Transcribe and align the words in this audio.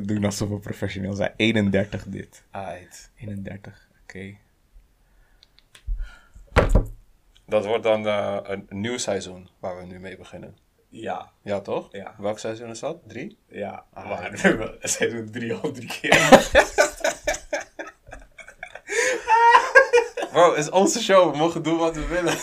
te 0.00 0.06
doen 0.06 0.24
alsof 0.24 0.48
we 0.48 0.58
professioneel 0.58 1.14
zijn. 1.14 1.32
31 1.36 2.04
dit. 2.04 2.42
Aight. 2.50 3.10
31, 3.16 3.88
oké. 4.02 4.36
Dat 7.46 7.66
wordt 7.66 7.82
dan 7.82 8.06
eh, 8.06 8.38
een 8.42 8.66
nieuw 8.68 8.98
seizoen 8.98 9.48
waar 9.58 9.76
we 9.76 9.84
nu 9.84 9.98
mee 9.98 10.16
beginnen. 10.16 10.56
Ja, 10.88 11.32
Ja, 11.42 11.60
toch? 11.60 11.88
Ja. 11.92 12.14
Welk 12.18 12.38
seizoen 12.38 12.70
is 12.70 12.78
dat? 12.78 12.98
Drie? 13.06 13.38
ja. 13.48 13.84
Ah, 13.92 14.08
maar 14.08 14.30
we 14.30 14.38
hebben 14.38 14.76
seizoen 14.80 15.30
3 15.30 15.54
al 15.54 15.72
drie 15.72 15.88
keer. 16.00 16.10
Bro, 20.32 20.50
het 20.50 20.58
is 20.58 20.70
onze 20.70 21.02
show. 21.02 21.30
We 21.32 21.36
mogen 21.38 21.62
doen 21.62 21.78
wat 21.78 21.94
we 21.94 22.06
willen. 22.06 22.36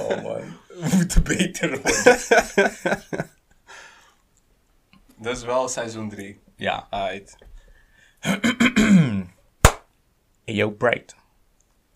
oh 0.00 0.22
man. 0.22 0.56
We 0.68 0.88
moeten 0.96 1.22
beter 1.22 1.80
worden. 1.82 2.18
dus 5.28 5.42
wel 5.44 5.68
seizoen 5.68 6.08
drie. 6.08 6.40
Ja. 6.58 6.86
Hey, 6.90 7.24
yo, 10.44 10.70
Bright. 10.70 11.14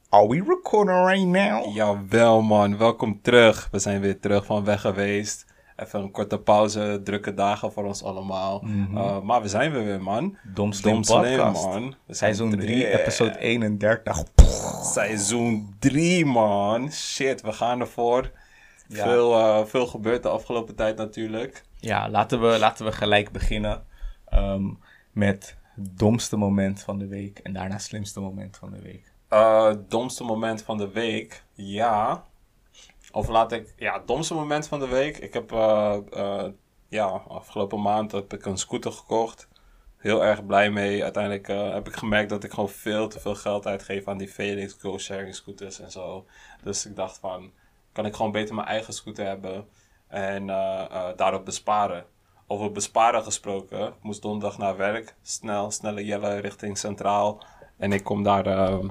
Are 0.08 0.28
we 0.28 0.42
recording 0.42 1.06
right 1.06 1.26
now? 1.26 1.74
Jawel 1.74 2.42
man, 2.42 2.78
welkom 2.78 3.20
terug. 3.22 3.68
We 3.70 3.78
zijn 3.78 4.00
weer 4.00 4.20
terug 4.20 4.44
van 4.44 4.64
weg 4.64 4.80
geweest. 4.80 5.46
Even 5.76 6.00
een 6.00 6.10
korte 6.10 6.38
pauze, 6.38 7.00
drukke 7.04 7.34
dagen 7.34 7.72
voor 7.72 7.84
ons 7.84 8.02
allemaal. 8.02 8.64
Uh, 8.64 9.20
maar 9.20 9.42
we 9.42 9.48
zijn 9.48 9.72
weer 9.72 9.84
weer 9.84 10.02
man. 10.02 10.36
Dom 10.54 10.72
Slim 10.72 10.92
Dom 10.94 11.04
Slim, 11.04 11.36
Podcast. 11.36 11.64
man. 11.64 11.82
We 12.06 12.14
zijn 12.14 12.16
Seizoen 12.16 12.50
terug. 12.50 12.64
3, 12.66 13.00
episode 13.00 13.38
31. 13.38 14.22
Seizoen 14.82 15.76
3 15.78 16.26
man. 16.26 16.92
Shit, 16.92 17.40
we 17.40 17.52
gaan 17.52 17.80
ervoor. 17.80 18.30
Ja. 18.88 19.04
Veel, 19.04 19.38
eh, 19.38 19.64
veel 19.64 19.86
gebeurd 19.86 20.22
de 20.22 20.28
afgelopen 20.28 20.74
tijd 20.74 20.96
natuurlijk. 20.96 21.62
Ja, 21.78 22.10
laten 22.10 22.40
we, 22.40 22.58
laten 22.58 22.84
we 22.84 22.92
gelijk 22.92 23.30
beginnen 23.30 23.88
ehm, 24.30 24.70
met 25.12 25.56
domste 25.74 26.36
moment 26.36 26.82
van 26.82 26.98
de 26.98 27.06
week 27.06 27.38
en 27.38 27.52
daarna 27.52 27.78
slimste 27.78 28.20
moment 28.20 28.56
van 28.56 28.70
de 28.70 28.80
week. 28.80 29.12
Eh, 29.28 29.72
domste 29.88 30.24
moment 30.24 30.62
van 30.62 30.78
de 30.78 30.90
week, 30.90 31.44
ja. 31.52 32.24
Of 33.12 33.28
laat 33.28 33.52
ik, 33.52 33.74
ja, 33.76 33.98
domste 33.98 34.34
moment 34.34 34.68
van 34.68 34.78
de 34.78 34.88
week. 34.88 35.18
Ik 35.18 35.34
heb, 35.34 35.52
eh, 35.52 35.98
eh, 36.12 36.52
ja, 36.88 37.06
afgelopen 37.28 37.80
maand 37.80 38.12
heb 38.12 38.32
ik 38.32 38.44
een 38.44 38.58
scooter 38.58 38.92
gekocht. 38.92 39.48
Heel 39.96 40.24
erg 40.24 40.46
blij 40.46 40.70
mee. 40.70 41.02
Uiteindelijk 41.02 41.46
heb 41.46 41.86
ik 41.88 41.96
gemerkt 41.96 42.28
dat 42.28 42.44
ik 42.44 42.50
gewoon 42.50 42.68
veel 42.68 43.08
te 43.08 43.20
veel 43.20 43.34
geld 43.34 43.66
uitgeef 43.66 44.08
aan 44.08 44.18
die 44.18 44.28
Felix 44.28 44.76
Go 44.78 44.98
Sharing 44.98 45.34
scooters 45.34 45.80
en 45.80 45.90
zo. 45.90 46.26
Dus 46.62 46.86
ik 46.86 46.96
dacht 46.96 47.18
van, 47.18 47.52
kan 47.92 48.06
ik 48.06 48.16
gewoon 48.16 48.32
beter 48.32 48.54
mijn 48.54 48.66
eigen 48.66 48.92
scooter 48.92 49.26
hebben 49.26 49.68
en 50.08 50.46
daarop 51.16 51.44
besparen. 51.44 52.04
Over 52.52 52.72
besparen 52.72 53.22
gesproken, 53.22 53.86
ik 53.86 54.02
moest 54.02 54.22
donderdag 54.22 54.58
naar 54.58 54.76
werk. 54.76 55.14
Snel, 55.22 55.70
snelle 55.70 56.04
jelle 56.04 56.38
richting 56.38 56.78
Centraal. 56.78 57.44
En 57.76 57.92
ik 57.92 58.04
kom 58.04 58.22
daar... 58.22 58.46
ehm, 58.46 58.88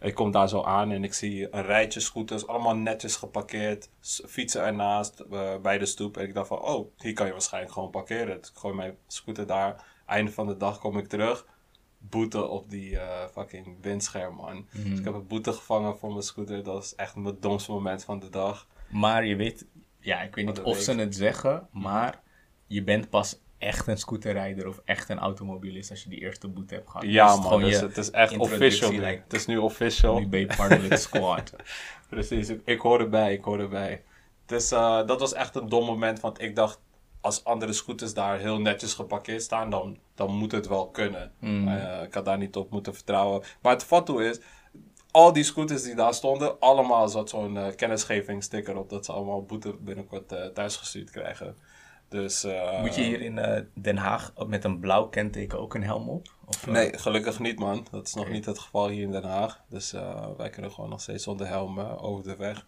ik 0.00 0.14
kom 0.14 0.30
daar 0.30 0.48
zo 0.48 0.62
aan 0.62 0.90
en 0.90 1.04
ik 1.04 1.14
zie 1.14 1.54
een 1.54 1.62
rijtje 1.62 2.00
scooters, 2.00 2.46
allemaal 2.46 2.76
netjes 2.76 3.16
geparkeerd. 3.16 3.90
Fietsen 4.26 4.64
ernaast, 4.64 5.20
eh, 5.20 5.56
bij 5.62 5.78
de 5.78 5.86
stoep. 5.86 6.16
En 6.16 6.24
ik 6.24 6.34
dacht 6.34 6.48
van, 6.48 6.60
oh, 6.60 6.90
hier 6.98 7.12
kan 7.12 7.26
je 7.26 7.32
waarschijnlijk 7.32 7.72
gewoon 7.72 7.90
parkeren. 7.90 8.40
Dus 8.40 8.50
ik 8.50 8.56
gooi 8.56 8.74
mijn 8.74 8.96
scooter 9.06 9.46
daar. 9.46 9.84
Einde 10.06 10.30
van 10.32 10.46
de 10.46 10.56
dag 10.56 10.78
kom 10.78 10.98
ik 10.98 11.08
terug. 11.08 11.46
Boete 11.98 12.46
op 12.46 12.70
die 12.70 12.98
eh, 12.98 13.28
fucking 13.32 13.76
windscherm, 13.80 14.34
man. 14.34 14.66
Dus 14.72 14.98
ik 14.98 15.04
heb 15.04 15.14
een 15.14 15.26
boete 15.26 15.52
gevangen 15.52 15.98
voor 15.98 16.10
mijn 16.10 16.22
scooter. 16.22 16.62
Dat 16.62 16.84
is 16.84 16.94
echt 16.94 17.16
mijn 17.16 17.36
domste 17.40 17.72
moment 17.72 18.04
van 18.04 18.18
de 18.18 18.28
dag. 18.28 18.66
Maar 18.88 19.26
je 19.26 19.36
weet, 19.36 19.66
ja, 19.98 20.20
ik 20.22 20.34
weet 20.34 20.46
niet 20.46 20.60
of 20.60 20.74
week. 20.74 20.84
ze 20.84 20.94
het 20.94 21.14
zeggen, 21.14 21.68
maar 21.72 22.22
je 22.66 22.82
bent 22.82 23.10
pas 23.10 23.38
echt 23.58 23.86
een 23.86 23.98
scooterrijder 23.98 24.68
of 24.68 24.80
echt 24.84 25.08
een 25.08 25.18
automobilist 25.18 25.90
als 25.90 26.02
je 26.02 26.08
die 26.08 26.20
eerste 26.20 26.48
boete 26.48 26.74
hebt 26.74 26.90
gehad. 26.90 27.06
Ja, 27.06 27.36
man. 27.36 27.60
Dus 27.60 27.80
het 27.80 27.96
is 27.96 28.10
echt 28.10 28.36
official. 28.36 28.90
like, 28.90 29.22
Het 29.24 29.32
is 29.32 29.46
nu 29.46 29.56
official. 29.56 30.18
Nu 30.18 30.26
ben 30.26 30.40
je 30.40 30.46
part 30.56 30.72
of 30.72 30.88
the 30.88 30.96
squad. 30.96 31.52
Precies, 32.08 32.52
ik, 32.64 32.80
hoor 32.80 33.00
erbij, 33.00 33.32
ik 33.32 33.44
hoor 33.44 33.60
erbij. 33.60 34.02
Dus 34.46 34.70
eh, 34.70 35.06
dat 35.06 35.20
was 35.20 35.32
echt 35.32 35.54
een 35.54 35.68
dom 35.68 35.84
moment, 35.84 36.20
want 36.20 36.40
ik 36.40 36.56
dacht, 36.56 36.80
als 37.20 37.44
andere 37.44 37.72
scooters 37.72 38.14
daar 38.14 38.38
heel 38.38 38.60
netjes 38.60 38.94
geparkeerd 38.94 39.42
staan, 39.42 39.70
dan, 39.70 39.98
dan 40.14 40.34
moet 40.34 40.52
het 40.52 40.66
wel 40.66 40.88
kunnen. 40.88 41.32
Eh, 41.40 42.02
ik 42.02 42.14
had 42.14 42.24
daar 42.24 42.38
niet 42.38 42.56
op 42.56 42.70
moeten 42.70 42.94
vertrouwen. 42.94 43.42
Maar 43.62 43.72
het 43.72 43.84
fatto 43.84 44.18
is, 44.18 44.40
al 45.10 45.32
die 45.32 45.44
scooters 45.44 45.82
die 45.82 45.94
daar 45.94 46.14
stonden, 46.14 46.60
allemaal 46.60 47.08
zat 47.08 47.28
zo'n 47.28 47.56
eh 47.56 47.74
kennisgevingssticker 47.76 48.76
op, 48.76 48.90
dat 48.90 49.04
ze 49.04 49.12
allemaal 49.12 49.42
boete 49.42 49.74
binnenkort 49.80 50.54
thuisgestuurd 50.54 51.10
krijgen. 51.10 51.56
Dus, 52.08 52.44
eh, 52.44 52.80
Moet 52.80 52.94
je 52.94 53.02
hier 53.02 53.20
in 53.20 53.38
eh, 53.38 53.62
Den 53.74 53.96
Haag 53.96 54.32
met 54.46 54.64
een 54.64 54.80
blauw 54.80 55.08
kenteken 55.08 55.58
ook 55.60 55.74
een 55.74 55.82
helm 55.84 56.08
op? 56.08 56.28
Of, 56.46 56.66
eh, 56.66 56.72
Nee, 56.72 56.98
gelukkig 56.98 57.38
niet, 57.38 57.58
man. 57.58 57.86
Dat 57.90 58.06
is 58.06 58.14
nog 58.14 58.28
niet 58.28 58.44
het 58.46 58.58
geval 58.58 58.88
hier 58.88 59.02
in 59.02 59.10
Den 59.10 59.24
Haag. 59.24 59.60
Dus 59.68 59.94
wij 60.36 60.50
kunnen 60.50 60.70
gewoon 60.72 60.90
nog 60.90 61.00
steeds 61.00 61.24
zonder 61.24 61.46
helm 61.46 61.78
over 61.78 62.24
de 62.24 62.36
weg. 62.36 62.66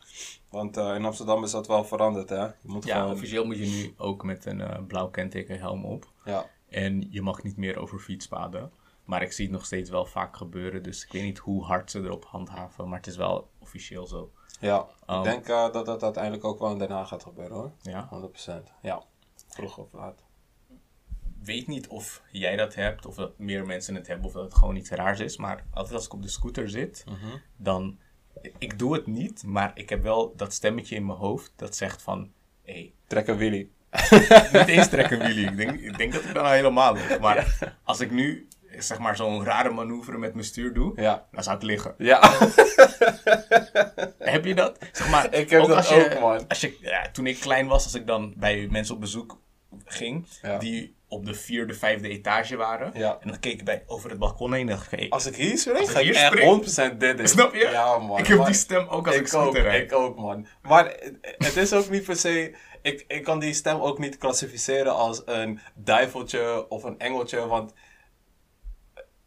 Want 0.50 0.76
in 0.76 1.04
Amsterdam 1.04 1.44
is 1.44 1.50
dat 1.50 1.66
wel 1.66 1.84
veranderd, 1.84 2.28
hè? 2.28 2.42
Je 2.42 2.52
moet 2.62 2.84
Ja, 2.84 2.98
gewoon... 2.98 3.12
officieel 3.12 3.44
moet 3.44 3.58
je 3.58 3.66
nu 3.66 3.94
ook 3.96 4.24
met 4.24 4.44
een 4.46 4.86
blauw 4.86 5.08
kenteken 5.08 5.58
helm 5.58 5.84
op. 5.84 6.10
Ja. 6.24 6.46
En 6.68 7.06
je 7.10 7.22
mag 7.22 7.42
niet 7.42 7.56
meer 7.56 7.78
over 7.78 7.98
fietspaden. 7.98 8.72
Maar 9.04 9.22
ik 9.22 9.32
zie 9.32 9.44
het 9.44 9.54
nog 9.54 9.64
steeds 9.64 9.90
wel 9.90 10.06
vaak 10.06 10.36
gebeuren. 10.36 10.82
Dus 10.82 11.04
ik 11.04 11.12
weet 11.12 11.22
niet 11.22 11.38
hoe 11.38 11.64
hard 11.64 11.90
ze 11.90 12.00
erop 12.00 12.24
handhaven. 12.24 12.88
Maar 12.88 12.98
het 12.98 13.06
is 13.06 13.16
wel 13.16 13.48
officieel 13.58 14.06
zo. 14.06 14.30
ja, 14.60 14.86
ik 15.08 15.22
denk 15.22 15.48
eh, 15.48 15.72
dat 15.72 15.86
dat 15.86 16.02
uiteindelijk 16.02 16.44
ook 16.44 16.58
wel 16.58 16.70
in 16.70 16.78
Den 16.78 16.90
Haag 16.90 17.08
gaat 17.08 17.22
gebeuren, 17.22 17.56
hoor. 17.56 17.72
Ja. 17.82 18.08
100%. 18.12 18.52
Ja, 18.82 19.02
vroeg 19.56 19.78
of 19.78 19.92
laat. 19.92 20.20
weet 21.42 21.66
niet 21.66 21.86
of 21.88 22.22
jij 22.30 22.56
dat 22.56 22.74
hebt, 22.74 23.06
of 23.06 23.14
dat 23.14 23.38
meer 23.38 23.66
mensen 23.66 23.94
het 23.94 24.06
hebben, 24.06 24.26
of 24.26 24.32
dat 24.32 24.44
het 24.44 24.54
gewoon 24.54 24.76
iets 24.76 24.90
raars 24.90 25.20
is. 25.20 25.36
Maar 25.36 25.64
altijd 25.70 25.94
als 25.94 26.04
ik 26.06 26.12
op 26.12 26.22
de 26.22 26.28
scooter 26.28 26.68
zit, 26.68 27.04
dan. 27.56 27.98
Ik 28.58 28.78
doe 28.78 28.94
het 28.94 29.06
niet, 29.06 29.42
maar 29.44 29.70
ik 29.74 29.88
heb 29.88 30.02
wel 30.02 30.36
dat 30.36 30.52
stemmetje 30.52 30.94
in 30.96 31.06
mijn 31.06 31.18
hoofd 31.18 31.52
dat 31.56 31.76
zegt 31.76 32.02
van. 32.02 32.32
Hey, 32.64 32.92
Trek 33.06 33.26
een 33.26 33.36
Willy. 33.36 33.68
niet 34.52 34.66
eens 34.66 34.88
trekken 34.88 35.18
Willy. 35.18 35.44
Ik 35.46 35.56
denk, 35.56 35.80
ik 35.80 35.98
denk 35.98 36.12
dat 36.12 36.24
ik 36.24 36.34
dan 36.34 36.44
al 36.44 36.50
helemaal 36.50 36.92
lig. 36.94 37.18
Maar 37.26 37.76
als 37.84 38.00
ik 38.00 38.10
nu, 38.10 38.48
zeg 38.78 38.98
maar, 38.98 39.16
zo'n 39.16 39.44
rare 39.44 39.70
manoeuvre 39.70 40.18
met 40.18 40.32
mijn 40.32 40.44
stuur 40.46 40.74
doe, 40.74 41.00
Ja. 41.00 41.26
dan 41.32 41.42
zou 41.42 41.56
ik 41.56 41.62
liggen. 41.62 41.94
Ja, 41.98 42.20
Heb 44.18 44.44
je 44.44 44.54
dat? 44.54 44.78
Zeg 44.92 45.10
maar, 45.10 45.34
Ik 45.34 45.50
heb 45.50 45.60
dat 45.66 45.76
als 45.76 45.88
je, 45.88 46.10
ook, 46.14 46.20
man. 46.20 46.48
Als 46.48 46.60
je, 46.60 46.78
ja, 46.80 47.10
toen 47.10 47.26
ik 47.26 47.40
klein 47.40 47.66
was, 47.66 47.84
als 47.84 47.94
ik 47.94 48.06
dan 48.06 48.34
bij 48.36 48.66
mensen 48.70 48.94
op 48.94 49.00
bezoek 49.00 49.40
ging, 49.86 50.26
Ja. 50.42 50.58
die 50.58 50.94
op 51.08 51.26
de 51.26 51.34
vierde, 51.34 51.74
vijfde 51.74 52.08
etage 52.08 52.56
waren. 52.56 52.90
Ja. 52.94 53.18
En 53.20 53.28
dan 53.28 53.40
keek 53.40 53.52
ik 53.52 53.64
bij, 53.64 53.82
over 53.86 54.10
het 54.10 54.18
balkon 54.18 54.52
heen 54.52 54.68
en 54.68 54.74
dacht 54.76 54.92
ik, 54.92 54.98
hey, 54.98 55.08
als 55.10 55.26
ik 55.26 55.36
hier 55.36 55.58
spring, 55.58 55.90
ga 55.90 55.98
ik 55.98 56.04
hier 56.04 56.14
spring- 56.14 56.44
100% 56.94 56.96
dit. 57.00 57.30
Snap 57.30 57.54
je? 57.54 57.68
Ja, 57.72 57.98
man. 57.98 58.18
ik 58.18 58.26
heb 58.26 58.36
Maar- 58.38 58.46
die 58.46 58.54
stem 58.54 58.88
ook 58.88 59.06
als 59.06 59.14
ik, 59.16 59.26
ik 59.26 59.34
ook, 59.34 59.42
scooter 59.42 59.62
rijd. 59.62 59.82
ik 59.82 59.92
ook, 59.98 60.16
man. 60.18 60.46
Maar 60.62 60.96
het 61.38 61.56
is 61.56 61.72
ook 61.72 61.90
niet 61.90 62.04
per 62.04 62.16
se... 62.16 62.54
Ik, 62.82 63.04
ik 63.08 63.24
kan 63.24 63.38
die 63.38 63.54
stem 63.54 63.80
ook 63.80 63.98
niet 63.98 64.18
klassificeren 64.18 64.94
als 64.94 65.22
een 65.24 65.60
duiveltje 65.74 66.68
of 66.68 66.84
een 66.84 66.98
engeltje, 66.98 67.46
want... 67.46 67.72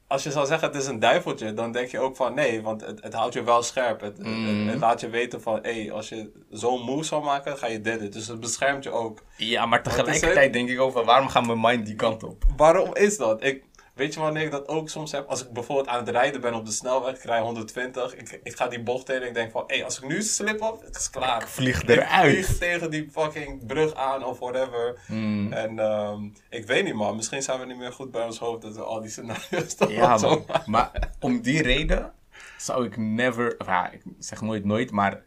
Als 0.10 0.24
je 0.24 0.32
zou 0.32 0.46
zeggen 0.46 0.68
het 0.68 0.78
is 0.78 0.88
een 0.88 1.00
duiveltje, 1.00 1.54
dan 1.54 1.72
denk 1.72 1.88
je 1.88 2.00
ook 2.00 2.16
van 2.16 2.34
nee, 2.34 2.62
want 2.62 2.82
het, 2.82 3.02
het 3.04 3.14
houdt 3.14 3.34
je 3.34 3.44
wel 3.44 3.64
scherp. 3.64 4.02
Het, 4.02 4.18
het, 4.18 4.70
het 4.72 4.80
laat 4.80 5.02
je 5.02 5.10
weten 5.10 5.42
van, 5.42 5.60
hé, 5.62 5.82
hey, 5.82 5.92
als 5.92 6.10
je 6.10 6.32
zo'n 6.50 6.82
move 6.82 7.04
zou 7.04 7.24
maken, 7.24 7.58
ga 7.58 7.68
je 7.68 7.82
dit. 7.82 8.14
Dus 8.14 8.28
het 8.28 8.40
beschermt 8.40 8.84
je 8.84 8.92
ook. 8.92 9.24
Ja, 9.38 9.66
maar 9.66 9.84
tegelijkertijd 9.84 10.54
denk 10.54 10.70
ik 10.70 10.80
over 10.80 11.06
waarom 11.06 11.28
gaat 11.28 11.46
mijn 11.46 11.62
mind 11.62 11.86
die 11.86 11.96
kant 11.96 12.24
op? 12.24 12.44
Waarom 12.58 12.96
is 12.96 13.18
dat? 13.18 13.44
Ik, 13.44 13.64
weet 14.00 14.14
je 14.14 14.20
wanneer 14.20 14.44
ik 14.44 14.52
dat 14.52 14.68
ook 14.68 14.90
soms 14.90 15.12
heb? 15.12 15.28
Als 15.28 15.46
ik 15.46 15.52
bijvoorbeeld 15.52 15.88
aan 15.88 16.00
het 16.00 16.10
rijden 16.10 16.42
ben 16.42 16.54
op 16.54 16.66
de 16.66 16.72
snelweg, 16.72 17.16
ik 17.16 17.24
rij 17.24 17.40
120, 17.40 18.16
ik, 18.16 18.40
ik 18.44 18.56
ga 18.56 18.68
die 18.68 18.84
bocht 18.84 19.10
in 19.10 19.22
en 19.22 19.28
ik 19.28 19.34
denk 19.34 19.52
van, 19.52 19.64
hé, 19.68 19.76
hey, 19.76 19.86
als 19.86 19.98
ik 19.98 20.08
nu 20.08 20.22
slip 20.22 20.62
op, 20.62 20.82
het 20.82 20.96
is 20.96 21.10
klaar. 21.10 21.48
Vlieg 21.48 21.82
Ik 21.82 21.90
eruit. 21.90 22.32
vlieg 22.32 22.58
tegen 22.58 22.90
die 22.90 23.10
fucking 23.12 23.66
brug 23.66 23.94
aan 23.94 24.24
of 24.24 24.40
whatever. 24.40 25.00
Hmm. 25.06 25.54
En 25.54 25.80
ehm, 25.80 26.24
ik 26.50 26.66
weet 26.66 26.84
niet 26.84 26.94
man, 26.94 27.16
misschien 27.16 27.42
zijn 27.42 27.60
we 27.60 27.66
niet 27.66 27.78
meer 27.78 27.94
goed 27.94 28.12
bij 28.12 28.26
ons 28.26 28.40
hoofd 28.40 28.62
dat 28.62 28.76
we 28.76 28.84
al 28.84 29.02
die 29.02 29.10
scenario's 29.10 29.76
toch 29.76 29.92
Ja, 29.92 30.18
man. 30.18 30.46
Maar 30.66 30.92
om 31.20 31.42
die 31.42 31.62
reden 31.62 32.14
zou 32.58 32.86
ik 32.86 32.98
never, 32.98 33.56
of 33.58 33.68
ja, 33.68 33.92
ik 33.92 34.02
zeg 34.20 34.42
nooit 34.42 34.66
nooit, 34.66 34.92
maar 34.92 35.22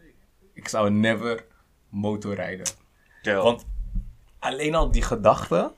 ik 0.52 0.68
zou 0.68 0.90
never 0.90 1.44
motorrijden. 1.88 2.66
Want 3.22 3.64
alleen 4.38 4.74
al 4.74 4.90
die 4.90 5.02
gedachte 5.02 5.72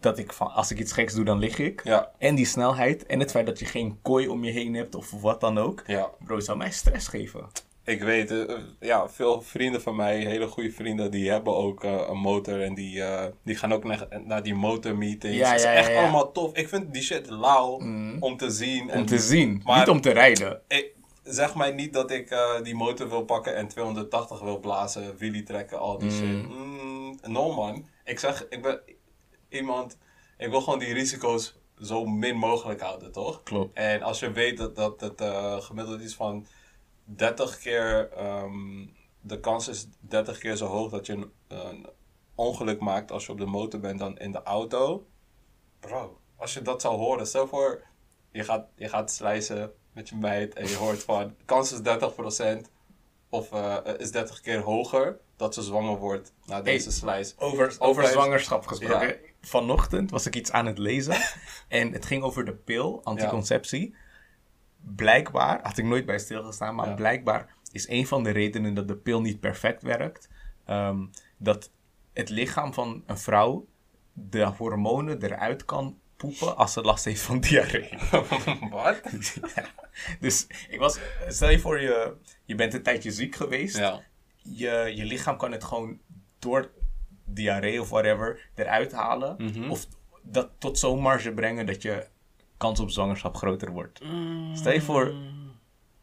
dat 0.00 0.18
ik 0.18 0.32
van 0.32 0.52
als 0.52 0.70
ik 0.70 0.78
iets 0.78 0.92
geks 0.92 1.14
doe, 1.14 1.24
dan 1.24 1.38
lig 1.38 1.58
ik. 1.58 1.80
Ja. 1.84 2.10
En 2.18 2.34
die 2.34 2.46
snelheid 2.46 3.06
en 3.06 3.20
het 3.20 3.30
feit 3.30 3.46
dat 3.46 3.58
je 3.58 3.64
geen 3.64 3.98
kooi 4.02 4.28
om 4.28 4.44
je 4.44 4.50
heen 4.50 4.74
hebt 4.74 4.94
of 4.94 5.10
wat 5.10 5.40
dan 5.40 5.58
ook. 5.58 5.82
Ja, 5.86 6.10
Bro, 6.24 6.36
het 6.36 6.44
zou 6.44 6.58
mij 6.58 6.70
stress 6.70 7.08
geven. 7.08 7.46
ik 7.84 8.02
weet, 8.02 8.30
eh, 8.30 8.56
ja, 8.80 9.08
veel 9.08 9.42
vrienden 9.42 9.82
van 9.82 9.96
mij, 9.96 10.18
hele 10.18 10.46
goede 10.46 10.70
vrienden, 10.72 11.10
die 11.10 11.30
hebben 11.30 11.56
ook 11.56 11.84
eh, 11.84 12.06
een 12.08 12.18
motor 12.18 12.62
en 12.62 12.74
die, 12.74 13.02
eh, 13.02 13.26
die 13.44 13.56
gaan 13.56 13.72
ook 13.72 13.84
naar, 13.84 14.06
naar 14.24 14.42
die 14.42 14.54
motormeetings. 14.54 15.36
Ja, 15.36 15.46
Het 15.48 15.56
is 15.58 15.62
ja, 15.64 15.72
ja, 15.72 15.78
echt 15.78 15.88
ja. 15.92 16.00
Allemaal 16.00 16.32
tof. 16.32 16.54
Ik 16.56 16.68
vind 16.68 16.92
die 16.92 17.02
shit 17.02 17.30
lauw 17.30 17.80
om 18.20 18.36
te 18.36 18.50
zien. 18.50 18.82
Om 18.82 18.88
en 18.88 19.06
te 19.06 19.18
zien, 19.18 19.60
maar- 19.64 19.78
niet 19.78 19.88
om 19.88 20.00
te 20.00 20.10
rijden. 20.10 20.60
Ik, 20.68 20.94
zeg 21.24 21.54
mij 21.54 21.70
niet 21.72 21.92
dat 21.92 22.10
ik 22.10 22.36
die 22.62 22.74
motor 22.74 23.08
wil 23.08 23.22
pakken 23.24 23.56
en 23.56 23.68
280 23.68 24.40
wil 24.40 24.58
blazen, 24.58 25.16
wheelie 25.18 25.42
trekken, 25.42 25.78
al 25.78 25.98
die 25.98 26.10
shit. 26.10 26.48
Mm, 26.48 27.18
no 27.26 27.52
man. 27.54 27.86
Ik 28.04 28.18
zeg, 28.18 28.46
ik 28.48 28.62
ben 28.62 28.80
iemand, 29.50 29.98
ik 30.38 30.50
wil 30.50 30.60
gewoon 30.60 30.78
die 30.78 30.92
risico's 30.92 31.58
zo 31.80 32.04
min 32.04 32.36
mogelijk 32.36 32.80
houden, 32.80 33.12
toch? 33.12 33.42
Klopt. 33.42 33.76
En 33.76 34.02
als 34.02 34.18
je 34.18 34.32
weet 34.32 34.56
dat, 34.56 34.76
dat 34.76 35.00
het 35.00 35.20
eh, 35.20 35.60
gemiddeld 35.60 36.00
is 36.00 36.14
van 36.14 36.46
30 37.04 37.58
keer, 37.58 38.10
ehm, 38.12 38.86
de 39.20 39.40
kans 39.40 39.68
is 39.68 39.88
30 40.00 40.38
keer 40.38 40.56
zo 40.56 40.66
hoog 40.66 40.90
dat 40.90 41.06
je 41.06 41.12
een, 41.12 41.32
een 41.48 41.86
ongeluk 42.34 42.80
maakt 42.80 43.12
als 43.12 43.26
je 43.26 43.32
op 43.32 43.38
de 43.38 43.46
motor 43.46 43.80
bent 43.80 43.98
dan 43.98 44.18
in 44.18 44.32
de 44.32 44.42
auto. 44.42 45.06
Bro, 45.80 46.20
als 46.36 46.54
je 46.54 46.62
dat 46.62 46.80
zou 46.80 46.96
horen, 46.96 47.26
stel 47.26 47.46
voor, 47.46 47.82
je 48.30 48.44
gaat, 48.44 48.68
je 48.74 48.88
gaat 48.88 49.10
slijzen 49.10 49.72
met 49.92 50.08
je 50.08 50.16
meid 50.16 50.54
en 50.54 50.68
je 50.68 50.76
hoort 50.76 51.02
van, 51.02 51.34
kans 51.44 51.72
is 51.72 51.80
30% 52.66 52.70
of 53.28 53.52
eh, 53.52 53.76
is 53.98 54.10
30 54.10 54.40
keer 54.40 54.60
hoger 54.60 55.20
dat 55.40 55.54
ze 55.54 55.62
zwanger 55.62 55.96
wordt 55.98 56.32
na 56.46 56.60
deze 56.62 56.88
Hey. 56.88 56.92
slijs. 56.96 57.34
Over, 57.38 57.76
over 57.78 58.06
zwangerschap 58.06 58.66
gesproken. 58.66 59.08
Ja. 59.08 59.14
Vanochtend 59.40 60.10
was 60.10 60.26
ik 60.26 60.36
iets 60.36 60.50
aan 60.52 60.66
het 60.66 60.78
lezen. 60.78 61.16
en 61.68 61.92
het 61.92 62.04
ging 62.06 62.22
over 62.22 62.44
de 62.44 62.54
pil, 62.54 63.00
anticonceptie. 63.04 63.94
Blijkbaar, 64.96 65.60
had 65.62 65.78
ik 65.78 65.84
nooit 65.84 66.06
bij 66.06 66.18
stilgestaan, 66.18 66.74
maar 66.74 66.88
Ja. 66.88 66.94
blijkbaar 66.94 67.54
is 67.72 67.88
een 67.88 68.06
van 68.06 68.22
de 68.22 68.30
redenen 68.30 68.74
dat 68.74 68.88
de 68.88 68.96
pil 68.96 69.20
niet 69.20 69.40
perfect 69.40 69.82
werkt. 69.82 70.28
ehm, 70.64 71.06
dat 71.38 71.70
het 72.12 72.28
lichaam 72.28 72.74
van 72.74 73.02
een 73.06 73.18
vrouw 73.18 73.66
de 74.12 74.44
hormonen 74.44 75.22
eruit 75.22 75.64
kan 75.64 75.98
poepen 76.16 76.56
als 76.56 76.72
ze 76.72 76.80
last 76.80 77.04
heeft 77.04 77.20
van 77.22 77.40
diarree. 77.40 77.98
Wat? 78.70 79.00
Ja. 79.54 79.64
Dus 80.20 80.46
ik 80.68 80.78
was, 80.78 80.98
stel 81.28 81.50
je 81.50 81.58
voor 81.58 81.80
je, 81.80 82.14
je 82.44 82.54
bent 82.54 82.74
een 82.74 82.82
tijdje 82.82 83.10
ziek 83.10 83.34
geweest 83.36 83.76
Ja. 83.76 84.00
Je, 84.42 84.92
je 84.94 85.04
lichaam 85.04 85.36
kan 85.36 85.52
het 85.52 85.64
gewoon 85.64 85.98
door 86.38 86.70
diarree 87.24 87.80
of 87.80 87.88
whatever 87.90 88.50
eruit 88.54 88.92
halen. 88.92 89.34
Mhm. 89.38 89.70
Of 89.70 89.86
dat 90.22 90.50
tot 90.58 90.78
zo'n 90.78 91.00
marge 91.00 91.32
brengen 91.32 91.66
dat 91.66 91.82
je 91.82 92.06
kans 92.56 92.80
op 92.80 92.90
zwangerschap 92.90 93.36
groter 93.36 93.70
wordt. 93.72 94.00
Stel 94.52 94.72
je 94.72 94.80
voor, 94.80 95.06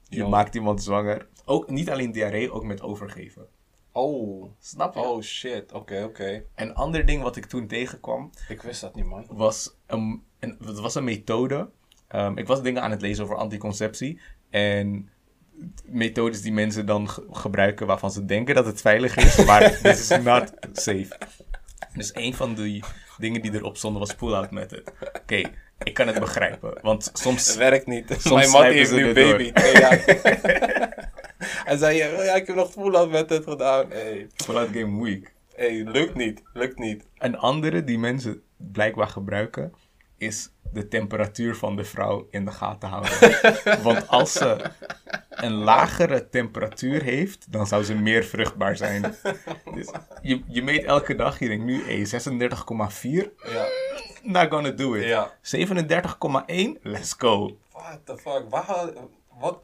je 0.03 0.17
Yo. 0.17 0.29
maakt 0.29 0.55
iemand 0.55 0.83
zwanger. 0.83 1.27
Ook 1.45 1.69
niet 1.69 1.89
alleen 1.89 2.11
diarree, 2.11 2.51
ook 2.51 2.63
met 2.63 2.81
overgeven. 2.81 3.47
Oh. 3.91 4.49
Snap 4.59 4.93
je? 4.93 4.99
Oh 4.99 5.21
shit, 5.21 5.71
oké, 5.71 6.03
oké. 6.03 6.43
Een 6.55 6.73
ander 6.75 7.05
ding 7.05 7.21
wat 7.23 7.35
ik 7.35 7.45
toen 7.45 7.67
tegenkwam, 7.67 8.29
Ik 8.47 8.61
wist 8.61 8.81
dat 8.81 8.95
niet, 8.95 9.05
man. 9.05 9.25
was 9.29 9.75
een, 9.85 10.23
een, 10.39 10.57
het 10.65 10.79
was 10.79 10.95
een 10.95 11.03
methode. 11.03 11.69
Ehm, 12.07 12.37
ik 12.37 12.47
was 12.47 12.61
dingen 12.61 12.81
aan 12.81 12.91
het 12.91 13.01
lezen 13.01 13.23
over 13.23 13.35
anticonceptie. 13.35 14.19
En 14.49 15.09
methodes 15.85 16.41
die 16.41 16.51
mensen 16.51 16.85
dan 16.85 17.09
ge- 17.09 17.25
gebruiken 17.31 17.87
waarvan 17.87 18.11
ze 18.11 18.25
denken 18.25 18.55
dat 18.55 18.65
het 18.65 18.81
veilig 18.81 19.15
is. 19.15 19.45
Maar 19.45 19.77
this 19.81 20.09
is 20.11 20.23
not 20.23 20.51
safe. 20.73 21.07
Dus 21.93 22.11
een 22.15 22.33
van 22.33 22.53
die 22.55 22.83
dingen 23.17 23.41
die 23.41 23.53
erop 23.53 23.77
stonden 23.77 23.99
was 23.99 24.15
pull-out 24.15 24.51
method. 24.51 24.91
Oké, 25.21 25.41
ik 25.83 25.93
kan 25.93 26.07
het 26.07 26.19
begrijpen. 26.19 26.77
Want 26.81 27.05
Het 27.05 27.17
soms... 27.17 27.55
werkt 27.55 27.87
niet. 27.87 28.05
Soms 28.17 28.33
Mijn 28.33 28.49
man 28.49 28.63
heeft 28.63 28.91
nu 28.91 29.13
baby. 29.13 29.51
Hij 31.65 31.77
zei, 31.77 31.97
ja, 31.97 32.35
ik 32.35 32.47
heb 32.47 32.55
nog 32.55 32.73
pull-out 32.73 33.09
met 33.09 33.29
het 33.29 33.43
gedaan. 33.43 33.85
Hey. 33.89 34.27
Pull-out 34.45 34.69
game 34.73 35.03
weak. 35.03 35.31
hey, 35.55 35.83
lukt 35.85 36.15
niet. 36.15 36.41
Lukt 36.53 36.79
niet. 36.79 37.03
Een 37.17 37.37
andere 37.37 37.83
die 37.83 37.99
mensen 37.99 38.41
blijkbaar 38.57 39.07
gebruiken 39.07 39.73
is 40.17 40.49
de 40.71 40.87
temperatuur 40.87 41.55
van 41.55 41.75
de 41.75 41.83
vrouw 41.83 42.27
in 42.29 42.45
de 42.45 42.51
gaten 42.51 42.89
houden. 42.89 43.37
Want 43.83 44.07
als 44.07 44.31
ze 44.31 44.57
een 45.29 45.53
lagere 45.53 46.29
temperatuur 46.29 47.03
heeft, 47.03 47.51
dan 47.51 47.67
zou 47.67 47.83
ze 47.83 47.95
meer 47.95 48.23
vruchtbaar 48.23 48.77
zijn. 48.77 49.01
Dus 49.73 49.91
je, 50.21 50.43
je 50.47 50.63
meet 50.63 50.83
elke 50.83 51.15
dag, 51.15 51.39
je 51.39 51.47
denkt 51.47 51.65
nu 51.65 51.83
hey, 51.83 52.05
36,4, 52.05 53.31
Ja. 53.51 53.65
not 54.23 54.51
gonna 54.51 54.71
do 54.71 54.93
it. 54.93 55.03
Ja. 55.03 55.31
37,1, 55.41 56.81
let's 56.81 57.13
go. 57.17 57.57
What 57.71 57.99
the 58.03 58.17
fuck? 58.17 58.43
Waar, 58.49 58.93
wat, 59.39 59.59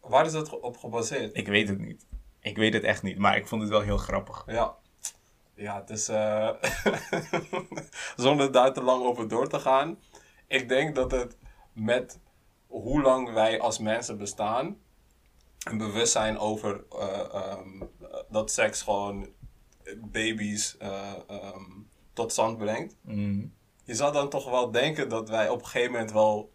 waar 0.00 0.26
is 0.26 0.32
dat 0.32 0.60
op 0.60 0.76
gebaseerd? 0.76 1.36
Ik 1.36 1.46
weet 1.46 1.68
het 1.68 1.78
niet. 1.78 2.06
Ik 2.40 2.56
weet 2.56 2.72
het 2.72 2.82
echt 2.84 3.02
niet, 3.02 3.18
maar 3.18 3.36
ik 3.36 3.46
vond 3.46 3.60
het 3.62 3.70
wel 3.70 3.80
heel 3.80 3.96
grappig. 3.98 4.42
Ja. 4.46 4.74
Ja, 5.58 5.80
het 5.80 5.90
is... 5.90 6.08
eh, 6.08 6.50
zonder 8.16 8.52
daar 8.52 8.72
te 8.72 8.82
lang 8.82 9.04
over 9.04 9.28
door 9.28 9.48
te 9.48 9.60
gaan. 9.60 9.98
Ik 10.46 10.68
denk 10.68 10.94
dat 10.94 11.10
het 11.10 11.36
met 11.72 12.18
hoe 12.66 13.02
lang 13.02 13.32
wij 13.32 13.60
als 13.60 13.78
mensen 13.78 14.18
bestaan... 14.18 14.76
een 15.58 15.78
bewustzijn 15.78 16.38
over 16.38 16.84
eh, 16.90 17.34
ehm, 17.34 17.82
dat 18.28 18.50
seks 18.50 18.82
gewoon 18.82 19.28
baby's 19.96 20.76
eh, 20.76 21.12
ehm, 21.28 21.62
tot 22.12 22.32
stand 22.32 22.58
brengt. 22.58 22.96
Mm. 23.00 23.52
Je 23.84 23.94
zou 23.94 24.12
dan 24.12 24.28
toch 24.28 24.50
wel 24.50 24.70
denken 24.70 25.08
dat 25.08 25.28
wij 25.28 25.48
op 25.48 25.60
een 25.60 25.66
gegeven 25.66 25.92
moment 25.92 26.12
wel 26.12 26.52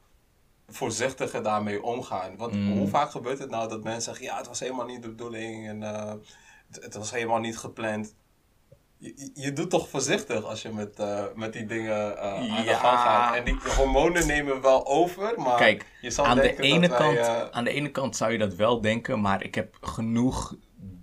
voorzichtiger 0.68 1.44
daarmee 1.44 1.84
omgaan. 1.84 2.38
Want 2.38 2.54
Mm. 2.54 2.78
hoe 2.78 2.88
vaak 2.88 3.12
gebeurt 3.12 3.40
het 3.40 3.50
nou 3.50 3.70
dat 3.70 3.84
mensen 3.84 4.02
zeggen: 4.02 4.26
ja, 4.26 4.38
het 4.38 4.48
was 4.48 4.60
helemaal 4.60 4.86
niet 4.86 5.02
de 5.02 5.10
bedoeling 5.10 5.68
en 5.68 5.82
het, 5.82 6.84
het 6.84 6.94
was 6.94 7.12
helemaal 7.12 7.40
niet 7.40 7.58
gepland. 7.58 8.16
Je, 9.04 9.32
je- 9.34 9.54
doet 9.54 9.70
toch 9.70 9.90
voorzichtig 9.90 10.44
als 10.44 10.62
je 10.62 10.70
met, 10.70 11.00
eh, 11.00 11.24
met 11.36 11.54
die 11.54 11.66
dingen 11.66 12.18
eh, 12.18 12.34
aan 12.34 12.42
de 12.64 12.70
Ja. 12.70 12.78
gang 12.78 13.00
gaat. 13.00 13.36
En 13.36 13.44
die 13.44 13.58
hormonen 13.78 14.28
nemen 14.28 14.62
wel 14.62 14.88
over, 14.88 15.34
maar 15.42 15.58
Kijk, 15.58 15.86
je 16.02 16.10
zal 16.12 16.26
aan 16.26 16.36
de, 16.38 16.60
ene 16.60 16.88
dat 16.88 16.98
wij, 16.98 17.16
kant, 17.16 17.18
eh, 17.28 17.50
aan 17.50 17.64
de 17.64 17.70
ene 17.72 17.92
kant 17.92 18.16
zou 18.16 18.32
je 18.32 18.38
dat 18.38 18.56
wel 18.56 18.82
denken, 18.82 19.22
maar 19.22 19.44
ik 19.44 19.56
heb 19.56 19.78
genoeg 19.82 20.56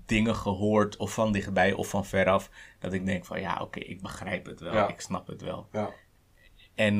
dingen 0.06 0.34
gehoord, 0.36 0.96
of 0.96 1.12
van 1.14 1.32
dichtbij 1.32 1.72
of 1.72 1.88
van 1.88 2.04
veraf, 2.06 2.50
dat 2.78 2.92
ik 2.92 3.06
denk 3.06 3.24
van 3.24 3.40
ja, 3.40 3.58
oké, 3.60 3.78
ik 3.80 4.02
begrijp 4.02 4.46
het 4.46 4.60
wel, 4.60 4.72
Ja. 4.74 4.88
ik 4.88 5.00
snap 5.00 5.26
het 5.26 5.42
wel. 5.42 5.68
ja. 5.72 5.90
En 6.74 6.96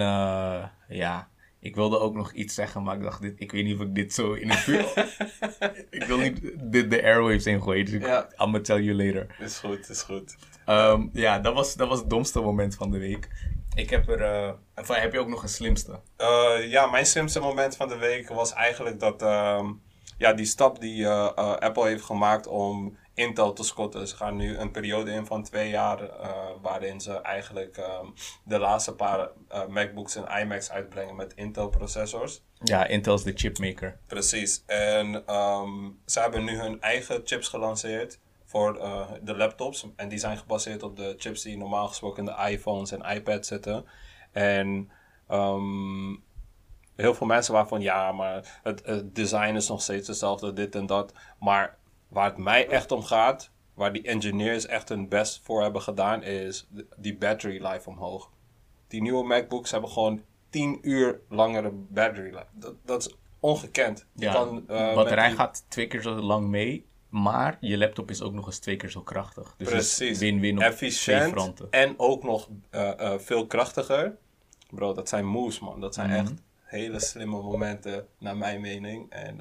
ja, 0.88 1.29
ik 1.61 1.75
wilde 1.75 1.99
ook 1.99 2.15
nog 2.15 2.33
iets 2.33 2.55
zeggen, 2.55 2.83
maar 2.83 2.97
ik 2.97 3.03
dacht, 3.03 3.21
dit, 3.23 3.35
ik 3.37 3.53
weet 3.53 3.65
niet 3.65 3.75
of 3.75 3.81
ik 3.81 3.95
dit 3.95 4.15
zo 4.15 4.33
in 4.33 4.51
het 4.51 4.59
vuur... 4.59 5.09
ik 5.91 6.05
wil 6.05 6.19
niet 6.19 6.41
de, 6.61 6.87
de 6.89 7.03
airwaves 7.03 7.47
ingooien, 7.47 7.85
dus 7.85 7.95
ik, 7.95 8.03
Ja. 8.03 8.23
I'm 8.23 8.37
gonna 8.37 8.61
tell 8.61 8.81
you 8.83 9.05
later. 9.05 9.37
Is 9.39 9.59
goed, 9.59 9.89
is 9.89 10.03
goed. 10.03 10.37
Ehm, 10.65 11.07
ja, 11.12 11.39
dat 11.39 11.55
was, 11.55 11.75
dat 11.75 11.89
was 11.89 11.99
het 11.99 12.11
domste 12.11 12.41
moment 12.41 12.75
van 12.75 12.91
de 12.91 12.99
week. 12.99 13.29
Ik 13.75 13.91
heb 13.91 14.09
er... 14.09 14.21
eh, 14.21 14.53
enfin, 14.75 14.97
heb 15.01 15.12
je 15.12 15.19
ook 15.19 15.29
nog 15.29 15.43
een 15.43 15.49
slimste? 15.49 16.01
Eh, 16.17 16.71
ja, 16.71 16.87
mijn 16.87 17.07
slimste 17.07 17.41
moment 17.41 17.77
van 17.77 17.89
de 17.89 17.97
week 17.97 18.29
was 18.29 18.53
eigenlijk 18.53 19.01
dat 19.01 19.23
ehm, 19.23 19.73
ja, 20.19 20.33
die 20.33 20.47
stap 20.47 20.81
die 20.81 21.05
eh, 21.05 21.55
Apple 21.57 21.87
heeft 21.87 22.05
gemaakt 22.05 22.47
om 22.47 22.97
Intel 23.21 23.53
te 23.53 23.65
scotten. 23.65 24.09
Ze 24.09 24.17
gaan 24.17 24.37
nu 24.37 24.57
een 24.57 24.71
periode 24.71 25.11
in 25.11 25.27
van 25.27 25.43
twee 25.43 25.71
jaar 25.71 26.03
eh, 26.03 26.31
waarin 26.63 27.01
ze 27.01 27.13
eigenlijk 27.13 27.77
ehm, 27.77 28.07
de 28.45 28.59
laatste 28.59 28.95
paar 28.95 29.29
eh, 29.49 29.67
MacBooks 29.67 30.17
en 30.17 30.41
iMacs 30.41 30.71
uitbrengen 30.71 31.17
met 31.17 31.35
Intel 31.35 31.69
processors. 31.69 32.43
Ja, 32.62 32.87
Intel 32.87 33.15
is 33.15 33.23
de 33.23 33.33
chipmaker. 33.35 33.99
Precies. 34.07 34.62
En 34.67 35.27
ehm, 35.27 35.91
ze 36.07 36.21
hebben 36.21 36.45
nu 36.45 36.59
hun 36.59 36.81
eigen 36.81 37.21
chips 37.25 37.49
gelanceerd 37.49 38.19
voor 38.45 38.77
eh, 38.77 39.11
de 39.23 39.37
laptops. 39.37 39.87
En 39.97 40.09
die 40.09 40.19
zijn 40.19 40.39
gebaseerd 40.39 40.83
op 40.83 40.97
de 40.97 41.15
chips 41.19 41.43
die 41.43 41.57
normaal 41.57 41.89
gesproken 41.89 42.27
in 42.27 42.35
de 42.35 42.50
iPhones 42.50 42.91
en 42.91 43.17
iPads 43.17 43.49
zitten. 43.49 43.85
En 44.33 44.91
ehm, 45.29 46.11
heel 46.97 47.15
veel 47.15 47.27
mensen 47.27 47.55
waarvan 47.55 47.81
ja, 47.81 48.12
maar 48.12 48.61
het, 48.62 48.83
het 48.85 49.15
design 49.15 49.55
is 49.55 49.69
nog 49.69 49.83
steeds 49.83 50.09
hetzelfde, 50.09 50.53
dit 50.53 50.75
en 50.75 50.87
dat. 50.87 51.12
Maar 51.39 51.79
waar 52.11 52.25
het 52.25 52.37
mij 52.37 52.69
echt 52.69 52.93
om 52.93 53.02
gaat, 53.02 53.50
waar 53.75 53.93
die 53.93 54.02
engineers 54.02 54.67
echt 54.67 54.88
hun 54.88 55.09
best 55.09 55.40
voor 55.43 55.62
hebben 55.62 55.83
gedaan, 55.83 56.23
is 56.23 56.69
die 56.97 57.17
battery 57.17 57.67
life 57.67 57.88
omhoog. 57.88 58.31
Die 58.88 59.02
nieuwe 59.02 59.25
MacBooks 59.26 59.71
hebben 59.71 59.90
gewoon 59.90 60.23
10 60.50 60.79
uur 60.83 61.21
langere 61.29 61.71
battery 61.73 62.31
life. 62.35 62.47
Dat, 62.52 62.75
dat 62.85 63.07
is 63.07 63.14
ongekend. 63.40 64.07
Je 64.14 64.25
Ja, 64.25 64.33
kan, 64.33 64.69
eh, 64.69 64.95
batterij 64.95 65.29
die- 65.29 65.37
gaat 65.37 65.64
twee 65.69 65.87
keer 65.87 66.02
zo 66.02 66.14
lang 66.14 66.47
mee, 66.49 66.87
maar 67.09 67.57
je 67.61 67.79
laptop 67.79 68.11
is 68.11 68.23
ook 68.23 68.33
nog 68.33 68.47
eens 68.47 68.59
twee 68.59 68.76
keer 68.76 68.90
zo 68.90 69.00
krachtig. 69.00 69.55
Dus 69.57 69.69
Precies. 69.69 70.19
win-win 70.19 70.57
op 70.57 70.62
efficiënt 70.62 71.31
fronten. 71.33 71.67
en 71.71 71.95
ook 71.99 72.23
nog 72.23 72.49
eh, 72.71 73.00
eh, 73.12 73.19
veel 73.21 73.47
krachtiger. 73.47 74.17
Bro, 74.71 74.93
dat 74.95 75.09
zijn 75.09 75.26
moves, 75.26 75.61
man. 75.61 75.81
Dat 75.81 75.95
zijn 75.95 76.09
Mhm. 76.11 76.19
echt 76.19 76.33
hele 76.62 77.00
slimme 77.00 77.43
momenten, 77.43 78.07
naar 78.19 78.37
mijn 78.37 78.61
mening. 78.61 79.11
En 79.11 79.40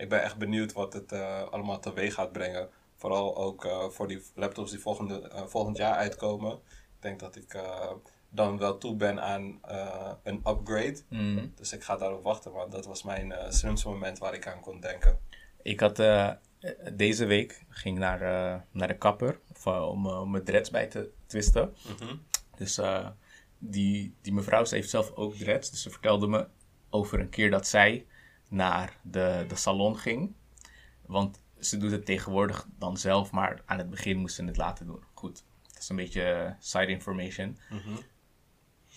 ik 0.00 0.08
ben 0.08 0.22
echt 0.22 0.36
benieuwd 0.36 0.72
wat 0.72 0.92
het 0.92 1.12
eh, 1.12 1.42
allemaal 1.42 1.80
teweeg 1.80 2.14
gaat 2.14 2.32
brengen. 2.32 2.68
Vooral 3.00 3.36
ook 3.36 3.64
eh, 3.64 3.88
voor 3.88 4.08
die 4.08 4.22
laptops 4.34 4.70
die 4.70 4.80
volgende, 4.80 5.28
eh, 5.28 5.46
volgend 5.46 5.76
jaar 5.76 5.94
uitkomen. 5.94 6.52
Ik 6.52 7.00
denk 7.06 7.20
dat 7.20 7.36
ik 7.36 7.58
dan 8.28 8.58
wel 8.58 8.78
toe 8.78 8.96
ben 8.96 9.22
aan 9.22 9.60
een 10.22 10.42
upgrade. 10.46 11.00
Mhm. 11.08 11.46
Dus 11.54 11.72
ik 11.72 11.82
ga 11.82 11.96
daarop 11.96 12.22
wachten, 12.22 12.52
want 12.52 12.72
dat 12.72 12.86
was 12.86 13.02
mijn 13.02 13.32
eh, 13.32 13.50
slimste 13.50 13.88
moment 13.88 14.18
waar 14.18 14.34
ik 14.34 14.46
aan 14.46 14.60
kon 14.60 14.80
denken. 14.80 15.18
Ik 15.62 15.80
had 15.80 15.96
deze 16.92 17.24
week 17.24 17.64
ging 17.68 17.98
naar, 17.98 18.20
naar 18.70 18.88
de 18.88 18.98
kapper 18.98 19.38
of, 19.52 19.66
om, 19.66 20.06
om 20.06 20.30
mijn 20.30 20.44
dreads 20.44 20.70
bij 20.70 20.86
te 20.86 21.10
twisten. 21.26 21.74
Mhm. 21.98 22.16
Dus 22.56 22.80
die, 23.58 24.14
die 24.20 24.32
mevrouw, 24.32 24.64
ze 24.64 24.74
heeft 24.74 24.90
zelf 24.90 25.12
ook 25.14 25.34
dreads. 25.34 25.70
Dus 25.70 25.82
ze 25.82 25.90
vertelde 25.90 26.26
me 26.26 26.46
over 26.90 27.20
een 27.20 27.28
keer 27.30 27.50
dat 27.50 27.66
zij 27.66 28.06
naar 28.50 28.96
de, 29.02 29.44
de 29.48 29.56
salon 29.56 29.98
ging. 29.98 30.32
Want 31.06 31.40
ze 31.60 31.76
doet 31.76 31.90
het 31.90 32.04
tegenwoordig 32.06 32.66
dan 32.78 32.96
zelf, 32.96 33.30
maar 33.30 33.62
aan 33.66 33.78
het 33.78 33.90
begin 33.90 34.16
moest 34.16 34.34
ze 34.34 34.44
het 34.44 34.56
laten 34.56 34.86
doen. 34.86 35.02
Goed, 35.14 35.42
dat 35.72 35.82
is 35.82 35.88
een 35.88 35.96
beetje 35.96 36.22
eh, 36.22 36.50
side 36.60 36.86
information. 36.86 37.58
Mhm. 37.70 37.96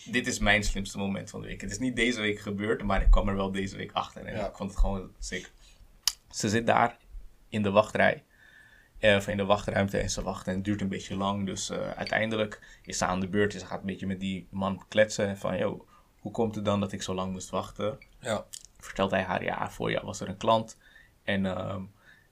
dit 0.05 0.27
is 0.27 0.39
mijn 0.39 0.63
slimste 0.63 0.97
moment 0.97 1.29
van 1.29 1.41
de 1.41 1.47
week. 1.47 1.61
Het 1.61 1.71
is 1.71 1.79
niet 1.79 1.95
deze 1.95 2.21
week 2.21 2.39
gebeurd, 2.39 2.83
maar 2.83 3.01
ik 3.01 3.11
kwam 3.11 3.27
er 3.29 3.35
wel 3.35 3.51
deze 3.51 3.77
week 3.77 3.91
achter. 3.91 4.25
En 4.25 4.35
Ja. 4.35 4.47
ik 4.47 4.55
vond 4.55 4.69
het 4.71 4.79
gewoon 4.79 5.11
sick. 5.19 5.51
Ze 6.31 6.49
zit 6.49 6.65
daar 6.67 6.97
in 7.49 7.63
de 7.63 7.71
wachtrij. 7.71 8.23
eh, 8.99 9.15
Of 9.15 9.27
in 9.27 9.37
de 9.37 9.45
wachtruimte 9.45 9.97
en 9.97 10.09
ze 10.09 10.21
wacht 10.23 10.47
en 10.47 10.55
het 10.55 10.63
duurt 10.63 10.81
een 10.81 10.87
beetje 10.87 11.15
lang. 11.15 11.45
Dus 11.45 11.69
eh, 11.69 11.91
uiteindelijk 11.91 12.79
is 12.83 12.97
ze 12.97 13.05
aan 13.05 13.19
de 13.19 13.27
beurt. 13.27 13.53
en 13.53 13.59
Ze 13.59 13.65
gaat 13.65 13.79
een 13.79 13.85
beetje 13.85 14.07
met 14.07 14.19
die 14.19 14.47
man 14.49 14.85
kletsen. 14.87 15.37
Van, 15.37 15.57
joh, 15.57 15.87
hoe 16.19 16.31
komt 16.31 16.55
het 16.55 16.65
dan 16.65 16.79
dat 16.79 16.91
ik 16.91 17.01
zo 17.01 17.13
lang 17.13 17.31
moest 17.31 17.49
wachten? 17.49 17.97
Ja. 18.19 18.45
Vertelt 18.85 19.11
hij 19.11 19.23
haar, 19.23 19.43
ja, 19.43 19.69
voor 19.69 19.91
jou 19.91 20.05
was 20.05 20.19
er 20.19 20.29
een 20.29 20.37
klant. 20.37 20.77
En 21.23 21.45
ehm, 21.45 21.81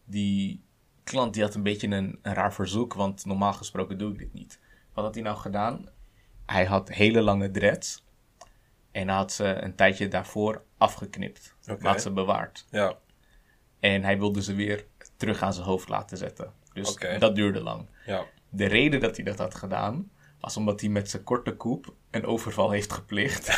die 0.03 0.63
klant 1.03 1.33
die 1.33 1.43
had 1.43 1.55
een 1.55 1.63
beetje 1.63 1.87
een, 1.87 2.19
een 2.21 2.33
raar 2.33 2.53
verzoek, 2.53 2.93
want 2.93 3.25
normaal 3.25 3.53
gesproken 3.53 3.97
doe 3.97 4.11
ik 4.11 4.17
dit 4.17 4.33
niet. 4.33 4.59
Wat 4.93 5.03
had 5.03 5.13
hij 5.13 5.23
nou 5.23 5.37
gedaan? 5.37 5.89
Hij 6.45 6.65
had 6.65 6.89
hele 6.89 7.21
lange 7.21 7.51
dreads. 7.51 8.05
En 8.91 9.07
had 9.09 9.31
ze 9.31 9.45
een 9.45 9.75
tijdje 9.75 10.07
daarvoor 10.07 10.63
afgeknipt. 10.77 11.55
Maar 11.65 11.77
had 11.81 12.01
ze 12.01 12.11
bewaard. 12.11 12.65
Ja. 12.69 12.97
En 13.79 14.03
hij 14.03 14.17
wilde 14.17 14.41
ze 14.41 14.53
weer 14.53 14.85
terug 15.17 15.41
aan 15.41 15.53
zijn 15.53 15.65
hoofd 15.65 15.89
laten 15.89 16.17
zetten. 16.17 16.53
Dus 16.73 16.95
dat 17.19 17.35
duurde 17.35 17.61
lang. 17.61 17.89
Ja. 18.05 18.25
De 18.49 18.65
reden 18.65 18.99
dat 18.99 19.15
hij 19.15 19.25
dat 19.25 19.37
had 19.37 19.55
gedaan, 19.55 20.11
was 20.39 20.57
omdat 20.57 20.81
hij 20.81 20.89
met 20.89 21.09
zijn 21.09 21.23
korte 21.23 21.55
koep 21.55 21.93
een 22.11 22.25
overval 22.25 22.71
heeft 22.71 22.93
gepleegd. 22.93 23.47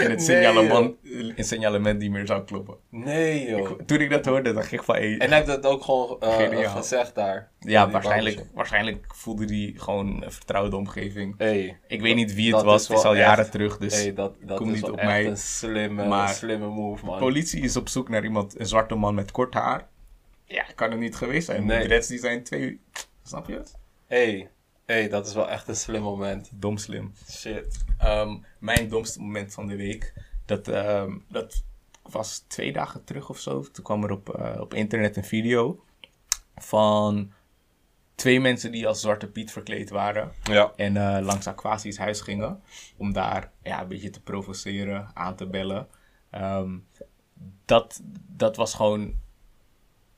en 0.00 0.10
het 0.10 0.22
signalement, 0.22 0.94
een 1.36 1.44
signalement 1.44 1.98
niet 2.00 2.10
meer 2.10 2.26
zou 2.26 2.44
kloppen. 2.44 2.76
Nee, 2.90 3.48
joh. 3.50 3.70
Toen 3.86 4.00
ik 4.00 4.10
dat 4.10 4.24
hoorde, 4.24 4.52
dacht 4.52 4.72
ik 4.72 4.82
van... 4.82 4.94
Hey, 4.94 5.18
En 5.18 5.28
hij 5.28 5.36
heeft 5.36 5.46
dat 5.46 5.66
ook 5.66 5.82
gewoon 5.82 6.20
eh, 6.20 6.72
gezegd 6.76 7.14
daar. 7.14 7.50
ja, 7.60 7.90
waarschijnlijk, 7.90 8.44
waarschijnlijk 8.54 9.04
voelde 9.14 9.44
hij 9.44 9.72
gewoon 9.76 10.22
een 10.22 10.32
vertrouwde 10.32 10.76
omgeving. 10.76 11.34
Hey, 11.38 11.78
Ik 11.86 12.00
weet 12.00 12.14
niet 12.14 12.34
wie 12.34 12.54
het 12.54 12.64
was, 12.64 12.88
het 12.88 12.98
is 12.98 13.04
al 13.04 13.14
jaren 13.16 13.50
terug, 13.50 13.78
dus 13.78 13.94
hey, 14.02 14.14
dat, 14.14 14.36
dat 14.40 14.58
kom 14.58 14.68
is 14.68 14.74
niet 14.74 14.90
op 14.90 14.96
echt 14.96 15.06
mij. 15.06 15.26
een 15.26 15.36
slimme, 15.36 16.06
Maar- 16.08 16.28
slimme 16.28 16.66
move, 16.68 17.04
man. 17.04 17.18
politie 17.18 17.62
is 17.62 17.76
op 17.76 17.88
zoek 17.88 18.08
naar 18.08 18.24
iemand, 18.24 18.58
een 18.60 18.66
zwarte 18.66 18.94
man 18.94 19.14
met 19.14 19.30
kort 19.30 19.54
haar. 19.54 19.88
Ja, 20.44 20.64
kan 20.74 20.90
het 20.90 21.00
niet 21.00 21.16
geweest 21.16 21.46
zijn. 21.46 21.66
Nee. 21.66 21.78
De 21.80 21.84
dreads 21.86 22.06
die 22.08 22.18
zijn 22.18 22.42
twee... 22.42 22.80
Snap 23.22 23.46
je 23.48 23.54
het? 23.54 23.78
hey, 24.06 24.50
hey, 24.90 25.08
dat 25.08 25.26
is 25.26 25.34
wel 25.34 25.48
echt 25.48 25.68
een 25.68 25.76
slim 25.76 26.02
moment. 26.02 26.50
Dom 26.52 26.76
slim. 26.76 27.12
Shit. 27.30 27.84
Ehm, 27.98 28.36
mijn 28.58 28.88
domste 28.88 29.20
moment 29.20 29.54
van 29.54 29.66
de 29.66 29.76
week, 29.76 30.14
dat, 30.44 30.68
ehm, 30.68 31.18
dat 31.28 31.64
was 32.02 32.38
twee 32.38 32.72
dagen 32.72 33.04
terug 33.04 33.28
of 33.28 33.38
zo. 33.38 33.62
Toen 33.72 33.84
kwam 33.84 34.04
er 34.04 34.10
op, 34.10 34.28
eh, 34.28 34.60
op 34.60 34.74
internet 34.74 35.16
een 35.16 35.24
video 35.24 35.84
van 36.56 37.32
twee 38.14 38.40
mensen 38.40 38.72
die 38.72 38.86
als 38.86 39.00
Zwarte 39.00 39.26
Piet 39.26 39.52
verkleed 39.52 39.90
waren. 39.90 40.32
Ja. 40.42 40.72
En 40.76 40.96
eh, 40.96 41.24
langs 41.24 41.46
Aquasi's 41.46 41.98
huis 41.98 42.20
gingen. 42.20 42.62
Om 42.96 43.12
daar 43.12 43.52
ja, 43.62 43.80
een 43.80 43.88
beetje 43.88 44.10
te 44.10 44.22
provoceren, 44.22 45.10
aan 45.14 45.36
te 45.36 45.46
bellen. 45.46 45.88
Ehm, 46.30 46.78
dat, 47.64 48.00
dat 48.26 48.56
was 48.56 48.74
gewoon... 48.74 49.14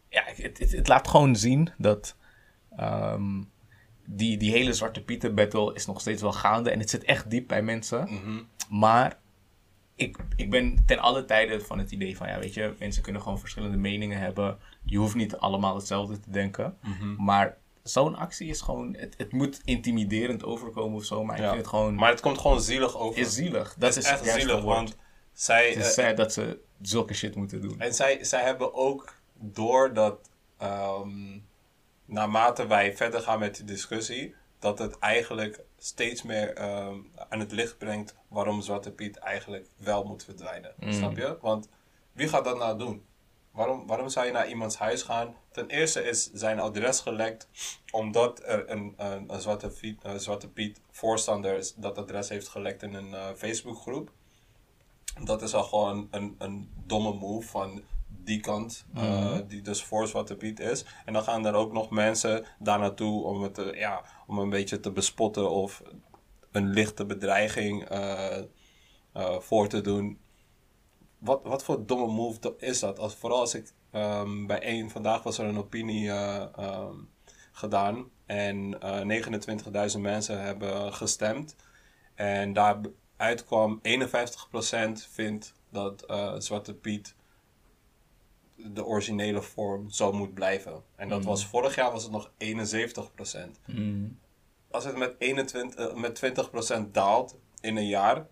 Ja, 0.09 0.23
het, 0.27 0.59
het, 0.59 0.73
het 0.73 0.89
laat 0.89 1.09
gewoon 1.09 1.37
zien 1.37 1.71
dat... 1.79 2.17
die, 4.17 4.37
die 4.37 4.51
hele 4.51 4.73
Zwarte 4.73 5.03
Pieten 5.03 5.35
battle 5.35 5.75
is 5.75 5.87
nog 5.87 6.01
steeds 6.01 6.23
wel 6.23 6.33
gaande. 6.33 6.71
En 6.71 6.79
het 6.79 6.91
zit 6.91 7.05
echt 7.05 7.31
diep 7.31 7.49
bij 7.49 7.63
mensen. 7.63 8.03
Mhm. 8.03 8.43
Maar 8.69 9.19
ik, 9.95 10.17
ik 10.37 10.51
ben 10.51 10.83
ten 10.87 10.99
alle 10.99 11.25
tijde 11.25 11.61
van 11.61 11.79
het 11.79 11.91
idee 11.91 12.17
van... 12.17 12.29
Ja, 12.29 12.39
weet 12.39 12.55
je, 12.55 12.75
mensen 12.79 13.03
kunnen 13.03 13.23
gewoon 13.23 13.39
verschillende 13.39 13.77
meningen 13.77 14.19
hebben. 14.19 14.59
Je 14.85 14.99
hoeft 14.99 15.15
niet 15.15 15.37
allemaal 15.37 15.75
hetzelfde 15.75 16.21
te 16.21 16.31
denken. 16.31 16.77
Mhm. 16.83 17.25
Maar 17.25 17.57
zo'n 17.83 18.17
actie 18.17 18.49
is 18.49 18.61
gewoon... 18.61 18.97
Het, 18.97 19.15
het 19.17 19.33
moet 19.33 19.61
intimiderend 19.65 20.45
overkomen 20.45 20.97
of 20.97 21.05
zo. 21.05 21.25
Maar 21.25 21.37
ik 21.37 21.45
vind 21.45 21.57
het 21.57 21.67
gewoon... 21.67 21.95
Maar 21.95 22.11
het 22.11 22.21
komt 22.21 22.39
gewoon 22.39 22.61
zielig 22.61 22.97
over. 22.97 23.21
is 23.21 23.35
zielig. 23.35 23.75
Dat 23.79 23.91
is, 23.91 23.97
is 23.97 24.11
echt 24.11 24.29
zielig, 24.29 24.61
woord. 24.61 24.77
want 24.77 24.97
zij... 25.33 25.69
Het 25.69 25.87
is 25.87 25.97
eh, 25.97 26.17
dat 26.17 26.33
ze 26.33 26.61
zulke 26.81 27.15
shit 27.15 27.35
moeten 27.35 27.61
doen. 27.61 27.81
En 27.81 27.95
zij, 27.95 28.25
zij 28.25 28.43
hebben 28.43 28.75
ook 28.75 29.15
door 29.35 29.95
dat 29.95 30.31
ehm, 30.59 31.39
naarmate 32.13 32.67
wij 32.67 32.97
verder 32.97 33.21
gaan 33.21 33.39
met 33.39 33.57
de 33.57 33.65
discussie, 33.65 34.35
dat 34.59 34.79
het 34.79 34.99
eigenlijk 34.99 35.61
steeds 35.79 36.23
meer 36.23 36.55
ehm, 36.55 36.97
aan 37.29 37.41
het 37.41 37.53
licht 37.53 37.79
brengt 37.79 38.15
waarom 38.29 38.63
Zwarte 38.63 38.93
Piet 38.93 39.17
eigenlijk 39.17 39.69
wel 39.77 40.05
moet 40.05 40.25
verdwijnen. 40.25 40.75
Mm. 40.79 40.93
Snap 40.93 41.17
je? 41.17 41.39
Want 41.41 41.69
wie 42.13 42.29
gaat 42.29 42.45
dat 42.45 42.59
nou 42.59 42.79
doen? 42.79 43.05
Waarom, 43.51 43.87
waarom 43.87 44.09
zou 44.09 44.27
je 44.27 44.33
naar 44.33 44.49
iemands 44.49 44.77
huis 44.77 45.03
gaan? 45.03 45.37
Ten 45.51 45.69
eerste 45.69 46.03
is 46.03 46.31
zijn 46.33 46.61
adres 46.61 47.01
gelekt 47.01 47.49
omdat 47.91 48.43
er 48.45 48.71
een, 48.71 48.95
een, 48.97 49.33
een 49.33 49.41
Zwarte, 49.41 49.69
Piet, 49.69 50.05
een 50.05 50.21
Zwarte 50.21 50.49
Piet 50.49 50.81
voorstander 50.91 51.57
is 51.57 51.75
dat 51.75 51.99
adres 51.99 52.29
heeft 52.29 52.49
gelekt 52.49 52.83
in 52.83 52.95
een 52.95 53.15
eh, 53.15 53.29
Facebookgroep. 53.37 54.11
Dat 55.25 55.43
is 55.43 55.55
al 55.55 55.65
gewoon 55.65 56.09
een, 56.11 56.35
een 56.39 56.71
domme 56.87 57.13
move 57.13 57.49
van 57.49 57.83
die 58.25 58.41
kant, 58.41 58.85
eh, 58.95 59.37
die 59.49 59.63
dus 59.63 59.85
voor 59.85 60.09
Zwarte 60.09 60.37
Piet 60.37 60.61
is. 60.61 60.85
En 61.05 61.13
dan 61.13 61.23
gaan 61.23 61.47
er 61.47 61.55
ook 61.55 61.73
nog 61.73 61.91
mensen 61.91 62.45
daar 62.59 62.79
naartoe 62.79 63.25
om, 63.25 63.43
het, 63.43 63.55
te- 63.55 63.73
ja, 63.77 64.03
om 64.27 64.39
een 64.39 64.51
beetje 64.51 64.81
te 64.81 64.91
bespotten 64.91 65.51
of 65.51 65.83
een 66.51 66.67
lichte 66.69 67.05
bedreiging 67.07 67.85
eh, 67.89 68.39
eh, 69.13 69.39
voor 69.39 69.69
te 69.69 69.81
doen. 69.81 70.19
Wat, 71.19 71.41
wat 71.45 71.65
voor 71.65 71.87
domme 71.87 72.07
move 72.07 72.55
is 72.59 72.81
dat? 72.81 72.99
Als, 72.99 73.15
vooral 73.15 73.39
als 73.41 73.55
ik 73.55 73.73
ehm, 73.91 74.47
bij 74.47 74.61
één, 74.61 74.91
vandaag 74.91 75.23
was 75.23 75.39
er 75.39 75.45
een 75.45 75.59
opinie 75.59 76.09
eh, 76.11 76.45
ehm, 76.57 76.95
gedaan 77.53 78.11
en 78.27 78.81
eh 78.81 79.91
29.000 79.95 80.01
mensen 80.01 80.43
hebben 80.43 80.95
gestemd. 80.95 81.57
En 82.15 82.53
daaruit 82.53 83.45
kwam 83.47 83.81
51% 83.83 85.09
vindt 85.11 85.55
dat 85.71 86.03
eh, 86.03 86.35
Zwarte 86.39 86.75
Piet 86.75 87.15
de 88.73 88.85
originele 88.85 89.43
vorm 89.43 89.91
zo 89.91 90.13
moet 90.13 90.35
blijven. 90.35 90.83
En 90.97 91.09
dat 91.09 91.25
was 91.25 91.47
vorig 91.47 91.75
jaar 91.75 91.93
was 91.93 92.03
het 92.03 92.13
nog 92.13 92.31
71%. 92.39 93.61
Mm. 93.67 94.19
Als 94.71 94.85
het 94.85 94.97
met, 94.97 95.15
21, 95.19 95.75
eh, 95.89 95.95
met 95.95 96.15
20% 96.15 96.95
daalt 96.95 97.37
in 97.61 97.77
een 97.77 97.87
jaar, 97.87 98.27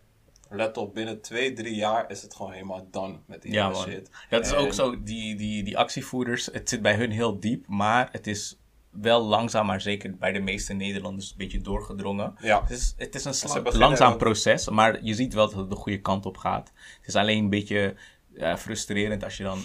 let 0.49 0.77
op, 0.77 0.95
binnen 0.95 1.21
2, 1.21 1.53
3 1.53 1.75
jaar 1.75 2.11
is 2.11 2.23
het 2.23 2.35
gewoon 2.35 2.53
helemaal 2.53 2.89
done 2.91 3.19
met 3.27 3.43
die 3.43 3.53
Ja, 3.53 3.75
shit. 3.75 4.11
Dat 4.31 4.45
is 4.47 4.53
En- 4.53 4.59
ook 4.59 4.73
zo, 4.73 5.03
die, 5.03 5.37
die, 5.37 5.63
die 5.63 5.79
actievoerders, 5.79 6.47
het 6.47 6.69
zit 6.69 6.83
bij 6.83 6.95
hun 6.95 7.11
heel 7.11 7.41
diep, 7.41 7.67
maar 7.67 8.09
het 8.13 8.27
is 8.27 8.59
wel 8.91 9.23
langzaam, 9.23 9.67
maar 9.67 9.81
zeker 9.81 10.17
bij 10.17 10.33
de 10.33 10.41
meeste 10.41 10.73
Nederlanders 10.73 11.31
een 11.31 11.37
beetje 11.37 11.61
doorgedrongen. 11.61 12.35
Ja. 12.41 12.61
Het 12.61 12.71
is, 12.71 12.95
het 12.97 13.15
is 13.15 13.25
een 13.25 13.35
sla- 13.35 13.63
langzaam 13.65 14.17
proces, 14.17 14.69
maar 14.69 15.05
je 15.05 15.15
ziet 15.15 15.35
wel 15.35 15.49
dat 15.51 15.59
het 15.59 15.71
de 15.71 15.77
goede 15.77 16.01
kant 16.01 16.27
op 16.27 16.37
gaat. 16.37 16.73
Het 16.99 17.09
is 17.09 17.17
alleen 17.17 17.39
een 17.45 17.51
beetje 17.51 17.95
eh, 18.37 18.57
frustrerend 18.57 19.25
als 19.25 19.37
je 19.37 19.43
dan 19.43 19.59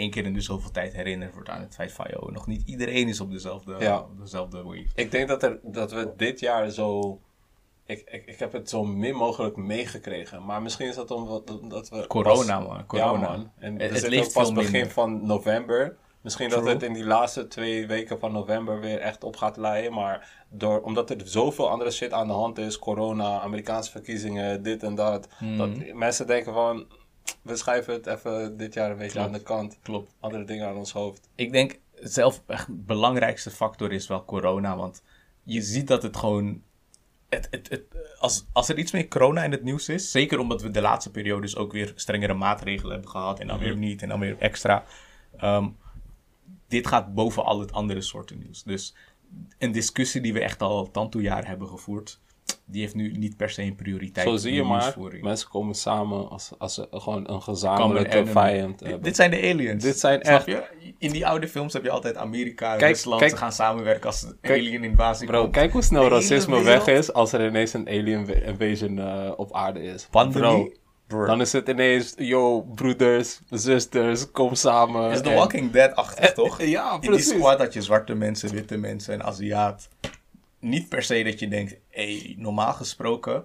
één 0.00 0.10
keer 0.10 0.24
in 0.24 0.34
de 0.34 0.40
zoveel 0.40 0.70
tijd 0.70 0.92
herinnerd 0.92 1.34
wordt 1.34 1.48
aan 1.48 1.60
het 1.60 1.74
feit 1.74 1.92
van, 1.92 2.06
joh, 2.10 2.30
nog 2.32 2.46
niet 2.46 2.62
iedereen 2.66 3.08
is 3.08 3.20
op 3.20 3.30
dezelfde, 3.30 3.74
Ja. 3.78 3.98
op 3.98 4.20
dezelfde 4.20 4.62
wave. 4.62 4.84
Ik 4.94 5.10
denk 5.10 5.28
dat, 5.28 5.42
er, 5.42 5.58
dat 5.62 5.92
we 5.92 6.12
dit 6.16 6.40
jaar 6.40 6.70
zo. 6.70 7.18
Ik, 7.86 8.02
ik, 8.10 8.26
ik 8.26 8.38
heb 8.38 8.52
het 8.52 8.68
zo 8.68 8.84
min 8.84 9.14
mogelijk 9.14 9.56
meegekregen. 9.56 10.44
Maar 10.44 10.62
misschien 10.62 10.88
is 10.88 10.94
dat 10.94 11.10
omdat 11.10 11.60
omdat 11.60 11.88
we. 11.88 12.06
Corona, 12.06 12.58
pas- 12.58 12.66
man, 12.68 12.86
corona. 12.86 13.20
Ja, 13.20 13.28
man. 13.36 13.50
En 13.58 13.80
Het- 13.80 13.90
het, 13.90 14.08
leeft 14.08 14.32
pas 14.32 14.52
begin 14.52 14.72
minder. 14.72 14.90
van 14.90 15.26
november. 15.26 15.96
Misschien 16.20 16.48
dat 16.50 16.66
het 16.66 16.82
in 16.82 16.92
die 16.92 17.04
laatste 17.04 17.46
twee 17.48 17.86
weken 17.86 18.18
van 18.18 18.32
november 18.32 18.80
weer 18.80 18.98
echt 18.98 19.24
op 19.24 19.36
gaat 19.36 19.56
leiden. 19.56 19.92
Maar 19.92 20.44
door, 20.50 20.80
omdat 20.80 21.10
er 21.10 21.16
zoveel 21.24 21.70
andere 21.70 21.90
shit 21.90 22.12
aan 22.12 22.26
de 22.26 22.32
hand 22.32 22.58
is. 22.58 22.78
Corona, 22.78 23.40
Amerikaanse 23.40 23.90
verkiezingen, 23.90 24.62
dit 24.62 24.82
en 24.82 24.94
dat. 24.94 25.28
Hmm. 25.38 25.56
Dat 25.58 25.70
mensen 25.94 26.26
denken 26.26 26.52
van. 26.52 26.86
We 27.42 27.56
schuiven 27.56 27.92
het 27.94 28.06
even 28.06 28.56
dit 28.56 28.74
jaar 28.74 28.90
een 28.90 28.96
beetje 28.96 29.12
Klopt. 29.12 29.26
aan 29.26 29.32
de 29.32 29.42
kant. 29.42 29.78
Klopt. 29.82 30.14
Andere 30.20 30.44
dingen 30.44 30.68
aan 30.68 30.76
ons 30.76 30.92
hoofd. 30.92 31.28
Ik 31.34 31.52
denk 31.52 31.78
zelf 31.94 32.42
echt 32.46 32.66
de 32.66 32.72
belangrijkste 32.72 33.50
factor 33.50 33.92
is 33.92 34.06
wel 34.06 34.24
corona. 34.24 34.76
Want 34.76 35.02
je 35.42 35.62
ziet 35.62 35.86
dat 35.88 36.02
het 36.02 36.16
gewoon. 36.16 36.62
Het, 37.28 37.48
het, 37.50 37.68
het, 37.68 37.84
als, 38.18 38.46
als 38.52 38.68
er 38.68 38.78
iets 38.78 38.92
meer 38.92 39.08
corona 39.08 39.44
in 39.44 39.50
het 39.50 39.62
nieuws 39.62 39.88
is, 39.88 40.10
zeker 40.10 40.38
omdat 40.38 40.62
we 40.62 40.70
de 40.70 40.80
laatste 40.80 41.10
periodes 41.10 41.56
ook 41.56 41.72
weer 41.72 41.92
strengere 41.94 42.34
maatregelen 42.34 42.92
hebben 42.92 43.10
gehad 43.10 43.40
en 43.40 43.46
dan 43.46 43.58
weer 43.58 43.76
niet 43.76 44.02
en 44.02 44.08
dan 44.08 44.20
weer 44.20 44.36
extra. 44.38 44.84
ehm, 45.36 45.68
dit 46.68 46.86
gaat 46.86 47.14
boven 47.14 47.44
al 47.44 47.60
het 47.60 47.72
andere 47.72 48.00
soorten 48.00 48.38
nieuws. 48.38 48.62
Dus 48.62 48.94
een 49.58 49.72
discussie 49.72 50.20
die 50.20 50.32
we 50.32 50.40
echt 50.40 50.62
al 50.62 50.90
tantoejaar 50.90 51.46
hebben 51.46 51.68
gevoerd, 51.68 52.20
die 52.64 52.80
heeft 52.80 52.94
nu 52.94 53.12
niet 53.12 53.36
per 53.36 53.50
se 53.50 53.62
een 53.62 53.74
prioriteit. 53.74 54.26
Zo 54.28 54.36
zie 54.36 54.54
je 54.54 54.62
maar. 54.62 54.94
Mensen 55.20 55.48
komen 55.48 55.74
samen 55.74 56.28
als, 56.30 56.50
als 56.58 56.74
ze 56.74 56.86
gewoon 56.90 57.30
een 57.30 57.42
gezamenlijke 57.42 58.26
vijand 58.26 58.78
Dit- 58.78 58.86
hebben. 58.88 59.02
Dit 59.04 59.16
zijn 59.16 59.30
de 59.30 59.36
aliens. 59.36 59.82
Dit 59.84 59.98
zijn 59.98 60.20
echt- 60.22 60.46
je? 60.46 60.62
In 60.98 61.10
die 61.12 61.26
oude 61.26 61.48
films 61.48 61.72
heb 61.72 61.82
je 61.84 61.90
altijd 61.90 62.16
Amerika 62.16 62.72
en 62.72 62.78
Kijk, 62.78 62.94
Rusland. 62.94 63.18
kijk- 63.20 63.30
ze 63.30 63.36
gaan 63.36 63.52
samenwerken 63.52 64.06
als 64.06 64.22
een 64.22 64.36
Kijk, 64.40 64.58
alien 64.60 64.84
invasie 64.84 65.26
Bro, 65.26 65.40
komt. 65.40 65.52
kijk 65.52 65.72
hoe 65.72 65.82
snel 65.82 66.02
De 66.02 66.08
racisme 66.08 66.62
weg 66.62 66.86
is 66.86 67.12
als 67.12 67.32
er 67.32 67.46
ineens 67.46 67.72
een 67.72 67.88
alien 67.88 68.44
invasion 68.44 68.98
eh, 68.98 69.32
op 69.36 69.54
aarde 69.54 69.82
is. 69.82 70.06
Pandemie? 70.10 70.78
Bro, 71.06 71.26
dan 71.26 71.40
is 71.40 71.52
het 71.52 71.68
ineens, 71.68 72.12
yo, 72.16 72.60
broeders, 72.74 73.40
zusters, 73.48 74.30
kom 74.30 74.54
samen. 74.54 75.10
is 75.10 75.20
The 75.20 75.28
en- 75.30 75.36
Walking 75.36 75.70
Dead-achtig, 75.70 76.24
Eh, 76.24 76.30
toch? 76.34 76.62
ja, 76.62 76.94
In 76.94 77.00
die 77.00 77.10
precies. 77.10 77.28
squad 77.28 77.58
had 77.58 77.72
je 77.72 77.82
zwarte 77.82 78.14
mensen, 78.14 78.50
witte 78.50 78.76
mensen 78.76 79.14
en 79.14 79.22
Aziat. 79.22 79.88
Niet 80.60 80.88
per 80.88 81.02
se 81.02 81.22
dat 81.22 81.38
je 81.38 81.48
denkt, 81.48 81.76
hey, 81.88 82.34
normaal 82.38 82.72
gesproken 82.72 83.44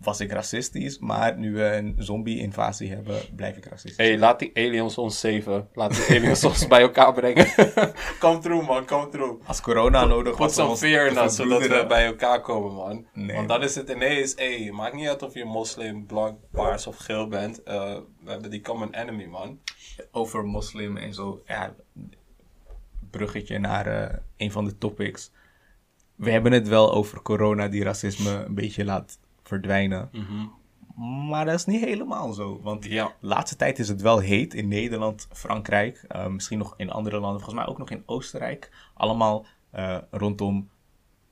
was 0.00 0.20
ik 0.20 0.32
racistisch, 0.32 0.98
maar 0.98 1.38
nu 1.38 1.52
we 1.52 1.64
een 1.76 1.94
zombie-invasie 1.98 2.90
hebben, 2.90 3.20
blijf 3.36 3.56
ik 3.56 3.64
racistisch. 3.64 3.96
Hé, 3.96 4.04
hey, 4.04 4.18
laat 4.18 4.38
die 4.38 4.50
aliens 4.54 4.98
ons 4.98 5.20
zeven. 5.20 5.68
Laat 5.74 5.94
die 5.94 6.16
aliens 6.18 6.44
ons 6.44 6.66
bij 6.66 6.80
elkaar 6.80 7.12
brengen. 7.12 7.46
kom 8.20 8.40
through, 8.40 8.66
man, 8.66 8.86
kom 8.86 9.10
through. 9.10 9.48
Als 9.48 9.60
corona 9.60 10.04
nodig 10.04 10.36
Put 10.36 10.52
some 10.52 10.68
ons 10.68 10.80
fear 10.80 11.06
in 11.06 11.14
te 11.14 11.22
us, 11.22 11.36
zodat 11.36 11.66
we 11.66 11.84
bij 11.88 12.04
elkaar 12.06 12.40
komen, 12.40 12.74
man. 12.74 13.06
Nee, 13.12 13.36
Want 13.36 13.48
dan 13.48 13.62
is 13.62 13.74
het 13.74 13.88
ineens, 13.88 14.34
hé, 14.36 14.70
maakt 14.72 14.94
niet 14.94 15.08
uit 15.08 15.22
of 15.22 15.34
je 15.34 15.44
moslim, 15.44 16.06
blank, 16.06 16.38
paars 16.50 16.86
of 16.86 16.96
geel 16.96 17.28
bent. 17.28 17.62
Eh, 17.62 17.96
we 18.24 18.30
hebben 18.30 18.50
die 18.50 18.60
common 18.60 18.94
enemy, 18.94 19.24
man. 19.24 19.60
over 20.10 20.44
moslim 20.44 20.96
en 20.96 21.14
zo. 21.14 21.42
Ja, 21.46 21.74
bruggetje 23.10 23.58
naar 23.58 23.86
eh, 23.86 24.16
een 24.36 24.52
van 24.52 24.64
de 24.64 24.78
topics. 24.78 25.30
We 26.20 26.30
hebben 26.30 26.52
het 26.52 26.68
wel 26.68 26.92
over 26.92 27.22
corona 27.22 27.68
die 27.68 27.82
racisme 27.84 28.30
een 28.30 28.54
beetje 28.54 28.84
laat 28.84 29.18
verdwijnen. 29.42 30.10
Maar 31.28 31.44
dat 31.44 31.54
is 31.54 31.64
niet 31.64 31.84
helemaal 31.84 32.32
zo. 32.32 32.60
Want 32.62 32.84
Ja. 32.84 33.06
de 33.20 33.26
laatste 33.26 33.56
tijd 33.56 33.78
is 33.78 33.88
het 33.88 34.00
wel 34.00 34.18
heet 34.18 34.54
in 34.54 34.68
Nederland, 34.68 35.28
Frankrijk, 35.32 36.04
eh, 36.08 36.26
misschien 36.26 36.58
nog 36.58 36.74
in 36.76 36.90
andere 36.90 37.18
landen, 37.20 37.40
volgens 37.40 37.60
mij 37.60 37.68
ook 37.72 37.78
nog 37.78 37.90
in 37.90 38.02
Oostenrijk. 38.06 38.70
Allemaal 38.94 39.46
eh, 39.70 39.98
rondom 40.10 40.70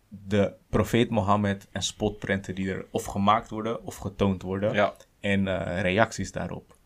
de 0.09 0.54
profeet 0.68 1.11
Mohammed 1.11 1.68
en 1.73 1.83
spotprenten 1.83 2.54
die 2.54 2.71
er 2.73 2.87
of 2.90 3.04
gemaakt 3.04 3.50
worden 3.50 3.85
of 3.85 3.97
getoond 3.97 4.42
worden. 4.42 4.73
Ja. 4.73 4.95
En 5.21 5.49
eh, 5.49 5.80
reacties 5.80 6.33
daarop. 6.33 6.76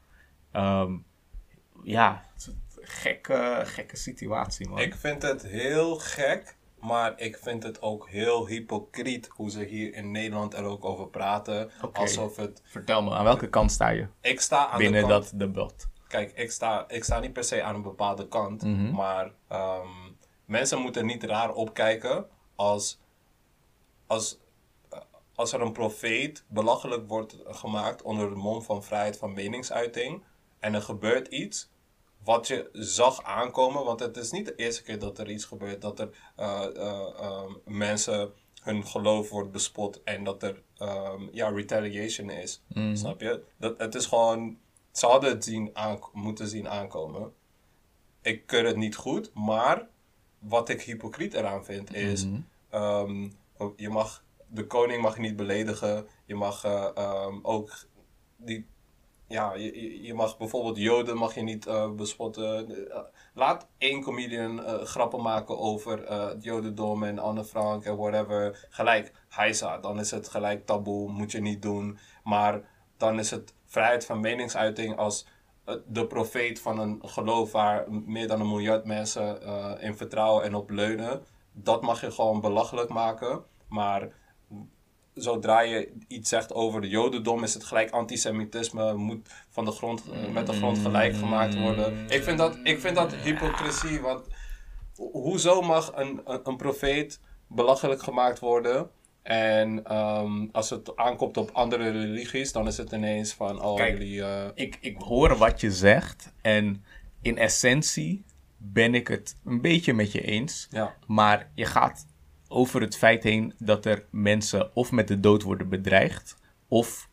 Ehm, 0.52 0.92
ja, 1.82 2.24
het 2.32 2.40
is 2.40 2.46
een 2.46 2.60
gekke, 2.80 3.60
gekke 3.64 3.96
situatie, 3.96 4.68
man. 4.68 4.78
Ik 4.78 4.94
vind 4.94 5.22
het 5.22 5.42
heel 5.42 5.96
gek, 5.96 6.56
maar 6.82 7.20
ik 7.20 7.38
vind 7.38 7.62
het 7.62 7.82
ook 7.82 8.08
heel 8.08 8.46
hypocriet 8.46 9.28
hoe 9.32 9.50
ze 9.50 9.64
hier 9.64 9.94
in 9.94 10.10
Nederland 10.10 10.54
er 10.54 10.64
ook 10.64 10.84
over 10.84 11.08
praten. 11.08 11.70
Alsof 11.92 12.36
het... 12.36 12.62
Vertel 12.64 13.02
me, 13.02 13.10
aan 13.10 13.24
welke 13.24 13.48
kant 13.48 13.72
sta 13.72 13.88
je 13.88 14.06
Ik 14.20 14.40
sta 14.40 14.66
aan 14.68 14.78
binnen 14.78 15.02
de 15.02 15.08
kant... 15.08 15.22
dat 15.30 15.38
debat? 15.38 15.88
Kijk, 16.08 16.32
ik 16.34 16.50
sta, 16.50 16.84
ik 16.88 17.04
sta 17.04 17.18
niet 17.20 17.32
per 17.32 17.44
se 17.44 17.62
aan 17.62 17.74
een 17.74 17.82
bepaalde 17.82 18.28
kant, 18.28 18.62
Mhm. 18.62 18.90
maar 18.94 19.32
ehm, 19.48 19.86
mensen 20.44 20.78
moeten 20.78 21.06
niet 21.06 21.24
raar 21.24 21.52
opkijken 21.52 22.26
als, 22.54 23.00
als, 24.06 24.38
eh, 24.90 24.98
als 25.34 25.52
er 25.52 25.60
een 25.60 25.72
profeet 25.72 26.44
belachelijk 26.48 27.08
wordt 27.08 27.36
gemaakt 27.44 28.02
onder 28.02 28.28
de 28.28 28.34
mom 28.36 28.62
van 28.62 28.82
vrijheid 28.84 29.18
van 29.18 29.32
meningsuiting 29.34 30.22
en 30.60 30.74
er 30.74 30.82
gebeurt 30.82 31.28
iets 31.28 31.70
wat 32.24 32.46
je 32.46 32.68
zag 32.72 33.22
aankomen, 33.22 33.84
want 33.84 34.00
het 34.00 34.16
is 34.16 34.30
niet 34.30 34.46
de 34.46 34.54
eerste 34.54 34.82
keer 34.82 34.98
dat 34.98 35.18
er 35.18 35.30
iets 35.30 35.44
gebeurt, 35.44 35.80
dat 35.80 36.00
er 36.00 36.08
eh, 36.36 36.64
eh, 36.76 37.20
ehm, 37.20 37.52
mensen 37.64 38.32
hun 38.62 38.86
geloof 38.86 39.30
wordt 39.30 39.52
bespot 39.52 40.02
en 40.02 40.24
dat 40.24 40.42
er 40.42 40.62
ehm, 40.76 41.28
ja, 41.32 41.48
retaliation 41.48 42.30
is. 42.30 42.62
Snap 42.92 43.20
je? 43.20 43.42
Dat, 43.56 43.78
het 43.78 43.94
is 43.94 44.06
gewoon, 44.06 44.58
ze 44.92 45.06
hadden 45.06 45.30
het 45.30 45.44
zien 45.44 45.70
aan, 45.72 45.98
moeten 46.12 46.48
zien 46.48 46.68
aankomen. 46.68 47.32
Ik 48.22 48.46
keur 48.46 48.66
het 48.66 48.76
niet 48.76 48.96
goed, 48.96 49.30
maar 49.34 49.88
wat 50.38 50.68
ik 50.68 50.82
hypocriet 50.82 51.34
eraan 51.34 51.64
vind 51.64 51.94
is, 51.94 52.26
ehm, 52.68 53.28
je 53.76 53.88
mag, 53.88 54.24
de 54.46 54.66
koning 54.66 55.02
mag 55.02 55.14
je 55.14 55.20
niet 55.20 55.36
beledigen, 55.36 56.06
je 56.24 56.34
mag 56.34 56.64
eh, 56.64 57.28
ook 57.42 57.86
die 58.36 58.66
ja, 59.32 59.54
je, 59.54 60.02
je- 60.02 60.14
mag 60.14 60.38
bijvoorbeeld 60.38 60.76
Joden 60.76 61.16
mag 61.16 61.34
je 61.34 61.42
niet 61.42 61.66
eh, 61.66 61.90
bespotten. 61.90 62.68
Eh, 62.90 62.98
laat 63.34 63.68
één 63.78 64.02
comedian 64.02 64.64
eh, 64.64 64.82
grappen 64.82 65.22
maken 65.22 65.58
over 65.58 66.04
eh, 66.04 66.28
het 66.28 66.44
Jodendom 66.44 67.02
en 67.02 67.18
Anne 67.18 67.44
Frank 67.44 67.84
en 67.84 67.96
whatever. 67.96 68.66
Gelijk 68.70 69.12
Heisa, 69.28 69.78
dan 69.78 69.98
is 70.00 70.10
het 70.10 70.28
gelijk 70.28 70.66
taboe, 70.66 71.10
moet 71.10 71.30
je 71.32 71.40
niet 71.40 71.62
doen. 71.62 71.98
Maar 72.24 72.60
dan 72.96 73.18
is 73.18 73.30
het 73.30 73.54
vrijheid 73.66 74.04
van 74.06 74.20
meningsuiting 74.20 74.96
als 74.96 75.26
de 75.86 76.06
profeet 76.06 76.60
van 76.60 76.78
een 76.78 76.98
geloof 77.04 77.52
waar 77.52 77.92
meer 77.92 78.28
dan 78.28 78.40
een 78.40 78.48
miljard 78.48 78.84
mensen 78.84 79.42
in 79.80 79.96
vertrouwen 79.96 80.44
en 80.44 80.54
op 80.54 80.70
leunen. 80.70 81.24
Dat 81.52 81.82
mag 81.82 82.00
je 82.00 82.10
gewoon 82.10 82.40
belachelijk 82.40 82.88
maken. 82.88 83.44
Maar 83.68 84.08
zodra 85.14 85.60
je 85.60 85.92
iets 86.08 86.28
zegt 86.28 86.52
over 86.54 86.80
de 86.80 86.88
jodendom, 86.88 87.42
is 87.42 87.54
het 87.54 87.64
gelijk 87.64 87.90
antisemitisme, 87.90 88.94
moet 88.94 89.28
van 89.48 89.64
de 89.64 89.70
grond, 89.70 90.02
eh, 90.12 90.28
met 90.32 90.46
de 90.46 90.52
grond 90.52 90.78
gelijk 90.78 91.16
gemaakt 91.16 91.54
worden. 91.58 92.04
Ik 92.08 92.22
vind 92.22 92.38
dat, 92.38 92.58
ik 92.62 92.80
vind 92.80 92.96
dat 92.96 93.14
hypocrisie, 93.14 94.00
want 94.00 94.26
ho- 94.96 95.10
hoezo 95.12 95.60
mag 95.62 95.92
een, 95.94 96.20
een, 96.24 96.40
een 96.44 96.56
profeet 96.56 97.20
belachelijk 97.46 98.02
gemaakt 98.02 98.38
worden? 98.38 98.90
En 99.22 99.84
ehm, 99.84 100.46
als 100.52 100.70
het 100.70 100.96
aankomt 100.96 101.36
op 101.36 101.50
andere 101.52 101.90
religies, 101.90 102.52
dan 102.52 102.66
is 102.66 102.76
het 102.76 102.92
ineens 102.92 103.32
van, 103.32 103.62
oh, 103.62 103.76
Kijk, 103.76 103.92
jullie... 103.98 104.22
eh, 104.22 104.48
Ik, 104.54 104.78
ik 104.80 104.96
hoor 104.98 105.36
wat 105.36 105.60
je 105.60 105.70
zegt 105.70 106.32
en 106.40 106.84
in 107.22 107.38
essentie 107.38 108.24
ben 108.56 108.94
ik 108.94 109.08
het 109.08 109.36
een 109.44 109.60
beetje 109.60 109.92
met 109.94 110.12
je 110.12 110.20
eens. 110.20 110.66
ja. 110.70 110.94
Maar 111.06 111.50
je 111.54 111.64
gaat 111.64 112.06
over 112.52 112.80
het 112.80 112.96
feit 112.96 113.22
heen 113.22 113.54
dat 113.58 113.84
er 113.84 114.04
mensen 114.10 114.76
of 114.76 114.92
met 114.92 115.08
de 115.08 115.20
dood 115.20 115.42
worden 115.42 115.68
bedreigd 115.68 116.36
of 116.68 117.08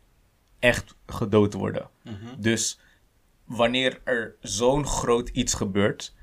echt 0.59 0.95
gedood 1.05 1.53
worden. 1.53 1.89
Dus 2.37 2.79
wanneer 3.45 4.01
er 4.03 4.35
zo'n 4.41 4.85
groot 4.85 5.29
iets 5.29 5.53
gebeurt, 5.53 6.15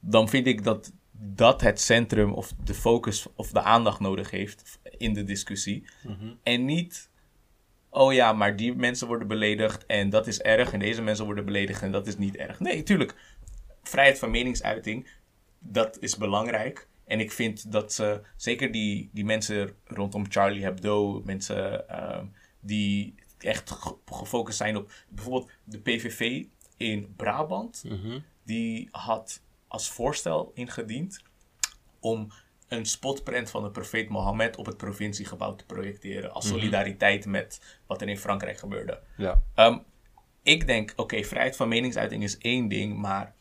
dan 0.00 0.28
vind 0.28 0.46
ik 0.46 0.64
dat 0.64 0.92
dat 1.16 1.60
het 1.60 1.80
centrum 1.80 2.32
of 2.32 2.52
de 2.64 2.74
focus 2.74 3.26
of 3.34 3.50
de 3.50 3.62
aandacht 3.62 4.00
nodig 4.00 4.30
heeft 4.30 4.78
in 4.98 5.12
de 5.12 5.24
discussie. 5.24 5.84
En 6.42 6.64
niet, 6.64 7.10
oh 7.90 8.12
ja, 8.12 8.32
maar 8.32 8.56
die 8.56 8.74
mensen 8.74 9.06
worden 9.06 9.28
beledigd 9.28 9.86
en 9.86 10.10
dat 10.10 10.26
is 10.26 10.40
erg 10.40 10.72
en 10.72 10.78
deze 10.78 11.02
mensen 11.02 11.24
worden 11.24 11.44
beledigd 11.44 11.82
en 11.82 11.92
dat 11.92 12.06
is 12.06 12.16
niet 12.16 12.36
erg. 12.36 12.60
Nee, 12.60 12.82
tuurlijk, 12.82 13.14
vrijheid 13.82 14.18
van 14.18 14.30
meningsuiting, 14.30 15.08
dat 15.58 15.98
is 16.00 16.16
belangrijk. 16.16 16.88
En 17.06 17.20
ik 17.20 17.32
vind 17.32 17.72
dat 17.72 17.92
ze, 17.92 18.20
zeker 18.36 18.72
die, 18.72 19.10
die 19.12 19.24
mensen 19.24 19.76
rondom 19.84 20.24
Charlie 20.30 20.62
Hebdo, 20.62 21.22
mensen 21.24 21.88
ehm, 21.88 22.26
die 22.60 23.14
echt 23.38 23.70
ge- 23.70 23.96
gefocust 24.06 24.56
zijn 24.58 24.76
op 24.76 24.90
bijvoorbeeld 25.08 25.50
de 25.64 25.78
PVV 25.80 26.44
in 26.76 27.12
Brabant, 27.16 27.84
die 28.42 28.88
had 28.90 29.42
als 29.68 29.90
voorstel 29.90 30.50
ingediend 30.54 31.22
om 32.00 32.28
een 32.68 32.86
spotprint 32.86 33.50
van 33.50 33.62
de 33.62 33.70
profeet 33.70 34.08
Mohammed 34.08 34.56
op 34.56 34.66
het 34.66 34.76
provinciegebouw 34.76 35.54
te 35.54 35.64
projecteren. 35.66 36.32
Als 36.32 36.44
solidariteit 36.48 37.26
met 37.26 37.78
wat 37.86 38.00
er 38.00 38.08
in 38.08 38.18
Frankrijk 38.18 38.58
gebeurde. 38.58 39.00
Ja. 39.16 39.42
Ehm, 39.54 39.78
ik 40.42 40.66
denk, 40.66 40.92
oké, 40.96 41.22
vrijheid 41.24 41.56
van 41.56 41.68
meningsuiting 41.68 42.22
is 42.22 42.38
één 42.38 42.68
ding, 42.68 42.96
maar 42.96 43.34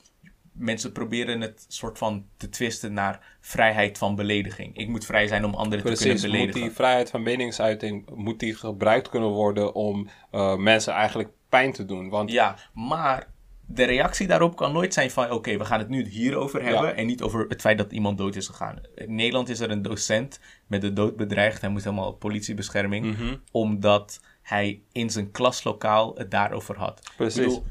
mensen 0.54 0.92
proberen 0.92 1.42
het 1.42 1.66
soort 1.68 1.98
van 1.98 2.26
te 2.38 2.50
twisten 2.50 2.94
naar 2.94 3.38
vrijheid 3.42 3.98
van 3.98 4.16
belediging. 4.16 4.78
Ik 4.78 4.88
moet 4.88 5.06
vrij 5.06 5.28
zijn 5.28 5.46
om 5.46 5.54
anderen 5.54 5.86
te 5.86 5.92
Precies, 5.92 6.06
kunnen 6.06 6.22
moet 6.22 6.32
beledigen. 6.32 6.62
die 6.62 6.72
vrijheid 6.72 7.10
van 7.10 7.24
meningsuiting 7.24 8.10
moet 8.16 8.40
die 8.40 8.56
gebruikt 8.56 9.10
kunnen 9.10 9.30
worden 9.30 9.74
om 9.74 10.10
eh, 10.32 10.56
mensen 10.56 10.94
eigenlijk 10.94 11.30
pijn 11.50 11.74
te 11.74 11.86
doen. 11.86 12.10
Want 12.10 12.32
Ja, 12.32 12.56
maar 12.74 13.32
de 13.66 13.84
reactie 13.84 14.28
daarop 14.28 14.56
kan 14.56 14.72
nooit 14.74 14.94
zijn 14.94 15.12
van... 15.12 15.32
oké, 15.32 15.58
we 15.58 15.66
gaan 15.66 15.80
het 15.80 15.90
nu 15.90 16.08
hierover 16.08 16.64
hebben... 16.64 16.88
Ja. 16.88 16.94
en 16.94 17.06
niet 17.06 17.22
over 17.22 17.46
het 17.48 17.62
feit 17.62 17.78
dat 17.78 17.92
iemand 17.92 18.18
dood 18.18 18.36
is 18.36 18.48
gegaan. 18.48 18.82
In 18.96 19.16
Nederland 19.16 19.50
is 19.50 19.60
er 19.60 19.72
een 19.72 19.82
docent 19.82 20.40
met 20.68 20.82
de 20.82 20.94
dood 20.94 21.16
bedreigd. 21.16 21.62
Hij 21.62 21.70
moet 21.70 21.84
helemaal 21.84 22.08
op 22.08 22.20
politiebescherming... 22.20 23.06
Mhm. 23.06 23.36
omdat 23.52 24.22
hij 24.42 24.82
in 24.92 25.10
zijn 25.10 25.32
klaslokaal 25.32 26.16
het 26.16 26.32
daarover 26.32 26.78
had. 26.78 27.12
Precies. 27.18 27.38
Ik 27.38 27.44
bedoel, 27.44 27.64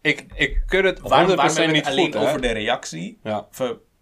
ik, 0.00 0.26
ik 0.34 0.62
keur 0.66 0.84
het 0.84 0.98
100% 0.98 1.02
waarom, 1.02 1.36
waarom 1.36 1.56
hebben 1.56 1.74
niet 1.74 1.84
het 1.84 1.94
alleen 1.94 2.12
goed, 2.12 2.22
over 2.22 2.40
de 2.40 2.50
reactie... 2.52 3.18
Ja. 3.22 3.48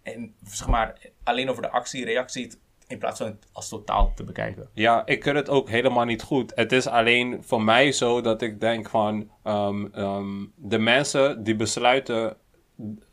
En 0.03 0.35
zeg 0.43 0.67
maar, 0.67 1.11
alleen 1.23 1.49
over 1.49 1.61
de 1.61 1.69
actie, 1.69 2.05
reactie... 2.05 2.51
in 2.87 2.97
plaats 2.97 3.17
van 3.17 3.27
het 3.27 3.47
als 3.51 3.69
totaal 3.69 4.11
te 4.15 4.23
bekijken. 4.23 4.69
Ja, 4.73 5.05
ik 5.05 5.19
keur 5.19 5.35
het 5.35 5.49
ook 5.49 5.69
helemaal 5.69 6.05
niet 6.05 6.21
goed. 6.21 6.51
Het 6.55 6.71
is 6.71 6.87
alleen 6.87 7.43
voor 7.43 7.61
mij 7.61 7.91
zo 7.91 8.21
dat 8.21 8.41
ik 8.41 8.59
denk 8.59 8.89
van... 8.89 9.31
ehm, 9.43 9.85
ehm, 9.85 10.45
de 10.55 10.79
mensen 10.79 11.43
die 11.43 11.55
besluiten 11.55 12.37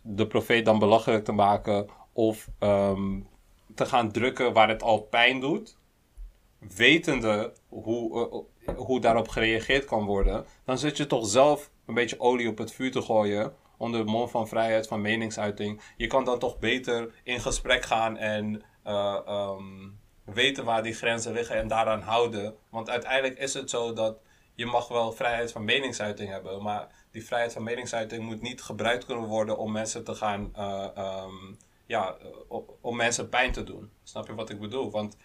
de 0.02 0.26
profeet 0.26 0.64
dan 0.64 0.78
belachelijk 0.78 1.24
te 1.24 1.32
maken... 1.32 1.86
of 2.12 2.48
ehm, 2.58 3.20
te 3.74 3.86
gaan 3.86 4.12
drukken 4.12 4.52
waar 4.52 4.68
het 4.68 4.82
al 4.82 5.00
pijn 5.00 5.40
doet... 5.40 5.78
wetende 6.76 7.52
hoe, 7.68 8.44
eh, 8.66 8.74
hoe 8.76 9.00
daarop 9.00 9.28
gereageerd 9.28 9.84
kan 9.84 10.04
worden... 10.04 10.44
dan 10.64 10.78
zit 10.78 10.96
je 10.96 11.06
toch 11.06 11.26
zelf 11.26 11.70
een 11.86 11.94
beetje 11.94 12.20
olie 12.20 12.48
op 12.48 12.58
het 12.58 12.72
vuur 12.72 12.90
te 12.90 13.02
gooien... 13.02 13.54
onder 13.76 14.04
de 14.04 14.10
mond 14.10 14.30
van 14.30 14.48
vrijheid 14.48 14.86
van 14.86 15.00
meningsuiting. 15.00 15.80
Je 15.96 16.06
kan 16.06 16.24
dan 16.24 16.38
toch 16.38 16.58
beter 16.58 17.14
in 17.22 17.40
gesprek 17.40 17.84
gaan 17.84 18.16
en... 18.16 18.62
eh, 18.82 19.20
ehm, 19.26 19.88
weten 20.24 20.64
waar 20.64 20.82
die 20.82 20.94
grenzen 20.94 21.32
liggen 21.32 21.56
en 21.56 21.68
daaraan 21.68 22.00
houden. 22.00 22.56
Want 22.70 22.90
uiteindelijk 22.90 23.38
is 23.38 23.54
het 23.54 23.70
zo 23.70 23.92
dat 23.92 24.18
je 24.54 24.66
mag 24.66 24.88
wel 24.88 25.12
vrijheid 25.12 25.52
van 25.52 25.64
meningsuiting 25.64 26.30
hebben, 26.30 26.62
maar 26.62 26.88
die 27.10 27.26
vrijheid 27.26 27.52
van 27.52 27.62
meningsuiting 27.62 28.22
moet 28.22 28.40
niet 28.40 28.62
gebruikt 28.62 29.04
kunnen 29.04 29.28
worden 29.28 29.58
om 29.58 29.72
mensen 29.72 30.04
te 30.04 30.14
gaan, 30.14 30.50
eh, 30.54 30.88
ehm, 30.94 31.54
ja, 31.86 32.16
om 32.80 32.96
mensen 32.96 33.28
pijn 33.28 33.52
te 33.52 33.62
doen. 33.62 33.90
Snap 34.02 34.26
je 34.26 34.34
wat 34.34 34.50
ik 34.50 34.60
bedoel? 34.60 34.90
Want 34.90 35.16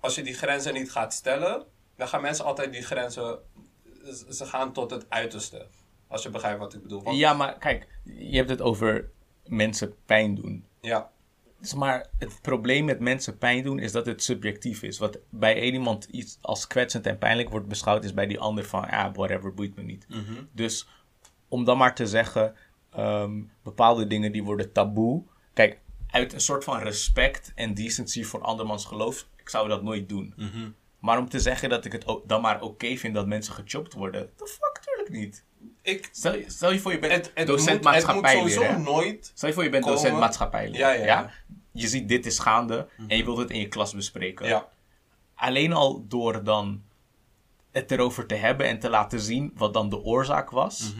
als 0.00 0.14
je 0.14 0.22
die 0.22 0.34
grenzen 0.34 0.74
niet 0.74 0.90
gaat 0.90 1.12
stellen, 1.12 1.66
dan 1.96 2.08
gaan 2.08 2.22
mensen 2.22 2.44
altijd 2.44 2.72
die 2.72 2.82
grenzen, 2.82 3.38
ze 4.30 4.46
gaan 4.46 4.72
tot 4.72 4.90
het 4.90 5.06
uiterste. 5.08 5.66
Als 6.08 6.22
je 6.22 6.30
begrijpt 6.30 6.58
wat 6.58 6.74
ik 6.74 6.82
bedoel. 6.82 7.02
Want- 7.02 7.16
Ja, 7.18 7.32
maar 7.34 7.58
kijk, 7.58 7.88
je 8.04 8.36
hebt 8.36 8.50
het 8.50 8.60
over 8.60 9.10
mensen 9.46 9.94
pijn 10.06 10.34
doen. 10.34 10.64
ja. 10.80 11.10
Dus 11.60 11.74
maar 11.74 12.06
het 12.18 12.38
probleem 12.42 12.84
met 12.84 13.00
mensen 13.00 13.38
pijn 13.38 13.62
doen 13.62 13.78
is 13.78 13.92
dat 13.92 14.06
het 14.06 14.22
subjectief 14.22 14.82
is. 14.82 14.98
Wat 14.98 15.18
bij 15.30 15.56
één 15.60 15.72
iemand 15.72 16.04
iets 16.04 16.38
als 16.40 16.66
kwetsend 16.66 17.06
en 17.06 17.18
pijnlijk 17.18 17.48
wordt 17.48 17.66
beschouwd, 17.68 18.04
is 18.04 18.14
bij 18.14 18.26
die 18.26 18.38
ander 18.40 18.64
van, 18.64 18.86
ja, 18.90 19.12
whatever, 19.12 19.54
boeit 19.54 19.76
me 19.76 19.82
niet. 19.82 20.06
Dus 20.52 20.88
om 21.48 21.64
dan 21.64 21.78
maar 21.78 21.94
te 21.94 22.06
zeggen, 22.06 22.54
ehm, 22.90 23.42
bepaalde 23.62 24.06
dingen 24.06 24.32
die 24.32 24.44
worden 24.44 24.72
taboe. 24.72 25.22
Kijk, 25.52 25.80
uit 26.06 26.32
een 26.32 26.40
soort 26.40 26.64
van 26.64 26.78
respect 26.78 27.52
en 27.54 27.74
decency 27.74 28.22
voor 28.24 28.42
andermans 28.42 28.84
geloof, 28.84 29.26
ik 29.36 29.48
zou 29.48 29.68
dat 29.68 29.82
nooit 29.82 30.08
doen. 30.08 30.34
Maar 30.98 31.18
om 31.18 31.28
te 31.28 31.40
zeggen 31.40 31.68
dat 31.68 31.84
ik 31.84 31.92
het 31.92 32.04
dan 32.26 32.40
maar 32.40 32.60
oké 32.62 32.96
vind 32.96 33.14
dat 33.14 33.26
mensen 33.26 33.54
gechopt 33.54 33.92
worden, 33.94 34.30
the 34.36 34.46
fuck, 34.46 34.80
tuurlijk 34.84 35.10
niet. 35.10 35.44
Ik, 35.82 36.08
Stel, 36.12 36.34
je- 36.36 36.50
stel 36.50 36.72
je 36.72 36.78
voor 36.80 36.92
je 36.92 36.98
bent 36.98 37.12
het, 37.12 37.30
het, 37.34 37.46
docent 37.46 37.82
moet, 37.84 37.94
het 37.94 38.04
moet 38.14 38.54
hè? 38.64 38.78
nooit 38.78 39.30
Stel 39.34 39.48
je 39.48 39.54
voor 39.54 39.64
je 39.64 39.70
bent 39.70 39.84
komen. 39.84 39.98
docent 40.00 40.18
maatschappijleer. 40.18 40.78
Ja, 40.80 40.90
ja, 40.90 41.04
ja. 41.04 41.30
Je 41.72 41.88
ziet 41.88 42.08
dit 42.08 42.26
is 42.26 42.38
gaande 42.38 42.88
en 43.08 43.16
je 43.16 43.24
wilt 43.24 43.38
het 43.38 43.50
in 43.50 43.60
je 43.60 43.68
klas 43.68 43.94
bespreken. 43.94 44.46
Ja, 44.46 44.68
Alleen 45.34 45.72
al 45.72 46.04
door 46.08 46.44
dan 46.44 46.82
het 47.72 47.90
erover 47.90 48.26
te 48.26 48.34
hebben 48.34 48.66
en 48.66 48.78
te 48.78 48.90
laten 48.90 49.20
zien 49.20 49.52
wat 49.54 49.74
dan 49.74 49.88
de 49.88 50.02
oorzaak 50.02 50.50
was. 50.50 50.92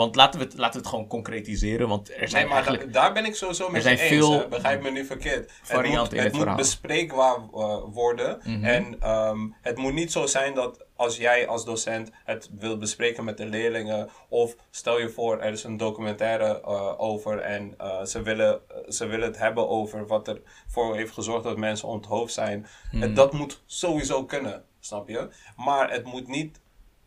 Want 0.00 0.14
laten 0.16 0.40
we, 0.40 0.46
het, 0.46 0.56
laten 0.58 0.72
we 0.72 0.78
het 0.78 0.88
gewoon 0.88 1.06
concretiseren, 1.06 1.88
want 1.88 2.08
er 2.10 2.28
zijn 2.28 2.32
nee, 2.32 2.44
maar 2.44 2.62
eigenlijk... 2.62 2.92
da- 2.92 3.00
daar 3.00 3.12
ben 3.12 3.24
ik 3.24 3.34
sowieso 3.34 3.70
met 3.70 3.82
zijn 3.82 3.96
je 3.96 4.02
eens. 4.02 4.10
veel 4.10 4.32
hè. 4.38 4.48
Begrijp 4.48 4.82
me 4.82 4.90
nu 4.90 5.04
verkeerd. 5.04 5.52
varianten 5.62 6.00
het 6.02 6.02
moet, 6.02 6.12
in 6.12 6.16
het 6.16 6.24
het 6.24 6.32
moet 6.32 6.40
verhaal. 6.42 6.56
bespreekbaar 6.56 7.36
eh, 7.36 7.82
worden. 7.92 8.40
Mhm. 8.44 8.64
En 8.64 8.96
ehm, 9.00 9.48
het 9.60 9.76
moet 9.78 9.92
niet 9.92 10.12
zo 10.12 10.26
zijn 10.26 10.54
dat 10.54 10.84
als 10.96 11.16
jij 11.16 11.46
als 11.48 11.64
docent 11.64 12.10
het 12.24 12.50
wilt 12.58 12.78
bespreken 12.78 13.24
met 13.24 13.36
de 13.36 13.46
leerlingen. 13.46 14.08
Of 14.28 14.56
stel 14.70 14.98
je 15.00 15.08
voor, 15.08 15.40
er 15.40 15.52
is 15.52 15.64
een 15.64 15.76
documentaire 15.76 16.60
eh, 16.60 16.94
over 17.00 17.38
en 17.38 17.74
eh, 17.78 18.04
ze, 18.04 18.22
willen, 18.22 18.60
ze 18.88 19.06
willen 19.06 19.26
het 19.26 19.38
hebben 19.38 19.68
over 19.68 20.06
wat 20.06 20.28
er 20.28 20.40
voor 20.68 20.96
heeft 20.96 21.12
gezorgd 21.12 21.44
dat 21.44 21.56
mensen 21.56 21.88
onthoofd 21.88 22.32
zijn. 22.32 22.66
Mhm. 22.92 23.02
Het- 23.02 23.16
dat 23.16 23.32
moet 23.32 23.62
sowieso 23.66 24.24
kunnen, 24.24 24.64
snap 24.80 25.08
je? 25.08 25.28
Maar 25.56 25.90
het 25.90 26.04
moet 26.04 26.28
niet 26.28 26.60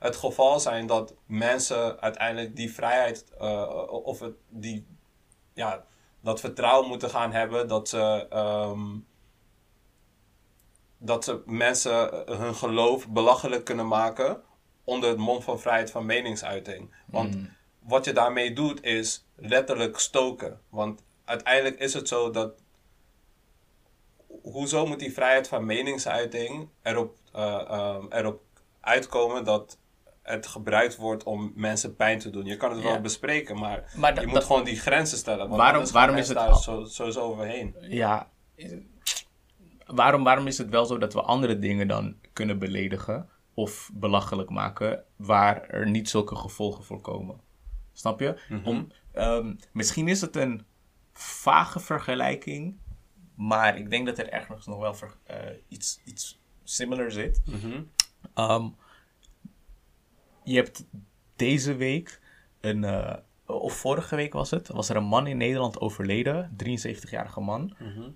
het 0.03 0.15
geval 0.15 0.59
zijn 0.59 0.87
dat 0.87 1.15
mensen 1.25 2.01
uiteindelijk 2.01 2.55
die 2.55 2.73
vrijheid 2.73 3.25
uh, 3.41 3.87
of 3.89 4.19
het, 4.19 4.35
die, 4.49 4.87
ja, 5.53 5.85
dat 6.21 6.39
vertrouwen 6.39 6.87
moeten 6.87 7.09
gaan 7.09 7.31
hebben 7.31 7.67
dat 7.67 7.89
ze, 7.89 8.27
um, 8.33 9.07
dat 10.97 11.23
ze 11.23 11.41
mensen 11.45 12.23
hun 12.37 12.55
geloof 12.55 13.09
belachelijk 13.09 13.63
kunnen 13.65 13.87
maken 13.87 14.41
onder 14.83 15.09
het 15.09 15.17
mond 15.17 15.43
van 15.43 15.59
vrijheid 15.59 15.91
van 15.91 16.05
meningsuiting. 16.05 16.95
Want 17.05 17.35
mm. 17.35 17.49
wat 17.79 18.05
je 18.05 18.13
daarmee 18.13 18.53
doet 18.53 18.83
is 18.83 19.25
letterlijk 19.35 19.99
stoken. 19.99 20.61
Want 20.69 21.03
uiteindelijk 21.25 21.79
is 21.79 21.93
het 21.93 22.07
zo 22.07 22.29
dat. 22.31 22.61
Hoezo 24.41 24.85
moet 24.85 24.99
die 24.99 25.13
vrijheid 25.13 25.47
van 25.47 25.65
meningsuiting 25.65 26.69
erop, 26.81 27.17
uh, 27.35 27.95
um, 27.99 28.11
erop 28.11 28.41
uitkomen 28.79 29.43
dat 29.43 29.77
het 30.23 30.47
gebruikt 30.47 30.95
wordt 30.95 31.23
om 31.23 31.51
mensen 31.55 31.95
pijn 31.95 32.19
te 32.19 32.29
doen. 32.29 32.45
Je 32.45 32.57
kan 32.57 32.71
het 32.71 32.83
wel 32.83 32.93
ja. 32.93 32.99
bespreken, 32.99 33.59
maar, 33.59 33.93
maar 33.95 34.21
je 34.21 34.27
moet 34.27 34.43
gewoon 34.43 34.63
die 34.63 34.79
grenzen 34.79 35.17
stellen. 35.17 35.47
Want 35.47 35.61
waarom, 35.61 35.85
waarom 35.91 36.15
is 36.15 36.27
het 36.27 36.37
daar 36.37 36.55
zo, 36.55 36.85
sowieso 36.85 37.21
overheen? 37.21 37.75
Ja, 37.79 38.29
waarom, 39.85 40.23
waarom 40.23 40.47
is 40.47 40.57
het 40.57 40.69
wel 40.69 40.85
zo 40.85 40.97
dat 40.97 41.13
we 41.13 41.21
andere 41.21 41.59
dingen 41.59 41.87
dan 41.87 42.15
kunnen 42.33 42.59
beledigen 42.59 43.29
of 43.53 43.89
belachelijk 43.93 44.49
maken 44.49 45.03
waar 45.15 45.61
er 45.61 45.89
niet 45.89 46.09
zulke 46.09 46.35
gevolgen 46.35 46.83
voor 46.83 47.01
komen? 47.01 47.39
Snap 47.93 48.19
je? 48.19 48.39
Mhm. 48.47 48.53
Mm 48.53 48.63
-hmm. 48.63 48.67
Om, 48.67 48.91
um, 49.21 49.59
misschien 49.71 50.07
is 50.07 50.21
het 50.21 50.35
een 50.35 50.65
vage 51.13 51.79
vergelijking, 51.79 52.77
maar 53.35 53.77
ik 53.77 53.89
denk 53.89 54.05
dat 54.05 54.17
er 54.17 54.29
ergens 54.29 54.65
nog 54.65 54.79
wel 54.79 54.93
ver, 54.93 55.15
uh, 55.31 55.37
iets, 55.67 56.01
iets 56.05 56.39
similar 56.63 57.11
zit. 57.11 57.41
Mm 57.45 57.59
-hmm. 57.59 57.89
um, 58.51 58.75
je 60.43 60.55
hebt 60.55 60.85
deze 61.35 61.75
week 61.75 62.19
een, 62.61 62.83
uh, 62.83 63.13
of 63.45 63.73
vorige 63.73 64.15
week 64.15 64.33
was 64.33 64.51
het, 64.51 64.67
was 64.67 64.89
er 64.89 64.95
een 64.95 65.03
man 65.03 65.27
in 65.27 65.37
Nederland 65.37 65.79
overleden, 65.79 66.55
73-jarige 66.63 67.39
man, 67.39 67.75
Mhm. 67.79 67.99
mm 67.99 68.13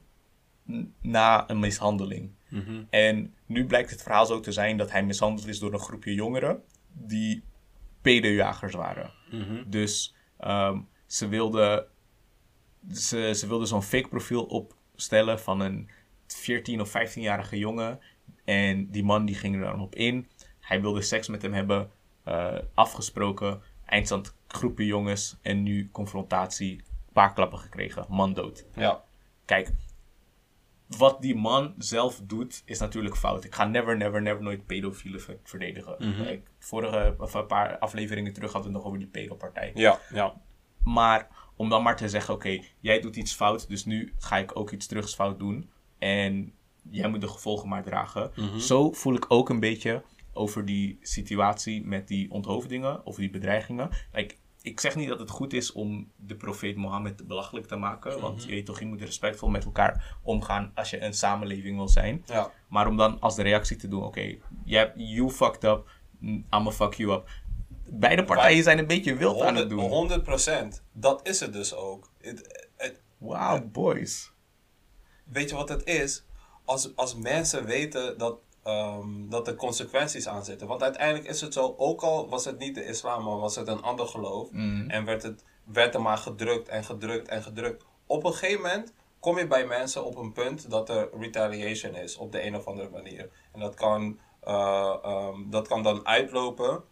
-hmm. 0.66 0.94
na 1.02 1.50
een 1.50 1.60
mishandeling. 1.60 2.32
Mm 2.50 2.64
-hmm. 2.64 2.88
En 2.90 3.34
nu 3.46 3.66
blijkt 3.66 3.90
het 3.90 4.02
verhaal 4.02 4.26
zo 4.26 4.40
te 4.40 4.52
zijn 4.52 4.78
dat 4.78 4.92
hij 4.92 5.06
mishandeld 5.06 5.48
is 5.48 5.60
door 5.60 5.74
een 5.74 5.80
groepje 5.80 6.14
jongeren 6.14 6.64
die 6.94 7.44
pedojagers 8.02 8.74
waren. 8.74 9.12
Mm 9.32 9.42
-hmm. 9.42 9.64
Dus 9.68 10.16
um, 10.46 10.88
ze 11.06 11.28
wilden, 11.28 11.86
ze, 12.92 13.32
ze 13.36 13.48
wilden 13.48 13.68
zo'n 13.68 13.84
fake 13.84 14.08
profiel 14.08 14.44
opstellen 14.44 15.40
van 15.40 15.60
een 15.60 15.90
14 16.28 16.82
of 16.82 16.90
15-jarige 16.90 17.58
jongen. 17.58 18.00
En 18.44 18.92
die 18.92 19.04
man 19.04 19.26
die 19.26 19.36
ging 19.36 19.56
er 19.56 19.62
dan 19.62 19.82
op 19.82 19.96
in. 19.96 20.28
Hij 20.60 20.82
wilde 20.82 21.02
seks 21.02 21.28
met 21.28 21.42
hem 21.42 21.54
hebben. 21.54 21.92
Uh, 22.28 22.58
afgesproken, 22.74 23.62
eindstand 23.86 24.36
groepje 24.48 24.86
jongens 24.86 25.38
en 25.42 25.64
nu 25.64 25.90
confrontatie, 25.92 26.84
paar 27.14 27.34
klappen 27.34 27.60
gekregen, 27.60 28.06
man 28.10 28.34
dood. 28.34 28.66
Ja. 28.76 29.04
Kijk, 29.46 29.72
wat 30.88 31.22
die 31.22 31.36
man 31.36 31.74
zelf 31.78 32.22
doet 32.24 32.62
is 32.66 32.80
natuurlijk 32.80 33.18
fout. 33.18 33.44
Ik 33.44 33.56
ga 33.56 33.66
never, 33.66 33.98
never, 33.98 34.22
never 34.22 34.44
nooit 34.44 34.66
pedofielen 34.66 35.22
ver 35.22 35.38
verdedigen. 35.44 35.96
Mm 36.00 36.14
-hmm. 36.14 36.26
Ik, 36.26 36.48
vorige 36.60 37.16
of 37.18 37.34
een 37.34 37.46
paar 37.46 37.78
afleveringen 37.78 38.34
terug 38.34 38.52
hadden 38.52 38.72
we 38.72 38.78
het 38.78 38.86
nog 38.86 38.94
over 38.94 39.06
die 39.12 39.22
pedopartij. 39.22 39.72
Ja, 39.76 40.00
ja. 40.14 40.34
Maar 40.84 41.28
om 41.56 41.70
dan 41.70 41.84
maar 41.84 41.98
te 41.98 42.10
zeggen, 42.10 42.34
oké, 42.34 42.48
okay, 42.48 42.68
jij 42.80 43.00
doet 43.00 43.16
iets 43.16 43.34
fout, 43.34 43.68
dus 43.68 43.86
nu 43.86 44.14
ga 44.18 44.38
ik 44.38 44.58
ook 44.58 44.72
iets 44.72 44.88
terugs 44.88 45.16
fout 45.16 45.40
doen. 45.40 45.70
En 45.98 46.54
jij 46.90 47.10
moet 47.10 47.22
de 47.22 47.28
gevolgen 47.28 47.70
maar 47.70 47.84
dragen. 47.84 48.32
Mm 48.36 48.50
-hmm. 48.50 48.60
Zo 48.60 48.92
voel 48.92 49.16
ik 49.16 49.26
ook 49.28 49.50
een 49.50 49.60
beetje 49.60 50.04
over 50.38 50.66
die 50.66 50.98
situatie 51.02 51.86
met 51.86 52.08
die 52.08 52.32
onthoofdingen 52.32 53.06
of 53.06 53.16
die 53.16 53.30
bedreigingen. 53.30 53.90
Like, 54.12 54.36
ik 54.62 54.80
zeg 54.80 54.96
niet 54.96 55.08
dat 55.08 55.20
het 55.20 55.30
goed 55.30 55.54
is 55.54 55.72
om 55.72 56.12
de 56.16 56.36
profeet 56.36 56.76
Mohammed 56.76 57.28
belachelijk 57.28 57.68
te 57.68 57.76
maken. 57.76 58.20
Want 58.20 58.44
je 58.44 58.50
weet 58.50 58.66
toch, 58.66 58.80
je 58.80 58.86
moet 58.86 59.02
respectvol 59.02 59.50
met 59.50 59.66
elkaar 59.66 60.18
omgaan 60.22 60.72
als 60.76 60.90
je 60.90 61.02
een 61.02 61.14
samenleving 61.14 61.78
wil 61.78 61.88
zijn. 61.88 62.24
Ja. 62.26 62.52
Maar 62.68 62.88
om 62.88 62.98
dan 62.98 63.20
als 63.20 63.36
de 63.36 63.42
reactie 63.42 63.78
te 63.78 63.88
doen, 63.88 64.04
oké, 64.04 64.08
okay, 64.08 64.42
you, 64.64 64.92
you 64.96 65.30
fucked 65.30 65.64
up, 65.64 65.90
I'ma 66.22 66.72
fuck 66.72 66.94
you 66.94 67.12
up. 67.12 67.30
Beide 67.90 68.24
partijen 68.24 68.64
zijn 68.64 68.80
een 68.80 68.88
beetje 68.88 69.16
wild 69.16 69.36
100, 69.36 69.50
aan 69.50 69.56
het 69.56 69.70
doen. 69.70 69.80
100 69.80 70.24
procent. 70.24 70.84
Dat 70.92 71.28
is 71.28 71.40
het 71.40 71.54
dus 71.54 71.76
ook. 71.76 72.12
Wow, 73.18 73.72
boys. 73.72 74.32
Weet 75.24 75.50
je 75.50 75.56
wat 75.56 75.70
het 75.70 75.86
is? 75.86 76.26
Als, 76.66 76.96
als 76.96 77.16
mensen 77.16 77.66
weten 77.66 78.18
dat 78.18 78.40
Um, 78.68 79.30
dat 79.30 79.48
er 79.48 79.56
consequenties 79.56 80.28
aan 80.28 80.46
zitten. 80.46 80.68
Want 80.68 80.84
uiteindelijk 80.84 81.28
is 81.28 81.42
het 81.42 81.54
zo, 81.54 81.76
ook 81.78 82.02
al 82.02 82.30
was 82.30 82.46
het 82.46 82.58
niet 82.58 82.76
de 82.76 82.86
islam, 82.86 83.24
maar 83.24 83.38
was 83.38 83.56
het 83.56 83.68
een 83.68 83.82
ander 83.82 84.08
geloof. 84.08 84.52
Mm. 84.52 84.90
En 84.90 85.06
werd, 85.06 85.24
het, 85.24 85.44
werd 85.64 85.94
er 85.94 86.02
maar 86.02 86.18
gedrukt 86.18 86.68
en 86.68 86.84
gedrukt 86.84 87.28
en 87.28 87.44
gedrukt. 87.44 87.86
Op 88.06 88.24
een 88.24 88.34
gegeven 88.34 88.62
moment 88.62 88.94
kom 89.20 89.38
je 89.38 89.48
bij 89.48 89.66
mensen 89.66 90.06
op 90.06 90.18
een 90.18 90.32
punt 90.32 90.70
dat 90.70 90.90
er 90.90 91.10
retaliation 91.20 91.96
is 91.96 92.18
op 92.18 92.32
de 92.32 92.44
een 92.44 92.56
of 92.56 92.66
andere 92.66 92.90
manier. 92.90 93.30
En 93.54 93.60
dat 93.60 93.76
kan, 93.76 94.20
uh, 94.48 94.96
um, 95.06 95.50
dat 95.50 95.68
kan 95.68 95.84
dan 95.84 96.08
uitlopen 96.08 96.84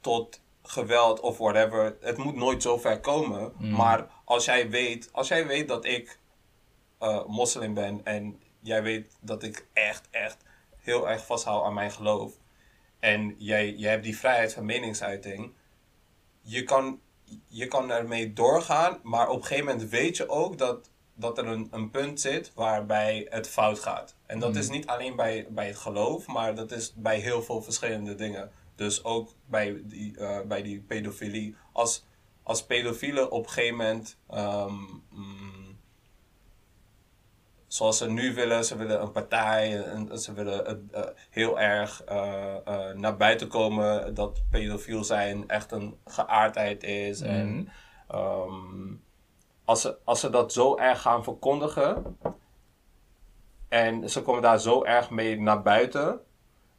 tot 0.00 0.40
geweld 0.62 1.20
of 1.20 1.38
whatever. 1.38 1.96
Het 2.00 2.16
moet 2.16 2.36
nooit 2.36 2.62
zo 2.62 2.78
ver 2.78 3.00
komen. 3.00 3.52
Mm. 3.58 3.70
Maar 3.70 4.10
als 4.24 4.44
jij 4.44 4.70
weet, 4.70 5.08
als 5.12 5.28
jij 5.28 5.46
weet 5.46 5.68
dat 5.68 5.84
ik 5.84 6.18
uh, 7.02 7.24
moslim 7.26 7.74
ben 7.74 8.04
en 8.04 8.42
jij 8.64 8.82
weet 8.82 9.16
dat 9.20 9.42
ik 9.42 9.66
echt, 9.72 10.08
echt 10.10 10.36
heel 10.76 11.08
erg 11.08 11.26
vasthoud 11.26 11.64
aan 11.64 11.74
mijn 11.74 11.90
geloof. 11.90 12.32
En 12.98 13.34
jij, 13.38 13.72
jij 13.72 13.90
hebt 13.90 14.04
die 14.04 14.18
vrijheid 14.18 14.52
van 14.52 14.64
meningsuiting. 14.64 15.52
Je 16.40 16.62
kan, 16.62 17.00
je 17.46 17.68
kan 17.68 17.90
ermee 17.90 18.32
doorgaan, 18.32 18.98
maar 19.02 19.28
op 19.28 19.36
een 19.36 19.46
gegeven 19.46 19.72
moment 19.72 19.90
weet 19.90 20.16
je 20.16 20.28
ook 20.28 20.58
dat, 20.58 20.90
dat 21.14 21.38
er 21.38 21.46
een, 21.46 21.68
een 21.70 21.90
punt 21.90 22.20
zit 22.20 22.52
waarbij 22.54 23.26
het 23.30 23.48
fout 23.48 23.78
gaat. 23.78 24.14
En 24.26 24.38
dat 24.38 24.52
mm. 24.52 24.58
is 24.58 24.68
niet 24.68 24.86
alleen 24.86 25.16
bij, 25.16 25.46
bij 25.50 25.66
het 25.66 25.76
geloof, 25.76 26.26
maar 26.26 26.54
dat 26.54 26.72
is 26.72 26.92
bij 26.94 27.18
heel 27.18 27.42
veel 27.42 27.62
verschillende 27.62 28.14
dingen. 28.14 28.50
Dus 28.74 29.04
ook 29.04 29.30
bij 29.46 29.80
die, 29.84 30.18
uh, 30.18 30.40
bij 30.40 30.62
die 30.62 30.80
pedofilie. 30.80 31.56
Als, 31.72 32.04
als 32.42 32.64
pedofielen 32.64 33.30
op 33.30 33.44
een 33.44 33.50
gegeven 33.50 33.76
moment. 33.76 34.16
Um, 34.34 35.02
mm, 35.10 35.53
zoals 37.74 37.98
ze 37.98 38.10
nu 38.10 38.34
willen. 38.34 38.64
Ze 38.64 38.76
willen 38.76 39.02
een 39.02 39.12
partij 39.12 39.82
en 39.82 40.18
ze 40.18 40.32
willen 40.32 40.88
uh, 40.94 41.00
heel 41.30 41.60
erg 41.60 42.02
uh, 42.08 42.54
uh, 42.68 42.90
naar 42.92 43.16
buiten 43.16 43.48
komen 43.48 44.14
dat 44.14 44.42
pedofiel 44.50 45.04
zijn 45.04 45.48
echt 45.48 45.72
een 45.72 45.96
geaardheid 46.04 46.82
is. 46.82 47.22
Mm. 47.22 47.28
En 47.28 47.68
um, 48.14 49.02
als, 49.64 49.80
ze, 49.80 49.96
als 50.04 50.20
ze 50.20 50.30
dat 50.30 50.52
zo 50.52 50.76
erg 50.76 51.00
gaan 51.00 51.24
verkondigen 51.24 52.18
En 53.68 54.10
ze 54.10 54.22
komen 54.22 54.42
daar 54.42 54.60
zo 54.60 54.84
erg 54.84 55.10
mee 55.10 55.40
naar 55.40 55.62
buiten. 55.62 56.20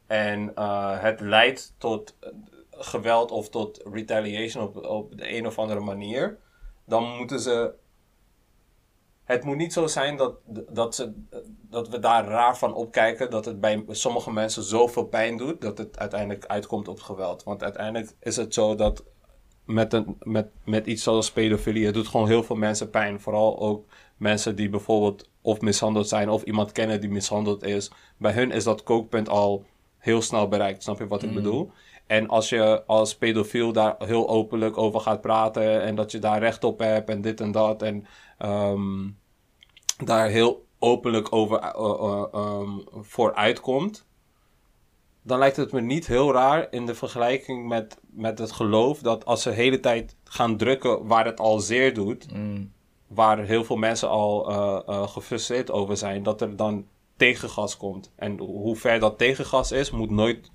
En 0.06 0.52
het 1.00 1.20
leidt 1.20 1.74
tot 1.78 2.16
geweld 2.70 3.30
of 3.30 3.48
tot 3.48 3.82
retaliation 3.92 4.64
op, 4.64 4.76
op 4.76 5.16
de 5.16 5.36
een 5.36 5.46
of 5.46 5.58
andere 5.58 5.80
manier. 5.80 6.38
Dan 6.84 7.16
moeten 7.16 7.40
ze. 7.40 7.74
Het 9.26 9.44
moet 9.44 9.56
niet 9.56 9.72
zo 9.72 9.86
zijn 9.86 10.16
dat, 10.16 10.34
dat, 10.70 10.94
ze, 10.94 11.12
dat 11.70 11.88
we 11.88 11.98
daar 11.98 12.24
raar 12.24 12.58
van 12.58 12.74
opkijken. 12.74 13.30
Dat 13.30 13.44
het 13.44 13.60
bij 13.60 13.84
sommige 13.88 14.32
mensen 14.32 14.62
zoveel 14.62 15.04
pijn 15.04 15.36
doet. 15.36 15.60
Dat 15.60 15.78
het 15.78 15.98
uiteindelijk 15.98 16.46
uitkomt 16.46 16.88
op 16.88 17.00
geweld. 17.00 17.42
Want 17.42 17.62
uiteindelijk 17.62 18.12
is 18.20 18.36
het 18.36 18.54
zo 18.54 18.74
dat 18.74 19.04
met, 19.64 19.92
een, 19.92 20.16
met, 20.22 20.48
met 20.64 20.86
iets 20.86 21.02
zoals 21.02 21.30
pedofilie. 21.32 21.84
Het 21.84 21.94
doet 21.94 22.08
gewoon 22.08 22.28
heel 22.28 22.42
veel 22.42 22.56
mensen 22.56 22.90
pijn. 22.90 23.20
Vooral 23.20 23.58
ook 23.58 23.86
mensen 24.16 24.56
die 24.56 24.68
bijvoorbeeld 24.68 25.28
of 25.40 25.60
mishandeld 25.60 26.08
zijn. 26.08 26.28
Of 26.28 26.42
iemand 26.42 26.72
kennen 26.72 27.00
die 27.00 27.10
mishandeld 27.10 27.64
is. 27.64 27.90
Bij 28.16 28.32
hun 28.32 28.50
is 28.50 28.64
dat 28.64 28.82
kookpunt 28.82 29.28
al 29.28 29.64
heel 29.98 30.22
snel 30.22 30.48
bereikt. 30.48 30.82
Snap 30.82 30.98
je 30.98 31.06
wat 31.06 31.22
ik 31.22 31.28
mm. 31.28 31.34
bedoel? 31.34 31.70
En 32.06 32.28
als 32.28 32.48
je 32.48 32.82
als 32.86 33.16
pedofiel 33.16 33.72
daar 33.72 33.94
heel 33.98 34.28
openlijk 34.28 34.78
over 34.78 35.00
gaat 35.00 35.20
praten 35.20 35.82
en 35.82 35.94
dat 35.94 36.12
je 36.12 36.18
daar 36.18 36.38
recht 36.38 36.64
op 36.64 36.78
hebt 36.78 37.10
en 37.10 37.20
dit 37.20 37.40
en 37.40 37.52
dat 37.52 37.82
en 37.82 38.06
ehm, 38.38 39.08
daar 40.04 40.28
heel 40.28 40.66
openlijk 40.78 41.32
over 41.32 41.62
uh, 41.62 42.24
um, 42.34 42.84
voor 42.92 43.34
uitkomt, 43.34 44.06
dan 45.22 45.38
lijkt 45.38 45.56
het 45.56 45.72
me 45.72 45.80
niet 45.80 46.06
heel 46.06 46.32
raar 46.32 46.66
in 46.70 46.86
de 46.86 46.94
vergelijking 46.94 47.68
met, 47.68 47.98
met 48.10 48.38
het 48.38 48.52
geloof 48.52 48.98
dat 48.98 49.24
als 49.24 49.42
ze 49.42 49.48
de 49.48 49.54
hele 49.54 49.80
tijd 49.80 50.16
gaan 50.24 50.56
drukken 50.56 51.06
waar 51.06 51.24
het 51.24 51.40
al 51.40 51.58
zeer 51.58 51.94
doet, 51.94 52.32
mm. 52.32 52.72
waar 53.06 53.38
heel 53.38 53.64
veel 53.64 53.76
mensen 53.76 54.08
al 54.08 54.50
uh, 54.50 55.08
gefrustreerd 55.08 55.70
over 55.70 55.96
zijn, 55.96 56.22
dat 56.22 56.40
er 56.40 56.56
dan 56.56 56.86
tegengas 57.16 57.76
komt. 57.76 58.12
En 58.16 58.38
hoe 58.38 58.76
ver 58.76 59.00
dat 59.00 59.18
tegengas 59.18 59.72
is, 59.72 59.90
moet 59.90 60.10
nooit 60.10 60.50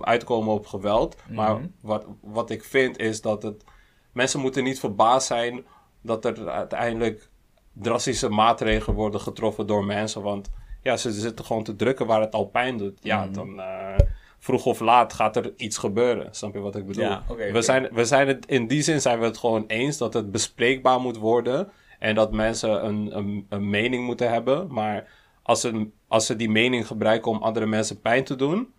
uitkomen 0.00 0.54
op 0.54 0.66
geweld. 0.66 1.16
Maar 1.28 1.54
mhm. 1.54 1.66
wat, 1.80 2.06
wat 2.20 2.50
ik 2.50 2.64
vind 2.64 2.98
is 2.98 3.20
dat 3.20 3.42
het. 3.42 3.64
Mensen 4.12 4.40
moeten 4.40 4.64
niet 4.64 4.80
verbaasd 4.80 5.26
zijn 5.26 5.66
dat 6.02 6.24
er 6.24 6.48
uiteindelijk 6.48 7.28
drastische 7.72 8.28
maatregelen 8.28 8.96
worden 8.96 9.20
getroffen 9.20 9.66
door 9.66 9.84
mensen. 9.84 10.22
Want 10.22 10.50
ja, 10.82 10.96
ze 10.96 11.12
zitten 11.12 11.44
gewoon 11.44 11.64
te 11.64 11.76
drukken 11.76 12.06
waar 12.06 12.20
het 12.20 12.34
al 12.34 12.44
pijn 12.44 12.76
doet. 12.76 12.98
Ja, 13.02 13.24
mhm. 13.24 13.32
dan. 13.32 13.58
Uh, 13.58 13.94
vroeg 14.40 14.66
of 14.66 14.80
laat 14.80 15.12
gaat 15.12 15.36
er 15.36 15.52
iets 15.56 15.78
gebeuren. 15.78 16.28
Snap 16.30 16.54
je 16.54 16.60
wat 16.60 16.76
ik 16.76 16.86
bedoel? 16.86 17.04
Ja, 17.04 17.22
we, 17.52 17.62
Zijn, 17.62 17.88
we 17.92 18.04
zijn 18.04 18.28
het, 18.28 18.46
in 18.46 18.66
die 18.66 18.82
zin 18.82 19.00
zijn 19.00 19.18
we 19.18 19.24
het 19.24 19.38
gewoon 19.38 19.64
eens 19.66 19.98
dat 19.98 20.14
het 20.14 20.30
bespreekbaar 20.30 21.00
moet 21.00 21.16
worden. 21.16 21.70
En 21.98 22.14
dat 22.14 22.32
mensen 22.32 22.84
een, 22.84 23.16
een, 23.16 23.46
een 23.48 23.70
mening 23.70 24.04
moeten 24.04 24.30
hebben. 24.30 24.72
Maar 24.72 25.08
als 25.42 25.60
ze, 25.60 25.88
als 26.08 26.26
ze 26.26 26.36
die 26.36 26.50
mening 26.50 26.86
gebruiken 26.86 27.30
om 27.30 27.42
andere 27.42 27.66
mensen 27.66 28.00
pijn 28.00 28.24
te 28.24 28.36
doen, 28.36 28.72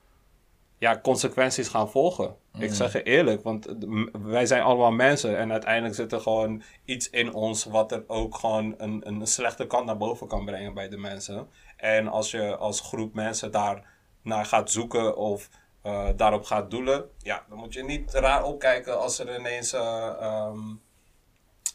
ja, 0.82 1.00
consequenties 1.00 1.67
gaan 1.67 1.89
volgen. 1.89 2.36
Ik 2.54 2.70
mm. 2.70 2.76
zeg 2.76 2.94
je 2.94 3.04
eerlijk, 3.04 3.44
want 3.44 3.67
wij 4.12 4.46
zijn 4.46 4.62
allemaal 4.62 4.91
mensen 4.91 5.38
en 5.38 5.52
uiteindelijk 5.52 5.96
zit 5.96 6.12
er 6.12 6.20
gewoon 6.20 6.63
iets 6.86 7.10
in 7.10 7.34
ons 7.34 7.63
wat 7.63 7.91
er 7.91 8.04
ook 8.08 8.36
gewoon 8.36 8.74
een, 8.78 9.08
een 9.08 9.28
slechte 9.28 9.67
kant 9.67 9.86
naar 9.86 9.98
boven 9.98 10.28
kan 10.28 10.46
brengen 10.46 10.74
bij 10.74 10.89
de 10.89 10.98
mensen. 10.98 11.50
En 11.78 12.08
als 12.08 12.32
je 12.32 12.56
als 12.56 12.80
groep 12.80 13.13
mensen 13.13 13.52
daar 13.52 13.86
naar 14.22 14.46
gaat 14.46 14.72
zoeken 14.72 15.17
of 15.17 15.50
uh, 15.84 16.10
daarop 16.15 16.44
gaat 16.44 16.72
doelen, 16.72 17.10
ja, 17.17 17.46
dan 17.50 17.58
moet 17.58 17.74
je 17.74 17.84
niet 17.84 18.13
raar 18.13 18.44
opkijken 18.44 19.00
als 19.00 19.20
er 19.20 19.39
ineens 19.39 19.74
uh, 19.74 20.50
um, 20.52 20.82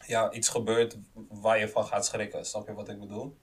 ja, 0.07 0.33
iets 0.33 0.49
gebeurt 0.49 0.97
waar 1.29 1.59
je 1.59 1.69
van 1.69 1.85
gaat 1.85 2.07
schrikken. 2.07 2.45
Snap 2.45 2.66
je 2.66 2.75
wat 2.75 2.88
ik 2.88 3.01
bedoel? 3.01 3.37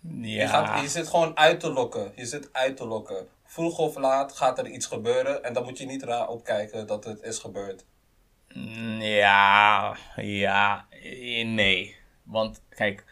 Ja. 0.00 0.42
Je, 0.42 0.48
gaat, 0.48 0.80
je 0.80 0.88
zit 0.88 1.08
gewoon 1.08 1.36
uit 1.36 1.60
te 1.60 1.72
lokken. 1.72 2.12
Je 2.16 2.26
zit 2.26 2.48
uit 2.52 2.76
te 2.76 2.86
lokken 2.86 3.28
vroeg 3.54 3.78
of 3.78 3.96
laat 3.96 4.32
gaat 4.32 4.58
er 4.58 4.66
iets 4.66 4.86
gebeuren 4.86 5.44
en 5.44 5.52
dan 5.52 5.64
moet 5.64 5.78
je 5.78 5.86
niet 5.86 6.02
raar 6.02 6.28
opkijken 6.28 6.86
dat 6.86 7.04
het 7.04 7.22
is 7.22 7.38
gebeurd. 7.38 7.84
Mm, 8.48 9.00
ja, 9.00 9.96
ja, 10.16 10.86
nee. 11.44 11.96
Want 12.22 12.62
kijk, 12.68 13.04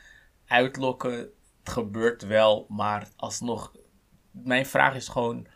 uitlokken, 0.46 1.18
het 1.58 1.72
gebeurt 1.72 2.22
wel, 2.22 2.66
maar 2.68 3.08
alsnog, 3.16 3.72
mijn 4.30 4.66
vraag 4.66 4.94
is 4.94 5.08
gewoon, 5.08 5.46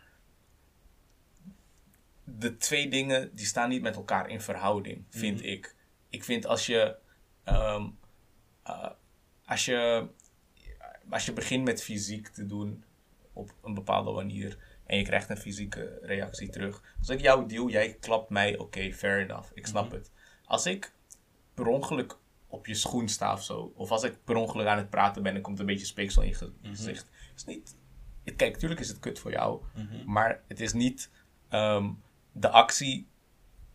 de 2.23 2.57
twee 2.57 2.89
dingen 2.89 3.35
die 3.35 3.45
staan 3.45 3.69
niet 3.69 3.81
met 3.81 3.95
elkaar 3.95 4.29
in 4.29 4.41
verhouding, 4.41 5.05
vind 5.09 5.39
mhm. 5.39 5.47
ik. 5.47 5.75
Ik 6.09 6.23
vind 6.23 6.45
als 6.45 6.65
je, 6.65 6.95
um, 7.45 7.97
uh, 8.67 8.89
als 9.45 9.65
je, 9.65 10.07
als 11.09 11.25
je 11.25 11.33
begint 11.33 11.63
met 11.63 11.83
fysiek 11.83 12.27
te 12.27 12.45
doen 12.45 12.83
op 13.33 13.53
een 13.63 13.73
bepaalde 13.73 14.11
manier, 14.11 14.76
en 14.87 14.97
je 14.97 15.03
krijgt 15.03 15.29
een 15.29 15.37
fysieke 15.37 15.99
reactie 16.01 16.49
terug. 16.49 16.81
Als 16.99 17.09
ik 17.09 17.21
jou 17.21 17.47
deal, 17.47 17.69
jij 17.69 17.93
klapt 17.99 18.29
mij, 18.29 18.57
oké, 18.57 18.93
fair 18.93 19.21
enough. 19.21 19.51
Ik 19.53 19.67
snap 19.67 19.85
mhm. 19.85 19.95
het. 19.95 20.11
Als 20.45 20.65
ik 20.65 20.93
per 21.53 21.67
ongeluk 21.67 22.17
op 22.47 22.65
je 22.65 22.75
schoen 22.75 23.09
sta 23.09 23.33
of 23.33 23.43
zo, 23.43 23.71
of 23.75 23.91
als 23.91 24.03
ik 24.03 24.23
per 24.23 24.35
ongeluk 24.35 24.67
aan 24.67 24.77
het 24.77 24.89
praten 24.89 25.23
ben 25.23 25.35
en 25.35 25.41
komt 25.41 25.59
een 25.59 25.65
beetje 25.65 25.85
speeksel 25.85 26.21
in 26.21 26.29
je 26.29 26.51
mhm. 26.61 26.69
gezicht, 26.69 27.07
is 27.35 27.45
niet. 27.45 27.75
Kijk, 28.35 28.53
natuurlijk 28.53 28.79
is 28.79 28.87
het 28.87 28.99
kut 28.99 29.19
voor 29.19 29.31
jou, 29.31 29.61
mhm. 29.75 30.11
maar 30.11 30.41
het 30.47 30.59
is 30.59 30.73
niet. 30.73 31.09
Ehm, 31.49 31.89
de 32.31 32.49
actie 32.49 33.07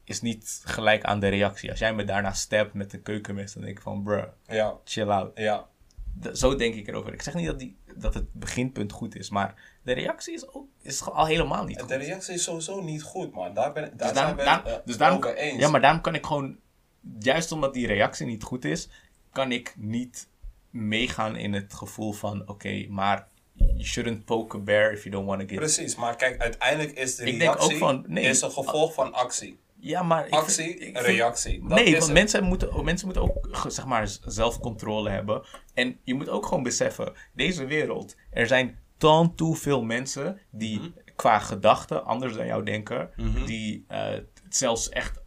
is 0.04 0.20
niet 0.20 0.62
gelijk 0.64 1.04
aan 1.04 1.20
de 1.20 1.28
reactie. 1.28 1.70
Als 1.70 1.78
jij 1.78 1.94
me 1.94 2.04
daarna 2.04 2.32
stapt 2.32 2.74
met 2.74 2.92
een 2.92 3.02
keukenmes, 3.02 3.52
dan 3.52 3.62
denk 3.62 3.76
ik 3.76 3.82
van, 3.82 4.02
bruh, 4.02 4.28
ja. 4.46 4.78
chill 4.84 5.08
out. 5.08 5.38
Ja. 5.38 5.68
Zo 6.32 6.54
denk 6.54 6.74
ik 6.74 6.88
erover. 6.88 7.12
Ik 7.12 7.22
zeg 7.22 7.34
niet 7.34 7.46
dat, 7.46 7.58
die, 7.58 7.76
dat 7.94 8.14
het 8.14 8.32
beginpunt 8.32 8.92
goed 8.92 9.16
is, 9.16 9.30
maar 9.30 9.54
de 9.82 9.92
reactie 9.92 10.34
is, 10.34 10.48
ook, 10.48 10.66
is 10.80 11.04
al 11.04 11.26
helemaal 11.26 11.64
niet 11.64 11.80
goed. 11.80 11.88
De 11.88 11.96
reactie 11.96 12.34
is 12.34 12.42
sowieso 12.42 12.80
niet 12.80 13.02
goed, 13.02 13.32
man. 13.32 13.54
Daar, 13.54 13.72
ben, 13.72 13.96
daar 13.96 14.08
dus 14.08 14.18
zijn 14.18 14.36
we 14.36 14.44
daarom, 14.44 14.66
uh, 14.66 14.76
dus 14.84 14.96
daarom, 14.96 15.24
eens. 15.24 15.60
Ja, 15.60 15.68
maar 15.68 15.80
daarom 15.80 16.00
kan 16.00 16.14
ik 16.14 16.26
gewoon... 16.26 16.56
Juist 17.18 17.52
omdat 17.52 17.74
die 17.74 17.86
reactie 17.86 18.26
niet 18.26 18.42
goed 18.42 18.64
is, 18.64 18.88
kan 19.32 19.52
ik 19.52 19.74
niet 19.76 20.28
meegaan 20.70 21.36
in 21.36 21.52
het 21.52 21.74
gevoel 21.74 22.12
van... 22.12 22.48
Oké, 22.48 22.86
maar 22.88 23.28
you 23.54 23.84
shouldn't 23.84 24.24
poke 24.24 24.56
a 24.56 24.60
bear 24.60 24.92
if 24.92 25.02
you 25.02 25.14
don't 25.14 25.26
want 25.26 25.40
to 25.40 25.46
get... 25.46 25.56
Precies, 25.58 25.96
maar 25.96 26.16
kijk, 26.16 26.40
uiteindelijk 26.40 26.98
is 26.98 27.14
de 27.14 27.24
reactie 27.24 27.78
van, 27.78 28.04
nee, 28.06 28.24
is 28.24 28.40
een 28.40 28.50
gevolg 28.50 28.94
van 28.94 29.12
actie. 29.12 29.58
Ja, 29.84 30.02
maar... 30.02 30.28
Actie, 30.30 30.76
ik, 30.76 30.98
reactie. 30.98 31.64
nee, 31.64 31.98
want 31.98 32.12
mensen 32.12 32.44
moeten, 32.44 32.84
mensen 32.84 33.06
moeten 33.06 33.22
ook 33.22 33.48
zeg 33.68 33.86
maar, 33.86 34.16
zelfcontrole 34.24 35.10
hebben. 35.10 35.42
En 35.74 35.98
je 36.02 36.14
moet 36.14 36.28
ook 36.28 36.46
gewoon 36.46 36.62
beseffen, 36.62 37.12
deze 37.34 37.64
wereld, 37.64 38.16
er 38.30 38.46
zijn 38.46 38.78
dan 38.98 39.34
toe 39.34 39.56
veel 39.56 39.82
mensen 39.82 40.40
die 40.50 40.78
mhm. 40.78 40.88
qua 41.16 41.38
gedachten 41.38 42.04
anders 42.04 42.34
dan 42.34 42.46
jou 42.46 42.64
denken, 42.64 43.10
mhm. 43.16 43.44
die 43.44 43.84
uh, 43.90 44.08
zelfs 44.48 44.88
echt 44.88 45.22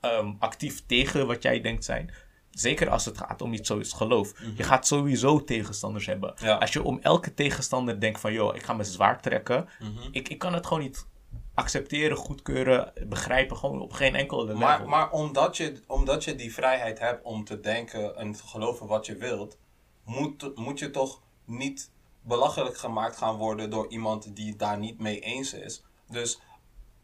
um, 0.00 0.36
actief 0.38 0.86
tegen 0.86 1.26
wat 1.26 1.42
jij 1.42 1.60
denkt 1.60 1.84
zijn. 1.84 2.10
Zeker 2.50 2.90
als 2.90 3.04
het 3.04 3.18
gaat 3.18 3.42
om 3.42 3.52
iets 3.52 3.68
zoals 3.68 3.92
geloof. 3.92 4.32
Mhm. 4.40 4.50
Je 4.56 4.62
gaat 4.62 4.86
sowieso 4.86 5.44
tegenstanders 5.44 6.06
hebben. 6.06 6.36
Als 6.36 6.72
je 6.72 6.82
om 6.82 6.98
elke 7.02 7.34
tegenstander 7.34 8.00
denkt 8.00 8.20
van... 8.20 8.32
joh, 8.32 8.56
ik 8.56 8.62
ga 8.62 8.72
me 8.72 8.84
zwaar 8.84 9.20
trekken. 9.22 9.68
ik, 10.10 10.28
ik 10.28 10.38
kan 10.38 10.54
het 10.54 10.66
gewoon 10.66 10.82
niet 10.82 11.06
accepteren, 11.54 12.16
goedkeuren, 12.16 12.92
begrijpen. 13.06 13.56
Gewoon 13.56 13.80
op 13.80 13.92
geen 13.92 14.14
enkel 14.14 14.44
level. 14.44 14.58
Maar, 14.58 14.88
maar 14.88 15.10
omdat, 15.10 15.56
je, 15.56 15.82
omdat 15.86 16.24
je 16.24 16.34
die 16.34 16.54
vrijheid 16.54 16.98
hebt 16.98 17.24
om 17.24 17.44
te 17.44 17.60
denken 17.60 18.16
en 18.16 18.32
te 18.32 18.46
geloven 18.46 18.86
wat 18.86 19.06
je 19.06 19.16
wilt... 19.16 19.58
moet, 20.04 20.56
moet 20.56 20.78
je 20.78 20.90
toch 20.90 21.22
niet 21.44 21.90
belachelijk 22.22 22.76
gemaakt 22.76 23.16
gaan 23.16 23.36
worden 23.36 23.70
door 23.70 23.88
iemand 23.88 24.36
die 24.36 24.48
het 24.48 24.58
daar 24.58 24.78
niet 24.78 24.98
mee 24.98 25.20
eens 25.20 25.54
is. 25.54 25.84
Dus 26.08 26.40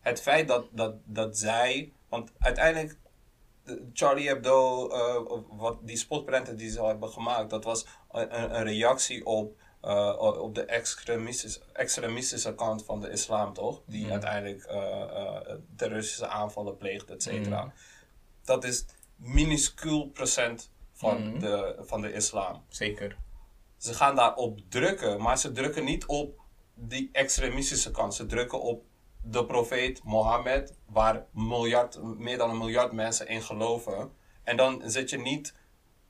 het 0.00 0.20
feit 0.20 0.48
dat, 0.48 0.66
dat, 0.70 0.94
dat 1.04 1.38
zij, 1.38 1.92
want 2.08 2.32
uiteindelijk 2.38 2.98
Charlie 3.92 4.28
Hebdo, 4.28 4.88
uh, 4.90 5.40
wat 5.48 5.78
die 5.82 5.96
spotprenten 5.96 6.56
die 6.56 6.70
ze 6.70 6.84
hebben 6.84 7.08
gemaakt, 7.08 7.50
dat 7.50 7.64
was 7.64 7.86
een, 8.10 8.56
een 8.56 8.62
reactie 8.62 9.26
op, 9.26 9.56
uh, 9.86 10.40
op 10.42 10.54
de 10.54 10.64
extremistische, 10.64 11.60
extremistische 11.72 12.54
kant 12.54 12.84
van 12.84 13.00
de 13.00 13.10
islam, 13.10 13.52
toch? 13.52 13.82
Die 13.86 14.04
mm. 14.04 14.10
uiteindelijk 14.10 14.66
uh, 14.70 15.38
terroristische 15.76 16.28
aanvallen 16.28 16.76
pleegt, 16.76 17.10
et 17.10 17.22
cetera. 17.22 17.64
Mm. 17.64 17.72
Dat 18.44 18.64
is 18.64 18.84
minuscuul 19.16 20.06
procent 20.06 20.70
van, 20.92 21.32
mm. 21.32 21.38
de, 21.38 21.76
van 21.80 22.00
de 22.00 22.12
islam. 22.12 22.62
Zeker 22.68 23.16
ze 23.76 23.94
gaan 23.94 24.14
daarop 24.14 24.60
drukken, 24.68 25.22
maar 25.22 25.38
ze 25.38 25.52
drukken 25.52 25.84
niet 25.84 26.06
op 26.06 26.40
die 26.74 27.08
extremistische 27.12 27.90
kant. 27.90 28.14
Ze 28.14 28.26
drukken 28.26 28.60
op 28.60 28.84
de 29.22 29.46
profeet 29.46 30.02
Mohammed, 30.02 30.74
waar 30.86 31.26
miljard, 31.30 32.02
meer 32.02 32.38
dan 32.38 32.50
een 32.50 32.58
miljard 32.58 32.92
mensen 32.92 33.28
in 33.28 33.42
geloven. 33.42 34.12
En 34.42 34.56
dan 34.56 34.82
zit 34.84 35.10
je 35.10 35.18
niet 35.18 35.54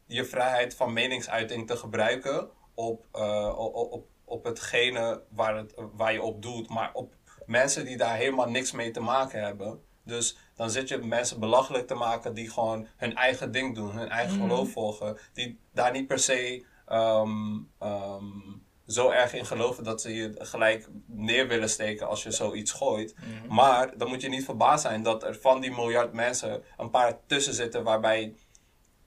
je 0.07 0.25
vrijheid 0.25 0.75
van 0.75 0.93
meningsuiting 0.93 1.67
te 1.67 1.77
gebruiken 1.77 2.49
op, 2.77 3.07
uh, 3.15 3.55
op, 3.59 3.93
op, 3.93 4.07
op 4.25 4.45
hetgene 4.45 5.23
waar, 5.29 5.57
het, 5.57 5.75
waar 5.93 6.13
je 6.13 6.23
op 6.23 6.43
doet, 6.43 6.69
maar 6.69 6.91
op 6.93 7.15
mensen 7.47 7.85
die 7.85 7.97
daar 7.97 8.17
helemaal 8.17 8.49
niks 8.49 8.73
mee 8.73 8.91
te 8.91 9.01
maken 9.01 9.43
hebben. 9.43 9.81
Dus 10.05 10.37
dan 10.55 10.71
zit 10.71 10.89
je 10.89 10.99
mensen 10.99 11.41
belachelijk 11.41 11.87
te 11.87 11.95
maken 11.95 12.35
die 12.35 12.51
gewoon 12.51 12.87
hun 12.97 13.15
eigen 13.15 13.53
ding 13.53 13.75
doen, 13.75 13.97
hun 13.97 14.09
eigen 14.09 14.37
mhm. 14.39 14.49
geloof 14.49 14.71
volgen, 14.71 15.19
die 15.33 15.59
daar 15.73 15.93
niet 15.93 16.07
per 16.07 16.19
se 16.19 16.65
um, 16.93 17.71
um, 17.83 18.65
zo 18.87 19.11
erg 19.11 19.35
in 19.35 19.47
geloven 19.47 19.85
dat 19.85 20.01
ze 20.01 20.15
je 20.15 20.35
gelijk 20.39 20.89
neer 21.07 21.49
willen 21.49 21.71
steken 21.71 22.09
als 22.09 22.23
je 22.23 22.31
zoiets 22.31 22.73
gooit. 22.73 23.15
Mhm. 23.15 23.55
Maar 23.55 23.99
dan 23.99 24.09
moet 24.09 24.23
je 24.23 24.29
niet 24.29 24.45
verbaasd 24.45 24.83
zijn 24.83 25.03
dat 25.03 25.23
er 25.23 25.35
van 25.35 25.61
die 25.61 25.71
miljard 25.71 26.13
mensen 26.13 26.63
een 26.77 26.91
paar 26.91 27.19
tussen 27.27 27.55
zitten 27.55 27.85
waarbij 27.85 28.35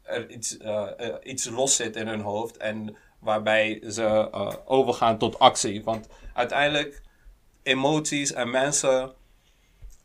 er 0.10 0.30
iets, 0.30 0.58
eh, 0.58 1.08
eh, 1.08 1.16
iets 1.24 1.50
los 1.50 1.76
zit 1.76 1.96
in 1.96 2.08
hun 2.08 2.22
hoofd 2.22 2.58
en 2.58 2.96
waarbij 3.20 3.84
ze 3.90 4.30
eh, 4.32 4.54
overgaan 4.66 5.18
tot 5.18 5.40
actie. 5.40 5.84
Want 5.84 6.08
uiteindelijk, 6.34 7.02
emoties 7.64 8.34
en 8.34 8.50
mensen, 8.50 9.14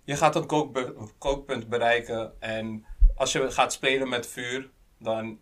je 0.05 0.17
gaat 0.17 0.37
een 0.37 0.47
kookpunt 1.19 1.69
bereiken 1.69 2.33
en 2.41 2.85
als 3.15 3.33
je 3.33 3.51
gaat 3.51 3.73
spelen 3.73 4.09
met 4.09 4.27
vuur, 4.27 4.71
dan, 4.99 5.39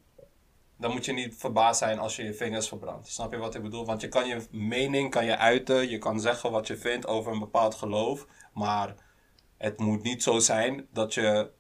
dan 0.77 0.93
moet 0.93 1.05
je 1.05 1.13
niet 1.13 1.37
verbaasd 1.37 1.79
zijn 1.79 1.99
als 1.99 2.17
je 2.17 2.25
je 2.25 2.35
vingers 2.35 2.69
verbrandt. 2.69 3.09
Snap 3.09 3.33
je 3.33 3.39
wat 3.39 3.55
ik 3.55 3.63
bedoel? 3.63 3.87
Want 3.87 4.01
je 4.01 4.09
kan 4.09 4.27
je 4.27 4.47
mening 4.51 5.11
kan 5.11 5.25
je 5.25 5.37
uiten, 5.37 5.89
je 5.89 5.99
kan 5.99 6.21
zeggen 6.21 6.51
wat 6.51 6.67
je 6.67 6.77
vindt 6.77 7.07
over 7.07 7.33
een 7.33 7.39
bepaald 7.39 7.75
geloof, 7.75 8.27
maar 8.55 8.95
het 9.59 9.79
moet 9.79 10.03
niet 10.03 10.23
zo 10.23 10.39
zijn 10.39 10.87
dat 10.93 11.15
je 11.15 11.51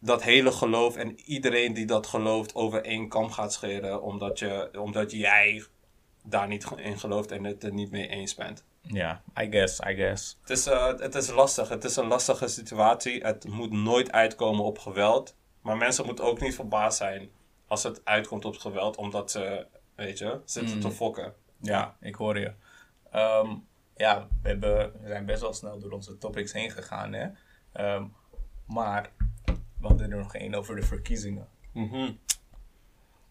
dat 0.00 0.22
hele 0.22 0.52
geloof 0.52 0.96
en 0.96 1.20
iedereen 1.20 1.74
die 1.74 1.86
dat 1.86 2.06
gelooft 2.06 2.54
over 2.54 2.84
één 2.84 3.08
kam 3.08 3.30
gaat 3.30 3.52
scheren, 3.52 4.02
omdat, 4.02 4.38
je, 4.38 4.70
omdat 4.78 5.10
jij 5.10 5.64
daar 6.22 6.48
niet 6.48 6.66
in 6.76 6.98
gelooft 6.98 7.30
en 7.30 7.44
het 7.44 7.64
er 7.64 7.72
niet 7.72 7.90
mee 7.90 8.08
eens 8.08 8.34
bent. 8.34 8.64
Ja, 8.82 9.22
I 9.40 9.50
guess, 9.50 9.80
I 9.80 9.94
guess. 9.94 10.38
Het 10.40 10.50
is, 10.50 10.66
eh, 10.66 10.86
het 10.98 11.14
is 11.14 11.30
lastig. 11.30 11.68
Het 11.68 11.84
is 11.84 11.96
een 11.96 12.06
lastige 12.06 12.48
situatie. 12.48 13.20
Het 13.22 13.48
moet 13.48 13.70
nooit 13.70 14.12
uitkomen 14.12 14.64
op 14.64 14.78
geweld. 14.78 15.36
Maar 15.62 15.76
mensen 15.76 16.06
moeten 16.06 16.24
ook 16.24 16.40
niet 16.40 16.54
verbaasd 16.54 16.98
zijn 16.98 17.30
als 17.66 17.82
het 17.82 18.04
uitkomt 18.04 18.44
op 18.44 18.56
geweld, 18.56 18.96
omdat 18.96 19.30
ze, 19.30 19.66
weet 19.94 20.18
je, 20.18 20.40
zitten 20.44 20.80
te 20.80 20.90
fokken. 20.90 21.34
Ja, 21.60 21.96
ik 22.00 22.14
hoor 22.14 22.38
je. 22.38 22.52
Ehm, 23.10 23.56
ja, 23.96 24.28
we, 24.42 24.48
hebben, 24.48 24.92
we 25.00 25.08
zijn 25.08 25.26
best 25.26 25.40
wel 25.40 25.52
snel 25.52 25.78
door 25.78 25.90
onze 25.90 26.18
topics 26.18 26.52
heen 26.52 26.70
gegaan, 26.70 27.12
hè. 27.12 27.28
Ehm, 27.72 28.04
maar 28.66 29.12
we 29.80 29.86
hadden 29.86 30.10
er 30.12 30.18
nog 30.18 30.34
één 30.34 30.54
over 30.54 30.76
de 30.76 30.82
verkiezingen. 30.82 31.48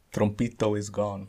Trompito 0.10 0.74
is 0.74 0.90
gone. 0.92 1.26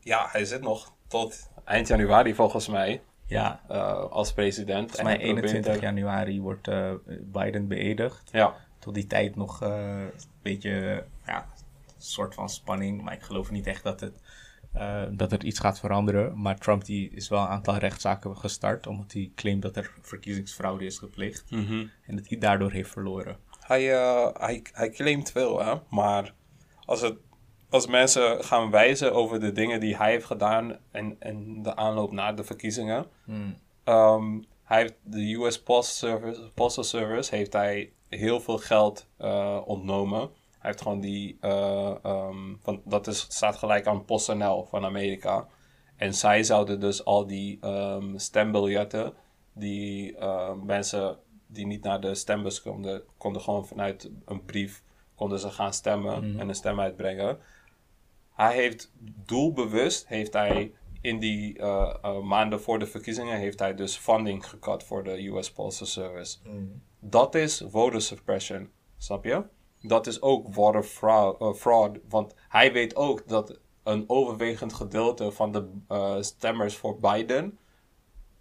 Ja, 0.00 0.28
hij 0.30 0.44
zit 0.44 0.60
nog 0.60 0.92
tot 1.06 1.50
eind 1.64 1.88
januari 1.88 2.34
volgens 2.34 2.68
mij 2.68 3.02
Ja, 3.26 3.60
eh, 3.68 3.92
als 4.10 4.32
president. 4.32 4.90
volgens 4.90 5.02
mij 5.02 5.12
hij 5.16 5.22
probeert 5.24 5.44
21 5.44 5.74
er- 5.76 5.82
januari 5.82 6.40
wordt 6.40 6.68
eh, 6.68 6.92
Biden 7.22 7.68
beëdigd. 7.68 8.28
Ja, 8.32 8.54
Tot 8.78 8.94
die 8.94 9.06
tijd 9.06 9.36
nog 9.36 9.62
eh, 9.62 10.00
een 10.00 10.10
beetje, 10.42 11.04
ja, 11.26 11.46
een 11.86 12.02
soort 12.02 12.34
van 12.34 12.48
spanning. 12.48 13.02
Maar 13.02 13.12
ik 13.14 13.22
geloof 13.22 13.50
niet 13.50 13.66
echt 13.66 13.82
dat, 13.82 14.00
het, 14.00 14.14
dat 15.18 15.32
er 15.32 15.44
iets 15.44 15.58
gaat 15.58 15.78
veranderen. 15.80 16.40
Maar 16.40 16.58
Trump 16.58 16.84
die 16.84 17.10
is 17.10 17.28
wel 17.28 17.40
een 17.42 17.48
aantal 17.48 17.76
rechtszaken 17.76 18.36
gestart. 18.36 18.86
Omdat 18.86 19.12
hij 19.12 19.30
claimt 19.34 19.62
dat 19.62 19.76
er 19.76 19.92
verkiezingsfraude 20.02 20.84
is 20.84 20.98
gepleegd. 20.98 21.44
En 22.06 22.16
dat 22.16 22.28
hij 22.28 22.38
daardoor 22.38 22.70
heeft 22.72 22.90
verloren. 22.90 23.36
Hij, 23.68 23.94
eh, 23.94 24.28
hij, 24.32 24.62
hij 24.72 24.90
claimt 24.90 25.30
veel, 25.30 25.64
hè. 25.64 25.74
Maar 25.90 26.34
als, 26.84 27.00
het, 27.00 27.16
als 27.70 27.86
mensen 27.86 28.44
gaan 28.44 28.70
wijzen 28.70 29.14
over 29.14 29.40
de 29.40 29.52
dingen 29.52 29.80
die 29.80 29.96
hij 29.96 30.10
heeft 30.10 30.24
gedaan 30.24 30.78
en, 30.90 31.16
en 31.18 31.62
de 31.62 31.76
aanloop 31.76 32.12
naar 32.12 32.36
de 32.36 32.44
verkiezingen... 32.44 33.06
Ehm, 33.84 34.40
hij 34.64 34.80
heeft 34.80 34.94
de 35.02 35.34
US 35.34 35.62
Postal 35.62 36.10
Service, 36.10 36.50
Postal 36.54 36.84
Service 36.84 37.34
heeft 37.34 37.52
hij 37.52 37.92
heel 38.08 38.40
veel 38.40 38.58
geld 38.58 39.08
eh, 39.16 39.60
ontnomen. 39.64 40.20
Hij 40.58 40.70
heeft 40.70 40.82
gewoon 40.82 41.00
die, 41.00 41.36
eh, 41.40 41.94
ehm, 42.02 42.54
van, 42.60 42.82
dat 42.84 43.06
is, 43.06 43.20
staat 43.28 43.56
gelijk 43.56 43.86
aan 43.86 44.04
PostNL 44.04 44.66
van 44.70 44.84
Amerika. 44.84 45.46
En 45.96 46.14
zij 46.14 46.42
zouden 46.42 46.80
dus 46.80 47.04
al 47.04 47.26
die 47.26 47.58
ehm, 47.60 48.18
stembiljetten, 48.18 49.12
die 49.52 50.16
mensen 50.64 51.18
die 51.48 51.66
niet 51.66 51.82
naar 51.82 52.00
de 52.00 52.14
stembus 52.14 52.62
konden, 52.62 53.02
konden 53.16 53.42
gewoon 53.42 53.66
vanuit 53.66 54.10
een 54.24 54.44
brief, 54.44 54.82
konden 55.14 55.38
ze 55.38 55.50
gaan 55.50 55.72
stemmen 55.72 56.38
en 56.38 56.48
een 56.48 56.54
stem 56.54 56.80
uitbrengen. 56.80 57.38
Hij 58.34 58.54
heeft 58.54 58.92
doelbewust, 59.24 60.06
heeft 60.06 60.32
hij 60.32 60.72
in 61.00 61.18
die 61.18 61.58
eh, 61.58 61.94
eh, 62.02 62.20
maanden 62.20 62.60
voor 62.60 62.78
de 62.78 62.86
verkiezingen, 62.86 63.38
heeft 63.38 63.58
hij 63.58 63.74
dus 63.74 63.96
funding 63.96 64.48
gekat 64.48 64.84
voor 64.84 65.04
de 65.04 65.26
US 65.26 65.52
Postal 65.52 65.86
Service. 65.86 66.38
Dat 67.00 67.34
is 67.34 67.64
voter 67.68 68.02
suppression, 68.02 68.70
snap 68.96 69.24
je? 69.24 69.44
Dat 69.80 70.06
is 70.06 70.22
ook 70.22 70.46
voter 70.50 70.82
fraud, 70.82 71.40
eh, 71.40 71.52
fraud, 71.52 71.98
want 72.08 72.34
hij 72.48 72.72
weet 72.72 72.96
ook 72.96 73.28
dat 73.28 73.58
een 73.82 74.04
overwegend 74.06 74.72
gedeelte 74.72 75.32
van 75.32 75.52
de 75.52 75.68
stemmers 76.20 76.76
voor 76.76 76.98
Biden 76.98 77.58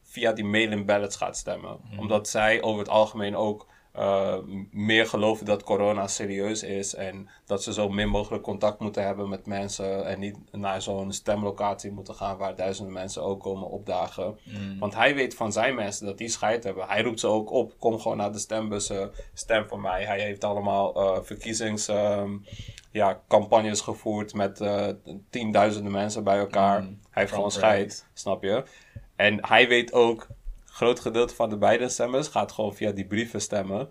via 0.07 0.31
die 0.31 0.45
mail-in 0.45 0.85
ballots 0.85 1.15
gaat 1.15 1.37
stemmen. 1.37 1.79
Omdat 1.99 2.29
zij 2.29 2.61
over 2.61 2.79
het 2.79 2.89
algemeen 2.89 3.35
ook 3.35 3.67
eh, 3.97 4.37
meer 4.71 5.07
geloven 5.07 5.45
dat 5.45 5.63
corona 5.63 6.07
serieus 6.07 6.63
is 6.63 6.95
en 6.95 7.29
dat 7.45 7.63
ze 7.63 7.73
zo 7.73 7.89
min 7.89 8.09
mogelijk 8.09 8.43
contact 8.43 8.79
moeten 8.79 9.03
hebben 9.03 9.29
met 9.29 9.45
mensen 9.45 10.05
en 10.05 10.19
niet 10.19 10.37
naar 10.51 10.81
zo'n 10.81 11.11
stemlocatie 11.11 11.91
moeten 11.91 12.15
gaan 12.15 12.37
waar 12.37 12.55
duizenden 12.55 12.93
mensen 12.93 13.23
ook 13.23 13.39
komen 13.41 13.69
opdagen. 13.69 14.37
Want 14.79 14.95
hij 14.95 15.15
weet 15.15 15.35
van 15.35 15.51
zijn 15.51 15.75
mensen 15.75 16.05
dat 16.05 16.17
die 16.17 16.29
scheid 16.29 16.63
hebben. 16.63 16.87
Hij 16.87 17.01
roept 17.01 17.19
ze 17.19 17.27
ook 17.27 17.51
op, 17.51 17.73
kom 17.79 17.99
gewoon 17.99 18.17
naar 18.17 18.31
de 18.31 18.39
stembussen, 18.39 19.11
stem 19.33 19.67
voor 19.67 19.79
mij. 19.79 20.05
Hij 20.05 20.19
heeft 20.19 20.43
allemaal 20.43 20.95
eh, 20.95 21.23
verkiezings... 21.23 21.87
ehm, 21.87 22.31
ja, 22.91 23.21
campagnes 23.27 23.81
gevoerd 23.81 24.33
met 24.33 24.61
eh, 24.61 24.87
tienduizenden 25.29 25.91
mensen 25.91 26.23
bij 26.23 26.37
elkaar. 26.37 26.81
Hij 26.81 26.95
heeft 27.11 27.33
gewoon 27.33 27.51
scheid, 27.51 28.07
snap 28.13 28.43
je? 28.43 28.63
En 29.17 29.45
hij 29.47 29.67
weet 29.67 29.93
ook, 29.93 30.27
groot 30.65 30.99
gedeelte 30.99 31.35
van 31.35 31.49
de 31.49 31.57
beide 31.57 31.89
stemmers 31.89 32.27
gaat 32.27 32.51
gewoon 32.51 32.75
via 32.75 32.91
die 32.91 33.05
brieven 33.07 33.41
stemmen. 33.41 33.89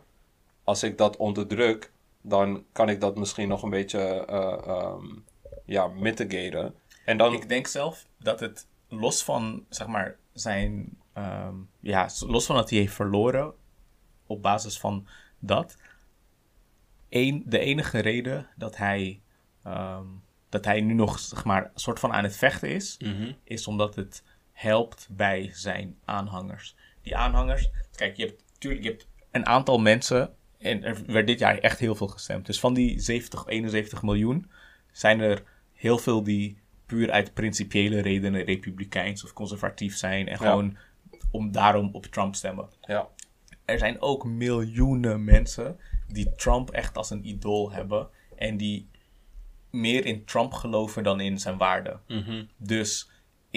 Als 0.64 0.82
ik 0.82 0.98
dat 0.98 1.16
onderdruk, 1.16 1.92
dan 2.20 2.64
kan 2.72 2.88
ik 2.88 3.00
dat 3.00 3.16
misschien 3.16 3.48
nog 3.48 3.62
een 3.62 3.70
beetje 3.70 3.98
ehm, 4.26 5.04
ja, 5.64 5.86
mitigaten. 5.86 6.74
En 7.04 7.16
dan, 7.16 7.32
Ik 7.32 7.48
denk 7.48 7.66
zelf 7.66 8.06
dat 8.18 8.40
het 8.40 8.66
los 8.88 9.24
van, 9.24 9.64
zeg 9.68 9.86
maar, 9.86 10.16
zijn. 10.32 10.98
ehm, 11.12 11.54
ja, 11.80 12.08
los 12.26 12.46
van 12.46 12.56
dat 12.56 12.70
hij 12.70 12.78
heeft 12.78 12.94
verloren. 12.94 13.52
op 14.26 14.42
basis 14.42 14.78
van 14.78 15.06
dat. 15.38 15.76
Eén, 17.08 17.42
de 17.46 17.58
enige 17.58 17.98
reden 17.98 18.48
dat 18.56 18.76
hij. 18.76 19.20
ehm, 19.62 20.04
dat 20.48 20.64
hij 20.64 20.80
nu 20.80 20.94
nog, 20.94 21.18
zeg 21.18 21.44
maar, 21.44 21.64
een 21.64 21.70
soort 21.80 21.98
van 22.00 22.12
aan 22.12 22.22
het 22.24 22.36
vechten 22.36 22.68
is. 22.68 22.96
is 23.44 23.66
omdat 23.66 23.94
het 23.94 24.22
helpt 24.56 25.08
bij 25.10 25.50
zijn 25.52 25.96
aanhangers. 26.04 26.74
Die 27.02 27.16
aanhangers. 27.16 27.70
Kijk, 27.96 28.16
je 28.16 28.26
hebt 28.26 28.42
natuurlijk 28.52 28.82
je 28.84 28.90
hebt 28.90 29.06
een 29.30 29.46
aantal 29.46 29.78
mensen. 29.78 30.34
En 30.58 30.82
er 30.84 31.02
werd 31.06 31.26
dit 31.26 31.38
jaar 31.38 31.58
echt 31.58 31.78
heel 31.78 31.94
veel 31.94 32.06
gestemd. 32.08 32.46
Dus 32.46 32.60
van 32.60 32.74
die 32.74 33.00
70, 33.00 33.46
71 33.46 34.02
miljoen 34.02 34.50
zijn 34.92 35.20
er 35.20 35.42
heel 35.74 35.98
veel 35.98 36.22
die 36.22 36.58
puur 36.86 37.10
uit 37.10 37.34
principiële 37.34 38.00
redenen 38.00 38.42
republikeins 38.44 39.24
of 39.24 39.32
conservatief 39.32 39.96
zijn. 39.96 40.26
En 40.28 40.32
Ja. 40.32 40.38
gewoon 40.50 40.76
om 41.30 41.52
daarom 41.52 41.88
op 41.92 42.06
Trump 42.06 42.34
stemmen. 42.34 42.68
ja, 42.80 43.08
Er 43.64 43.78
zijn 43.78 44.00
ook 44.00 44.24
miljoenen 44.24 45.24
mensen 45.24 45.78
die 46.08 46.34
Trump 46.34 46.70
echt 46.70 46.96
als 46.96 47.10
een 47.10 47.28
idool 47.28 47.72
hebben. 47.72 48.08
En 48.36 48.56
die 48.56 48.88
meer 49.70 50.04
in 50.06 50.24
Trump 50.24 50.52
geloven 50.52 51.02
dan 51.02 51.20
in 51.20 51.38
zijn 51.38 51.56
waarde. 51.56 51.98
Dus 52.56 53.10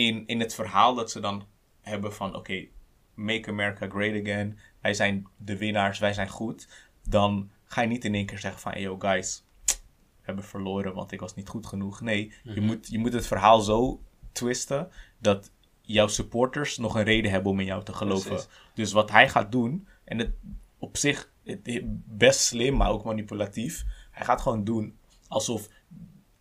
in, 0.07 0.27
in 0.27 0.39
het 0.39 0.53
verhaal 0.53 0.95
dat 0.95 1.11
ze 1.11 1.19
dan 1.19 1.45
hebben 1.81 2.13
van... 2.13 2.35
Oké, 2.35 2.67
make 3.13 3.49
America 3.49 3.87
great 3.87 4.21
again. 4.21 4.59
Wij 4.81 4.93
zijn 4.93 5.27
de 5.37 5.57
winnaars, 5.57 5.99
wij 5.99 6.13
zijn 6.13 6.29
goed. 6.29 6.67
Dan 7.07 7.51
ga 7.65 7.81
je 7.81 7.87
niet 7.87 8.05
in 8.05 8.15
één 8.15 8.25
keer 8.25 8.39
zeggen 8.39 8.61
van... 8.61 8.71
Hey, 8.71 8.81
yo 8.81 8.95
guys, 8.99 9.45
we 9.65 9.75
hebben 10.21 10.43
verloren, 10.43 10.93
want 10.93 11.11
ik 11.11 11.19
was 11.19 11.35
niet 11.35 11.49
goed 11.49 11.67
genoeg. 11.67 12.01
Nee, 12.01 12.33
je, 12.43 12.61
moet, 12.61 12.87
je 12.87 12.99
moet 12.99 13.13
het 13.13 13.27
verhaal 13.27 13.61
zo 13.61 14.01
twisten... 14.31 14.89
dat 15.17 15.51
jouw 15.81 16.07
supporters 16.07 16.77
nog 16.77 16.95
een 16.95 17.03
reden 17.03 17.31
hebben 17.31 17.51
om 17.51 17.59
in 17.59 17.65
jou 17.65 17.83
te 17.83 17.93
geloven. 17.93 18.29
Precies. 18.29 18.49
Dus 18.73 18.91
wat 18.91 19.11
hij 19.11 19.29
gaat 19.29 19.51
doen... 19.51 19.87
en 20.03 20.17
het 20.17 20.31
op 20.77 20.97
zich 20.97 21.31
het, 21.43 21.81
best 22.05 22.39
slim, 22.39 22.77
maar 22.77 22.89
ook 22.89 23.03
manipulatief... 23.03 23.85
hij 24.11 24.25
gaat 24.25 24.41
gewoon 24.41 24.63
doen 24.63 24.97
alsof 25.27 25.69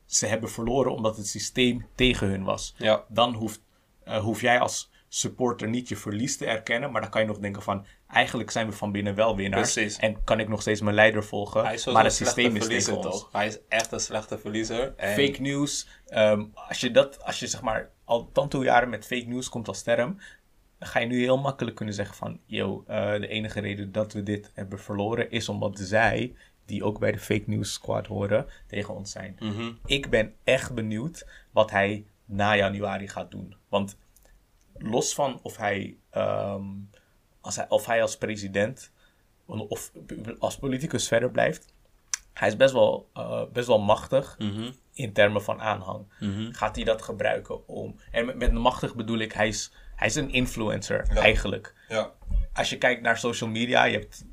ze 0.08 0.26
hebben 0.26 0.50
verloren 0.50 0.92
omdat 0.92 1.16
het 1.16 1.26
systeem 1.26 1.86
tegen 1.94 2.28
hun 2.28 2.44
was. 2.44 2.74
Ja. 2.76 3.04
Dan 3.08 3.34
hoeft, 3.34 3.62
eh, 4.04 4.18
hoef 4.18 4.40
jij 4.40 4.58
als 4.60 4.90
supporter 5.08 5.68
niet 5.68 5.88
je 5.88 5.96
verlies 5.96 6.36
te 6.36 6.46
erkennen, 6.46 6.90
maar 6.90 7.00
dan 7.00 7.10
kan 7.10 7.20
je 7.20 7.26
nog 7.26 7.38
denken 7.38 7.62
van, 7.62 7.86
eigenlijk 8.08 8.50
zijn 8.50 8.66
we 8.66 8.72
van 8.72 8.92
binnen 8.92 9.14
wel 9.14 9.36
winnaars. 9.36 9.72
Precies. 9.72 9.96
En 9.96 10.24
kan 10.24 10.40
ik 10.40 10.48
nog 10.48 10.60
steeds 10.60 10.80
mijn 10.80 10.94
leider 10.94 11.24
volgen, 11.24 11.64
hij 11.64 11.74
is 11.74 11.86
maar 11.86 12.04
het 12.04 12.12
systeem 12.12 12.56
is 12.56 12.66
tegen 12.66 12.96
ons. 12.96 13.06
toch? 13.06 13.28
Hij 13.32 13.46
is 13.46 13.58
echt 13.68 13.92
een 13.92 14.00
slechte 14.00 14.38
verliezer. 14.38 14.94
En 14.96 15.14
Fake 15.14 15.40
news, 15.40 15.88
ehm, 16.06 16.44
als 16.54 16.80
je 16.80 16.90
dat, 16.90 17.24
als 17.24 17.38
je 17.38 17.46
zeg 17.46 17.62
maar 17.62 17.90
al 18.04 18.30
tanto 18.32 18.64
jaren 18.64 18.88
met 18.88 19.06
fake 19.06 19.26
news 19.26 19.48
komt 19.48 19.68
als 19.68 19.82
term, 19.82 20.18
dan 20.78 20.88
ga 20.88 20.98
je 20.98 21.06
nu 21.06 21.20
heel 21.20 21.38
makkelijk 21.38 21.76
kunnen 21.76 21.94
zeggen 21.94 22.16
van, 22.16 22.40
yo, 22.46 22.84
eh, 22.86 23.12
de 23.12 23.28
enige 23.28 23.60
reden 23.60 23.92
dat 23.92 24.12
we 24.12 24.22
dit 24.22 24.50
hebben 24.54 24.78
verloren 24.78 25.30
is 25.30 25.48
omdat 25.48 25.78
zij, 25.78 26.34
die 26.68 26.84
ook 26.84 26.98
bij 26.98 27.12
de 27.12 27.18
fake 27.18 27.44
news 27.46 27.72
squad 27.72 28.06
horen, 28.06 28.46
tegen 28.66 28.94
ons 28.94 29.10
zijn. 29.10 29.36
Ik 29.84 30.10
ben 30.10 30.34
echt 30.44 30.74
benieuwd 30.74 31.26
wat 31.50 31.70
hij 31.70 32.06
na 32.24 32.56
januari 32.56 33.08
gaat 33.08 33.30
doen. 33.30 33.56
Want 33.68 33.96
los 34.78 35.14
van 35.14 35.38
of 35.42 35.56
hij, 35.56 35.96
ehm, 36.10 36.62
als 37.40 37.56
hij, 37.56 37.68
of 37.68 37.86
hij 37.86 38.02
als 38.02 38.16
president 38.18 38.92
of 39.46 39.92
als 40.38 40.58
politicus 40.58 41.08
verder 41.08 41.30
blijft, 41.30 41.74
hij 42.32 42.48
is 42.48 42.56
best 42.56 42.72
wel, 42.72 43.08
eh, 43.14 43.42
best 43.52 43.66
wel 43.66 43.80
machtig 43.80 44.34
Mhm. 44.38 44.70
in 44.92 45.12
termen 45.12 45.42
van 45.42 45.60
aanhang. 45.60 46.06
Gaat 46.50 46.76
hij 46.76 46.84
dat 46.84 47.02
gebruiken 47.02 47.68
om. 47.68 47.96
En 48.10 48.26
met, 48.26 48.36
met 48.36 48.52
machtig 48.52 48.94
bedoel 48.94 49.18
ik, 49.18 49.32
hij 49.32 49.48
is, 49.48 49.72
hij 49.96 50.06
is 50.06 50.14
een 50.14 50.30
influencer 50.32 51.06
Ja. 51.14 51.20
eigenlijk. 51.20 51.74
Ja. 51.88 52.12
Als 52.52 52.70
je 52.70 52.78
kijkt 52.78 53.02
naar 53.02 53.18
social 53.18 53.50
media, 53.50 53.84
je 53.84 53.98
hebt 53.98 54.24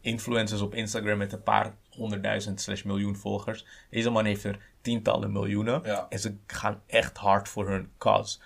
influencers 0.00 0.60
op 0.60 0.74
Instagram 0.74 1.18
met 1.18 1.32
een 1.32 1.42
paar 1.42 1.74
honderdduizend 1.90 2.60
slash 2.60 2.82
miljoen 2.82 3.16
volgers. 3.16 3.66
Deze 3.90 4.10
man 4.10 4.24
heeft 4.24 4.44
er 4.44 4.58
tientallen 4.80 5.32
miljoenen. 5.32 5.80
Ja. 5.84 6.06
En 6.08 6.18
ze 6.18 6.36
gaan 6.46 6.82
echt 6.86 7.16
hard 7.16 7.48
voor 7.48 7.68
hun 7.68 7.90
cause. 7.98 8.38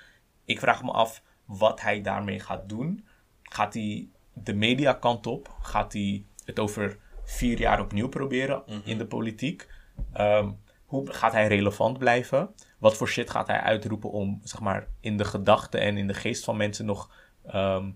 Ik 0.45 0.61
vraag 0.61 0.83
me 0.83 0.91
af 0.91 1.23
wat 1.45 1.81
hij 1.81 2.03
daarmee 2.03 2.41
gaat 2.41 2.68
doen. 2.68 3.07
Gaat 3.43 3.75
hij 3.75 4.09
de 4.33 4.55
mediakant 4.55 5.27
op? 5.27 5.55
Gaat 5.62 5.93
hij 5.93 6.25
het 6.45 6.59
over 6.59 6.99
vier 7.25 7.59
jaar 7.59 7.81
opnieuw 7.81 8.09
proberen 8.09 8.62
in 8.85 8.99
de 8.99 9.07
politiek? 9.07 9.68
Ehm, 10.12 10.51
hoe 10.85 11.12
gaat 11.12 11.33
hij 11.33 11.47
relevant 11.47 11.99
blijven? 11.99 12.55
Wat 12.79 12.97
voor 12.97 13.09
shit 13.09 13.31
gaat 13.31 13.47
hij 13.47 13.61
uitroepen 13.61 14.11
om, 14.11 14.41
zeg 14.43 14.61
maar, 14.61 14.87
in 15.01 15.16
de 15.16 15.25
gedachten 15.25 15.81
en 15.81 15.97
in 15.97 16.07
de 16.07 16.14
geest 16.14 16.45
van 16.45 16.57
mensen 16.57 16.87
nog 16.87 17.11
ehm, 17.47 17.91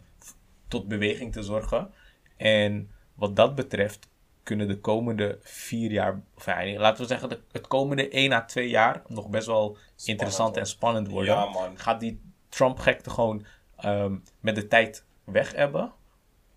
tot 0.68 0.88
beweging 0.88 1.32
te 1.32 1.42
zorgen? 1.42 1.92
En 2.36 2.90
wat 3.14 3.36
dat 3.36 3.54
betreft 3.54 4.08
kunnen 4.42 4.68
de 4.68 4.80
komende 4.80 5.38
vier 5.42 5.90
jaar, 5.90 6.22
of 6.36 6.46
ja, 6.46 6.78
laten 6.78 7.02
we 7.02 7.08
zeggen, 7.08 7.28
de, 7.28 7.40
het 7.52 7.66
komende 7.66 8.08
één 8.08 8.32
à 8.32 8.44
twee 8.44 8.68
jaar 8.68 9.02
nog 9.06 9.28
best 9.28 9.46
wel 9.46 9.76
interessant 10.04 10.56
en 10.56 10.66
spannend 10.66 11.08
worden. 11.08 11.34
Ja, 11.34 11.44
man. 11.46 11.78
Gaat 11.78 12.00
die 12.00 12.20
Trump-gekte 12.48 13.10
gewoon 13.10 13.46
ehm, 13.76 14.16
met 14.40 14.54
de 14.54 14.68
tijd 14.68 15.04
weg 15.24 15.54
hebben? 15.54 15.92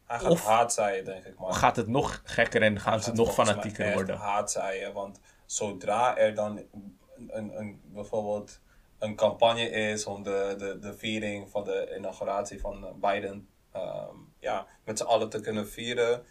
Hij 0.05 0.19
gaat 0.19 0.31
Of- 0.31 0.45
haat 0.45 0.73
zaaien, 0.73 1.05
denk 1.05 1.25
ik, 1.25 1.39
man. 1.39 1.53
Gaat 1.53 1.75
het 1.75 1.87
nog 1.87 2.21
gekker 2.23 2.61
en 2.61 2.79
gaan 2.79 3.03
ze 3.03 3.11
nog 3.11 3.33
fanatieker 3.33 3.85
echt 3.85 3.93
worden? 3.93 4.17
haat 4.17 4.51
zaaien, 4.51 4.93
want 4.93 5.19
zodra 5.45 6.17
er 6.17 6.35
dan 6.35 6.57
een, 6.57 6.97
een, 7.27 7.59
een, 7.59 7.81
bijvoorbeeld 7.83 8.59
een 8.99 9.15
campagne 9.15 9.69
is 9.69 10.05
om 10.05 10.23
de, 10.23 10.55
de, 10.57 10.79
de 10.79 10.93
viering 10.97 11.49
van 11.49 11.63
de 11.63 11.93
inauguratie 11.97 12.59
van 12.59 12.95
Biden 13.01 13.47
ehm, 13.71 14.15
ja, 14.39 14.67
met 14.85 14.97
z'n 14.97 15.05
allen 15.05 15.29
te 15.29 15.39
kunnen 15.41 15.67
vieren, 15.67 16.23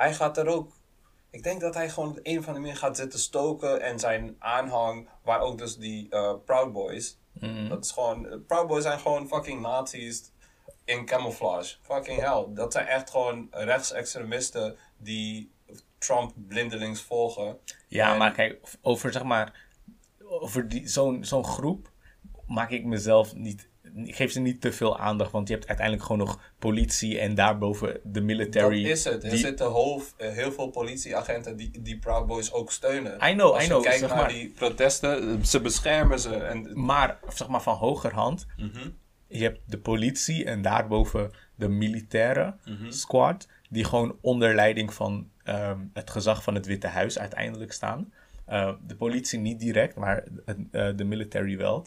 hij 0.00 0.14
gaat 0.14 0.38
er 0.38 0.46
ook. 0.46 0.72
Ik 1.30 1.42
denk 1.42 1.60
dat 1.60 1.74
hij 1.74 1.90
gewoon 1.90 2.08
op 2.10 2.18
een 2.22 2.38
of 2.38 2.46
andere 2.46 2.58
manier 2.64 2.76
gaat 2.76 2.96
zitten 2.96 3.18
stoken 3.18 3.80
en 3.80 3.98
zijn 3.98 4.36
aanhang, 4.38 5.08
waar 5.22 5.40
ook 5.40 5.58
dus 5.58 5.76
die 5.76 6.06
eh, 6.10 6.34
Proud 6.44 6.72
Boys, 6.72 7.18
Mhm. 7.32 7.68
dat 7.68 7.84
is 7.84 7.90
gewoon, 7.90 8.44
Proud 8.46 8.66
Boys 8.66 8.82
zijn 8.82 8.98
gewoon 8.98 9.28
fucking 9.28 9.60
nazi's 9.60 10.32
in 10.84 11.06
camouflage. 11.06 11.76
Fucking 11.82 12.20
hell. 12.20 12.46
Dat 12.48 12.72
zijn 12.72 12.86
echt 12.86 13.10
gewoon 13.10 13.48
rechtsextremisten 13.50 14.76
die 14.96 15.52
Trump 15.98 16.32
blindelings 16.34 17.02
volgen. 17.02 17.58
Ja, 17.88 18.12
En- 18.12 18.18
maar 18.18 18.32
kijk, 18.32 18.60
over 18.82 19.12
zeg 19.12 19.22
maar, 19.22 19.66
over 20.24 20.68
die, 20.68 20.88
zo'n, 20.88 21.24
zo'n 21.24 21.44
groep 21.44 21.90
maak 22.46 22.70
ik 22.70 22.84
mezelf 22.84 23.34
niet, 23.34 23.68
geef 24.04 24.32
ze 24.32 24.40
niet 24.40 24.60
te 24.60 24.72
veel 24.72 24.98
aandacht, 24.98 25.32
want 25.32 25.48
je 25.48 25.54
hebt 25.54 25.66
uiteindelijk 25.68 26.06
gewoon 26.06 26.26
nog 26.26 26.40
politie 26.58 27.18
en 27.18 27.34
daarboven 27.34 28.00
de 28.04 28.20
military. 28.20 28.82
Dat 28.82 28.90
is 28.92 29.04
het. 29.04 29.24
Er 29.24 29.30
die- 29.30 29.38
zitten 29.38 29.66
hoofd, 29.66 30.14
eh, 30.16 30.30
heel 30.30 30.52
veel 30.52 30.68
politieagenten 30.68 31.56
die, 31.56 31.70
die 31.82 31.98
Proud 31.98 32.26
Boys 32.26 32.52
ook 32.52 32.72
steunen. 32.72 33.18
I 33.28 33.32
know, 33.32 33.52
Als 33.52 33.58
I 33.60 33.62
je 33.62 33.68
know, 33.68 33.82
kijkt 33.82 33.98
zeg 33.98 34.08
naar 34.08 34.18
maar. 34.18 34.28
die 34.28 34.48
protesten, 34.48 35.46
ze 35.46 35.60
beschermen 35.60 36.20
ze. 36.20 36.34
En, 36.34 36.70
Maar, 36.84 37.18
zeg 37.34 37.48
maar, 37.48 37.62
van 37.62 37.76
hogerhand, 37.76 38.46
Mhm. 38.56 38.88
je 39.26 39.42
hebt 39.42 39.60
de 39.66 39.78
politie 39.78 40.44
en 40.44 40.62
daarboven 40.62 41.30
de 41.54 41.68
militaire 41.68 42.54
Mhm. 42.64 42.90
squad, 42.90 43.48
die 43.68 43.84
gewoon 43.84 44.16
onder 44.20 44.54
leiding 44.54 44.94
van 44.94 45.28
ehm, 45.44 45.78
het 45.92 46.10
gezag 46.10 46.42
van 46.42 46.54
het 46.54 46.66
Witte 46.66 46.86
Huis 46.86 47.18
uiteindelijk 47.18 47.72
staan. 47.72 48.12
Eh, 48.44 48.72
de 48.86 48.96
politie 48.96 49.38
niet 49.38 49.60
direct, 49.60 49.96
maar 49.96 50.24
eh, 50.70 50.88
de 50.96 51.04
military 51.04 51.56
wel. 51.56 51.86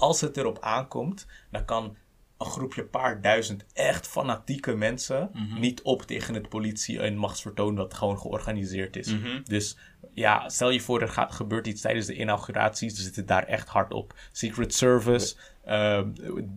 Als 0.00 0.20
het 0.20 0.36
erop 0.36 0.58
aankomt, 0.60 1.26
dan 1.50 1.64
kan 1.64 1.96
een 2.38 2.46
groepje 2.46 2.84
paar 2.84 3.20
duizend 3.20 3.64
echt 3.72 4.06
fanatieke 4.06 4.74
mensen 4.74 5.30
Mhm. 5.32 5.60
niet 5.60 5.82
op 5.82 6.02
tegen 6.02 6.34
het 6.34 6.48
politie 6.48 7.00
en 7.00 7.16
machtsvertoon 7.16 7.74
dat 7.74 7.94
gewoon 7.94 8.18
georganiseerd 8.18 8.96
is. 8.96 9.12
Mhm. 9.14 9.42
Dus 9.44 9.76
ja, 10.12 10.48
stel 10.48 10.70
je 10.70 10.80
voor 10.80 11.00
er 11.00 11.08
gaat, 11.08 11.32
gebeurt 11.32 11.66
iets 11.66 11.80
tijdens 11.80 12.06
de 12.06 12.14
inauguraties, 12.16 12.94
ze 12.94 13.02
zitten 13.02 13.26
daar 13.26 13.44
echt 13.44 13.68
hard 13.68 13.92
op. 13.94 14.14
Secret 14.32 14.74
Service, 14.74 15.36
ehm, 15.64 16.08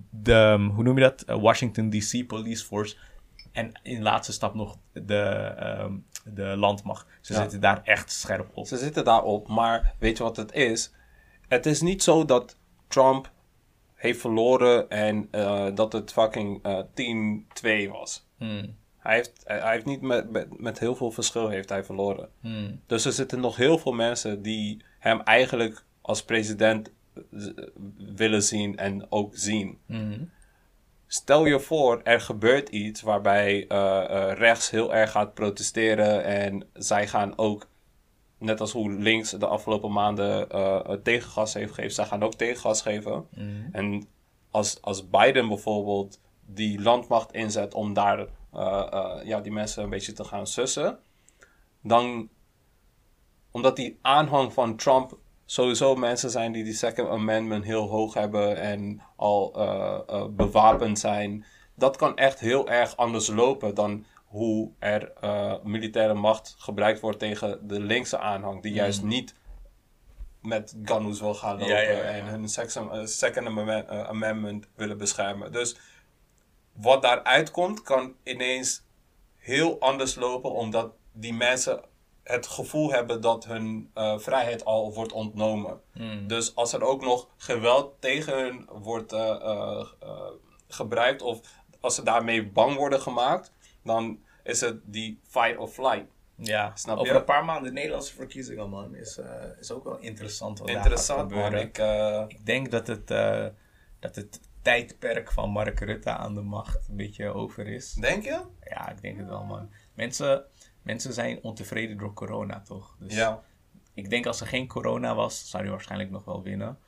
de, 0.10 0.70
hoe 0.74 0.84
noem 0.84 0.96
je 0.98 1.02
dat? 1.04 1.22
Eh, 1.22 1.40
Washington 1.42 1.90
DC 1.90 2.28
Police 2.28 2.66
Force. 2.66 2.96
En 3.52 3.72
in 3.84 4.02
laatste 4.02 4.34
stap 4.34 4.54
nog 4.54 4.78
de, 4.94 5.18
ehm, 5.58 5.94
de 6.26 6.44
landmacht. 6.58 7.06
Ze 7.22 7.34
Ja. 7.34 7.40
zitten 7.42 7.60
daar 7.62 7.82
echt 7.84 8.12
scherp 8.12 8.50
op. 8.54 8.68
Ze 8.68 8.78
zitten 8.78 9.04
daarop, 9.04 9.48
maar 9.48 9.94
weet 10.00 10.18
je 10.18 10.24
wat 10.24 10.38
het 10.38 10.54
is? 10.54 10.92
Het 11.48 11.66
is 11.66 11.82
niet 11.82 12.04
zo 12.04 12.26
dat 12.26 12.56
Trump 12.92 13.32
heeft 13.96 14.20
verloren 14.20 14.90
en 14.90 15.28
eh, 15.32 15.68
dat 15.74 15.94
het 15.94 16.12
fucking 16.12 16.60
eh 16.64 16.80
10-2 17.88 17.92
was. 17.92 18.28
Hmm, 18.38 18.76
Hij 18.98 19.16
heeft, 19.16 19.42
hij 19.44 19.72
heeft 19.72 19.86
niet 19.86 20.02
met, 20.02 20.30
met, 20.30 20.60
met 20.60 20.80
heel 20.80 20.96
veel 20.96 21.12
verschil 21.12 21.50
heeft 21.50 21.70
hij 21.70 21.84
verloren. 21.84 22.30
hmm, 22.42 22.82
Dus 22.88 23.06
er 23.06 23.12
zitten 23.12 23.40
nog 23.40 23.56
heel 23.56 23.78
veel 23.78 23.92
mensen 23.92 24.42
die 24.42 24.84
hem 25.00 25.22
eigenlijk 25.22 25.84
als 26.02 26.24
president 26.24 26.92
eh, 27.16 27.48
willen 28.16 28.44
zien 28.44 28.78
en 28.78 29.06
ook 29.12 29.32
zien. 29.36 29.78
hmm. 29.86 30.30
Stel 31.08 31.46
je 31.46 31.60
voor, 31.60 32.02
er 32.04 32.22
gebeurt 32.22 32.70
iets 32.70 33.02
waarbij 33.02 33.66
rechts 34.34 34.70
heel 34.70 34.94
erg 34.94 35.12
gaat 35.12 35.34
protesteren 35.34 36.24
en 36.24 36.68
zij 36.74 37.08
gaan 37.08 37.38
ook, 37.38 37.68
net 38.42 38.60
als 38.60 38.72
hoe 38.72 38.92
links 38.92 39.30
de 39.30 39.48
afgelopen 39.48 39.92
maanden 39.92 40.50
eh, 40.50 40.80
tegengas 41.04 41.54
heeft 41.54 41.74
gegeven, 41.74 41.96
zij 41.96 42.06
gaan 42.06 42.24
ook 42.24 42.34
tegengas 42.34 42.82
geven. 42.82 43.28
Hmm. 43.34 43.70
En 43.72 44.08
als, 44.52 44.82
als 44.82 45.10
Biden 45.10 45.48
bijvoorbeeld 45.48 46.20
die 46.46 46.82
landmacht 46.82 47.34
inzet 47.34 47.74
om 47.74 47.94
daar 47.94 48.20
eh, 48.54 48.88
eh, 48.92 49.26
ja, 49.26 49.42
die 49.42 49.52
mensen 49.52 49.84
een 49.84 49.90
beetje 49.90 50.14
te 50.14 50.24
gaan 50.24 50.48
sussen, 50.48 51.00
dan, 51.82 52.30
omdat 53.52 53.76
die 53.76 54.00
aanhang 54.02 54.54
van 54.54 54.76
Trump 54.76 55.18
sowieso 55.46 55.96
mensen 55.96 56.30
zijn 56.30 56.52
die 56.52 56.64
die 56.64 56.74
Second 56.74 57.10
Amendment 57.10 57.64
heel 57.64 57.88
hoog 57.88 58.14
hebben 58.14 58.58
en 58.58 59.02
al 59.16 59.52
bewapend 60.36 61.00
zijn, 61.00 61.46
dat 61.76 61.98
kan 61.98 62.18
echt 62.18 62.40
heel 62.40 62.70
erg 62.70 62.98
anders 62.98 63.28
lopen 63.28 63.76
dan 63.76 64.06
hoe 64.32 64.72
er 64.80 65.12
eh, 65.22 65.54
militaire 65.64 66.14
macht 66.14 66.56
gebruikt 66.58 67.00
wordt 67.00 67.20
tegen 67.20 67.68
de 67.68 67.80
linkse 67.80 68.18
aanhang, 68.18 68.62
die 68.62 68.74
juist 68.74 69.04
niet 69.04 69.36
met 70.42 70.76
guns 70.84 71.20
wil 71.20 71.34
gaan 71.34 71.60
lopen 71.60 71.76
Ja, 71.76 71.80
ja, 71.82 71.92
ja. 71.92 72.02
en 72.02 72.26
hun 72.26 72.44
eh, 72.44 73.06
Second 73.06 73.48
Amendment, 73.48 73.90
eh, 73.90 74.08
Amendment 74.08 74.68
willen 74.76 74.98
beschermen. 74.98 75.52
Dus 75.52 75.76
wat 76.74 77.02
daaruit 77.02 77.52
komt, 77.52 77.82
kan 77.82 78.16
ineens 78.24 78.84
heel 79.38 79.80
anders 79.80 80.16
lopen, 80.16 80.52
omdat 80.52 80.92
die 81.12 81.34
mensen 81.34 81.82
het 82.24 82.48
gevoel 82.48 82.92
hebben 82.92 83.22
dat 83.22 83.46
hun 83.46 83.92
eh, 83.94 84.18
vrijheid 84.18 84.66
al 84.66 84.94
wordt 84.94 85.12
ontnomen. 85.12 85.82
Hmm. 85.94 86.28
Dus 86.28 86.56
als 86.56 86.74
er 86.74 86.84
ook 86.84 87.02
nog 87.02 87.28
geweld 87.38 87.94
tegen 88.00 88.38
hun 88.38 88.70
wordt 88.72 89.14
eh, 89.14 89.30
eh, 89.30 89.86
eh, 90.00 90.28
gebruikt, 90.68 91.22
of 91.22 91.40
als 91.80 91.96
ze 91.96 92.04
daarmee 92.04 92.48
bang 92.48 92.76
worden 92.76 93.02
gemaakt, 93.02 93.52
dan 93.84 94.20
is 94.44 94.62
het 94.62 94.80
die 94.84 95.20
fight 95.24 95.58
or 95.58 95.68
flight. 95.68 96.06
Ja, 96.36 96.72
Snap 96.76 96.98
over 96.98 97.14
je? 97.14 97.20
een 97.20 97.26
paar 97.26 97.46
maanden 97.46 97.74
Nederlandse 97.74 98.14
verkiezingen, 98.16 98.70
man, 98.70 98.96
is, 98.96 99.18
eh, 99.18 99.44
is 99.60 99.72
ook 99.72 99.84
wel 99.84 99.98
interessant. 100.00 100.58
Wat 100.60 100.68
daar 100.68 100.76
Interessant, 100.78 101.20
gaat 101.20 101.30
man. 101.30 101.44
gebeuren. 101.44 101.68
Ik, 101.68 101.78
eh, 101.78 102.24
Ik 102.40 102.46
denk 102.46 102.72
dat 102.72 102.88
het, 102.88 103.12
eh, 103.12 103.48
dat 104.00 104.16
het 104.16 104.40
tijdperk 104.62 105.32
van 105.32 105.50
Mark 105.50 105.80
Rutte 105.80 106.10
aan 106.10 106.36
de 106.36 106.42
macht 106.42 106.88
een 106.90 106.96
beetje 106.96 107.34
over 107.34 107.68
is. 107.68 107.94
denk 107.94 108.24
je? 108.24 108.42
Ja, 108.64 108.90
ik 108.90 109.02
denk 109.02 109.18
het 109.18 109.28
wel, 109.28 109.44
man. 109.44 109.70
Mensen, 109.94 110.44
mensen 110.82 111.14
zijn 111.14 111.44
ontevreden 111.44 111.98
door 111.98 112.14
corona, 112.14 112.62
toch? 112.62 112.96
Dus 113.00 113.14
Ja. 113.16 113.44
ik 113.94 114.10
denk 114.10 114.26
als 114.26 114.42
er 114.42 114.48
geen 114.48 114.68
corona 114.68 115.16
was, 115.16 115.50
zou 115.50 115.64
hij 115.64 115.72
waarschijnlijk 115.72 116.12
nog 116.12 116.26
wel 116.26 116.44
winnen. 116.44 116.80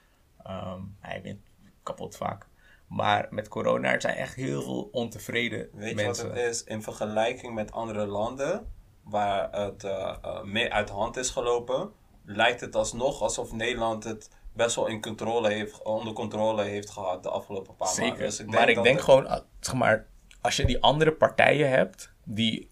Ehm, 0.43 0.81
hij 0.99 1.21
wint 1.21 1.41
kapot 1.83 2.17
vaak. 2.17 2.47
Maar 2.87 3.27
met 3.29 3.47
corona 3.47 3.93
er 3.93 4.01
zijn 4.01 4.15
echt 4.15 4.35
heel 4.35 4.61
veel 4.61 4.89
ontevreden 4.91 5.67
Weet 5.73 5.89
je 5.89 5.95
mensen. 5.95 6.27
wat 6.27 6.37
het 6.37 6.49
is? 6.49 6.63
In 6.63 6.81
vergelijking 6.83 7.53
met 7.53 7.71
andere 7.71 8.05
landen 8.05 8.71
waar 9.03 9.51
het 9.51 9.83
eh, 9.83 10.43
meer 10.43 10.69
uit 10.71 10.87
de 10.87 10.93
hand 10.93 11.17
is 11.17 11.29
gelopen, 11.29 11.91
lijkt 12.25 12.61
het 12.61 12.75
alsnog 12.75 13.21
alsof 13.21 13.51
Nederland 13.51 14.03
het 14.03 14.29
best 14.53 14.75
wel 14.75 14.87
in 14.87 15.01
controle 15.01 15.49
heeft, 15.49 15.83
onder 15.83 16.13
controle 16.13 16.63
heeft 16.63 16.89
gehad 16.89 17.23
de 17.23 17.29
afgelopen 17.29 17.75
paar 17.75 17.87
Zeker. 17.87 18.07
maanden. 18.09 18.25
Dus 18.27 18.39
ik 18.39 18.47
maar 18.47 18.69
ik 18.69 18.83
denk 18.83 18.95
het- 18.95 19.05
gewoon, 19.05 19.27
ah, 19.27 19.39
zeg 19.59 19.73
maar, 19.75 20.07
als 20.41 20.55
je 20.55 20.65
die 20.65 20.81
andere 20.81 21.11
partijen 21.11 21.69
hebt 21.69 22.13
die 22.25 22.69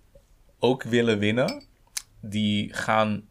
ook 0.59 0.83
willen 0.83 1.19
winnen, 1.19 1.65
die 2.21 2.73
gaan 2.73 3.29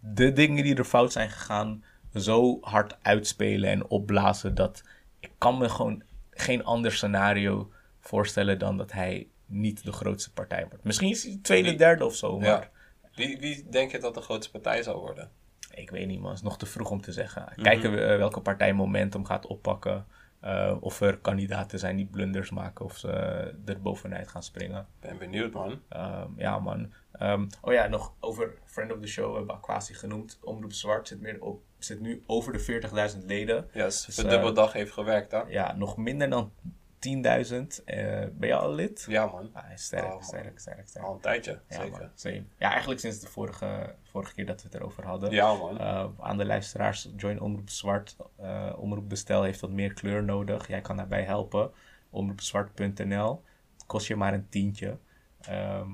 de 0.00 0.32
dingen 0.32 0.64
die 0.64 0.74
er 0.76 0.84
fout 0.84 1.12
zijn 1.12 1.30
gegaan 1.30 1.84
zo 2.14 2.58
hard 2.60 2.96
uitspelen 3.02 3.70
en 3.70 3.88
opblazen 3.90 4.54
dat 4.54 4.82
ik 5.26 5.32
kan 5.38 5.58
me 5.58 5.68
gewoon 5.68 6.02
geen 6.30 6.64
ander 6.64 6.92
scenario 6.92 7.70
voorstellen 8.00 8.58
dan 8.58 8.76
dat 8.76 8.92
hij 8.92 9.28
niet 9.46 9.84
de 9.84 9.92
grootste 9.92 10.32
partij 10.32 10.66
wordt. 10.68 10.84
Misschien 10.84 11.10
is 11.10 11.22
hij 11.24 11.38
tweede, 11.42 11.68
Wie- 11.68 11.78
derde 11.78 12.04
of 12.04 12.14
zo, 12.14 12.38
maar 12.38 12.46
Ja. 12.48 12.70
Wie, 13.14 13.38
wie 13.40 13.68
denk 13.70 13.90
je 13.90 13.98
dat 13.98 14.14
de 14.14 14.20
grootste 14.20 14.50
partij 14.52 14.82
zou 14.82 14.98
worden? 14.98 15.30
ik 15.74 15.90
weet 15.90 16.06
niet 16.06 16.20
man, 16.20 16.28
het 16.28 16.38
is 16.38 16.44
nog 16.44 16.58
te 16.58 16.66
vroeg 16.66 16.90
om 16.90 17.00
te 17.00 17.12
zeggen. 17.12 17.42
Mhm. 17.50 17.62
Kijken 17.62 17.92
we 17.92 18.00
eh, 18.00 18.16
welke 18.16 18.40
partij 18.40 18.72
momentum 18.72 19.24
gaat 19.24 19.46
oppakken. 19.46 20.06
Eh, 20.40 20.76
of 20.80 21.00
er 21.00 21.18
kandidaten 21.18 21.78
zijn 21.78 21.96
die 21.96 22.06
blunders 22.06 22.50
maken 22.50 22.84
of 22.84 22.96
ze 22.96 23.08
eh, 23.08 23.72
er 23.74 23.80
bovenuit 23.82 24.28
gaan 24.28 24.42
springen. 24.42 24.86
Ben 25.00 25.18
benieuwd, 25.18 25.52
man. 25.52 25.80
Ehm, 25.88 26.28
ja, 26.36 26.58
man. 26.58 26.92
Ehm, 27.12 27.46
oh 27.62 27.72
ja, 27.72 27.86
nog 27.86 28.14
over 28.20 28.54
Friend 28.64 28.92
of 28.92 29.00
the 29.00 29.06
Show, 29.06 29.30
we 29.30 29.36
hebben 29.36 29.54
Aquasi 29.54 29.94
genoemd. 29.94 30.38
Omroep 30.42 30.72
Zwart 30.72 31.08
zit, 31.08 31.20
meer 31.20 31.40
op, 31.40 31.62
zit 31.78 32.00
nu 32.00 32.22
over 32.26 32.52
de 32.52 32.82
40.000 33.18 33.24
leden. 33.26 33.68
Yes, 33.72 34.04
Dus, 34.04 34.14
de 34.14 34.22
eh, 34.22 34.30
dubbeldag 34.30 34.72
heeft 34.72 34.92
gewerkt, 34.92 35.30
hè? 35.30 35.42
Ja, 35.48 35.76
nog 35.76 35.96
minder 35.96 36.30
dan 36.30 36.52
10.000. 36.98 37.84
Eh, 37.84 38.24
ben 38.32 38.48
je 38.48 38.54
al 38.54 38.72
lid? 38.74 39.04
Ja, 39.08 39.26
man. 39.26 39.50
Ah, 39.52 39.64
sterk, 39.74 40.04
Oh, 40.04 40.10
man. 40.10 40.22
sterk, 40.22 40.58
sterk, 40.58 40.88
sterk. 40.88 41.04
Al 41.04 41.14
een 41.14 41.20
tijdje, 41.20 41.60
Ja, 41.68 41.76
zeker. 41.80 41.98
man, 41.98 42.10
same. 42.14 42.44
Ja, 42.58 42.70
eigenlijk 42.70 43.00
sinds 43.00 43.18
de 43.20 43.26
vorige, 43.26 43.94
vorige 44.10 44.34
keer 44.34 44.46
dat 44.46 44.62
we 44.62 44.68
het 44.68 44.76
erover 44.80 45.04
hadden. 45.06 45.30
Ja, 45.30 45.54
man. 45.54 45.78
Eh, 45.80 46.06
aan 46.20 46.38
de 46.38 46.44
luisteraars, 46.46 47.08
join 47.16 47.40
Omroep 47.40 47.70
Zwart. 47.70 48.16
Eh, 48.36 48.72
Omroep 48.76 49.08
Bestel 49.08 49.42
heeft 49.42 49.60
wat 49.60 49.70
meer 49.70 49.92
kleur 49.92 50.24
nodig. 50.24 50.68
Jij 50.68 50.80
kan 50.80 50.96
daarbij 50.96 51.22
helpen. 51.22 51.70
Omroepzwart.nl. 52.10 53.42
Kost 53.86 54.06
je 54.06 54.16
maar 54.16 54.34
een 54.34 54.48
tientje. 54.48 54.98
Ehm, 55.40 55.90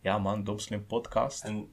ja 0.00 0.18
man, 0.18 0.44
Domslim 0.44 0.86
Podcast. 0.86 1.44
En 1.44 1.72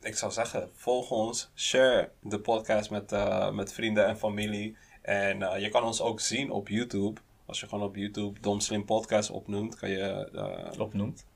ik 0.00 0.16
zou 0.16 0.32
zeggen, 0.32 0.70
volg 0.72 1.10
ons, 1.10 1.50
share 1.54 2.10
de 2.20 2.40
podcast 2.40 2.90
met, 2.90 3.10
met 3.52 3.72
vrienden 3.72 4.06
en 4.06 4.18
familie. 4.18 4.76
En 5.02 5.60
je 5.60 5.68
kan 5.68 5.82
ons 5.82 6.00
ook 6.00 6.20
zien 6.20 6.50
op 6.50 6.68
YouTube. 6.68 7.20
Als 7.46 7.60
je 7.60 7.68
gewoon 7.68 7.84
op 7.84 7.96
YouTube 7.96 8.40
Dom 8.40 8.60
Slim 8.60 8.84
Podcast 8.84 9.30
opnoemt, 9.30 9.74
kan 9.76 9.90
je 9.90 10.30
eh 10.72 10.80
Opnoemt. 10.80 11.26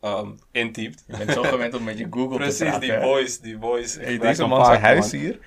ehm, 0.00 0.30
intypt. 0.50 1.04
Je 1.06 1.16
bent 1.16 1.30
zo 1.32 1.42
gewend 1.42 1.74
om 1.74 1.84
met 1.84 1.98
je 1.98 2.06
Google 2.10 2.36
te 2.36 2.42
Precies, 2.42 2.58
praten. 2.58 2.80
die 2.80 2.90
hè? 2.92 3.00
voice, 3.00 3.42
die 3.42 3.58
voice. 3.58 4.00
Hey, 4.00 4.18
deze 4.18 4.46
man 4.46 4.64
zijn 4.64 4.80
huis 4.80 5.12
man. 5.12 5.20
hier. 5.20 5.38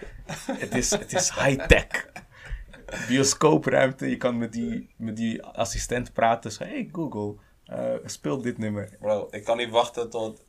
het 0.51 0.75
is, 0.75 0.89
het 0.89 1.13
is 1.13 1.31
high-tech. 1.31 2.07
Bioscoopruimte. 3.07 4.09
Je 4.09 4.17
kan 4.17 4.37
met 4.37 4.51
die, 4.53 4.89
met 4.97 5.15
die 5.17 5.43
assistent 5.43 6.13
praten. 6.13 6.51
Zo, 6.51 6.63
hey 6.63 6.89
Google, 6.91 7.35
eh, 7.65 7.93
speel 8.05 8.41
dit 8.41 8.57
nummer. 8.57 8.89
Bro, 8.99 9.27
ik 9.29 9.43
kan 9.43 9.57
niet 9.57 9.69
wachten 9.69 10.09
tot, 10.09 10.43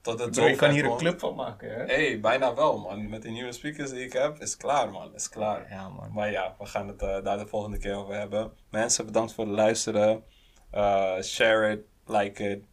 tot 0.00 0.18
het 0.18 0.30
Bro, 0.30 0.46
je 0.46 0.56
kan 0.56 0.70
hier 0.70 0.84
een 0.84 0.96
club 0.96 1.20
van 1.20 1.34
maken, 1.34 1.70
hè? 1.70 1.84
hey, 1.84 2.20
bijna 2.20 2.54
wel, 2.54 2.78
man. 2.78 3.08
Met 3.08 3.22
de 3.22 3.28
nieuwe 3.30 3.52
speakers 3.52 3.90
die 3.90 4.04
ik 4.04 4.12
heb, 4.12 4.38
is 4.38 4.56
klaar, 4.56 4.90
man. 4.90 5.14
Is 5.14 5.28
klaar. 5.28 5.66
Ja, 5.70 5.88
man. 5.88 6.12
Maar 6.12 6.30
ja, 6.30 6.54
we 6.58 6.66
gaan 6.66 6.88
het 6.88 7.02
eh, 7.02 7.22
daar 7.24 7.38
de 7.38 7.46
volgende 7.46 7.78
keer 7.78 7.94
over 7.94 8.14
hebben. 8.14 8.52
Mensen, 8.70 9.06
bedankt 9.06 9.32
voor 9.32 9.44
het 9.46 9.54
luisteren. 9.54 10.24
Eh, 10.70 11.20
share 11.22 11.70
it, 11.72 11.80
like 12.06 12.50
it, 12.50 12.64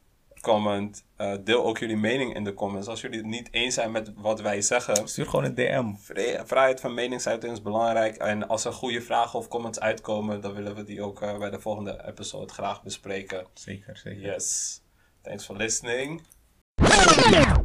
comment. 0.41 1.05
Eh, 1.17 1.33
deel 1.43 1.65
ook 1.65 1.77
jullie 1.77 1.97
mening 1.97 2.35
in 2.35 2.43
de 2.43 2.53
comments. 2.53 2.87
Als 2.87 3.01
jullie 3.01 3.17
het 3.17 3.27
niet 3.27 3.47
eens 3.53 3.73
zijn 3.73 3.91
met 3.91 4.11
wat 4.15 4.41
wij 4.41 4.61
zeggen. 4.61 5.07
Stuur 5.07 5.25
gewoon 5.25 5.45
een 5.45 5.55
DM. 5.55 5.93
Vrij- 5.95 6.45
Vrijheid 6.45 6.79
van 6.79 6.93
meningsuiting 6.93 7.53
is 7.53 7.61
belangrijk. 7.61 8.15
En 8.15 8.47
als 8.47 8.65
er 8.65 8.73
goede 8.73 9.01
vragen 9.01 9.39
of 9.39 9.47
comments 9.47 9.79
uitkomen, 9.79 10.41
dan 10.41 10.53
willen 10.53 10.75
we 10.75 10.83
die 10.83 11.01
ook 11.01 11.19
bij 11.19 11.49
de 11.49 11.59
volgende 11.59 12.03
episode 12.07 12.53
graag 12.53 12.83
bespreken. 12.83 13.45
Zeker, 13.53 13.97
zeker. 13.97 14.21
Yes. 14.21 14.79
Thanks 15.21 15.45
for 15.45 15.55
listening. 15.55 16.21
No! 16.79 17.64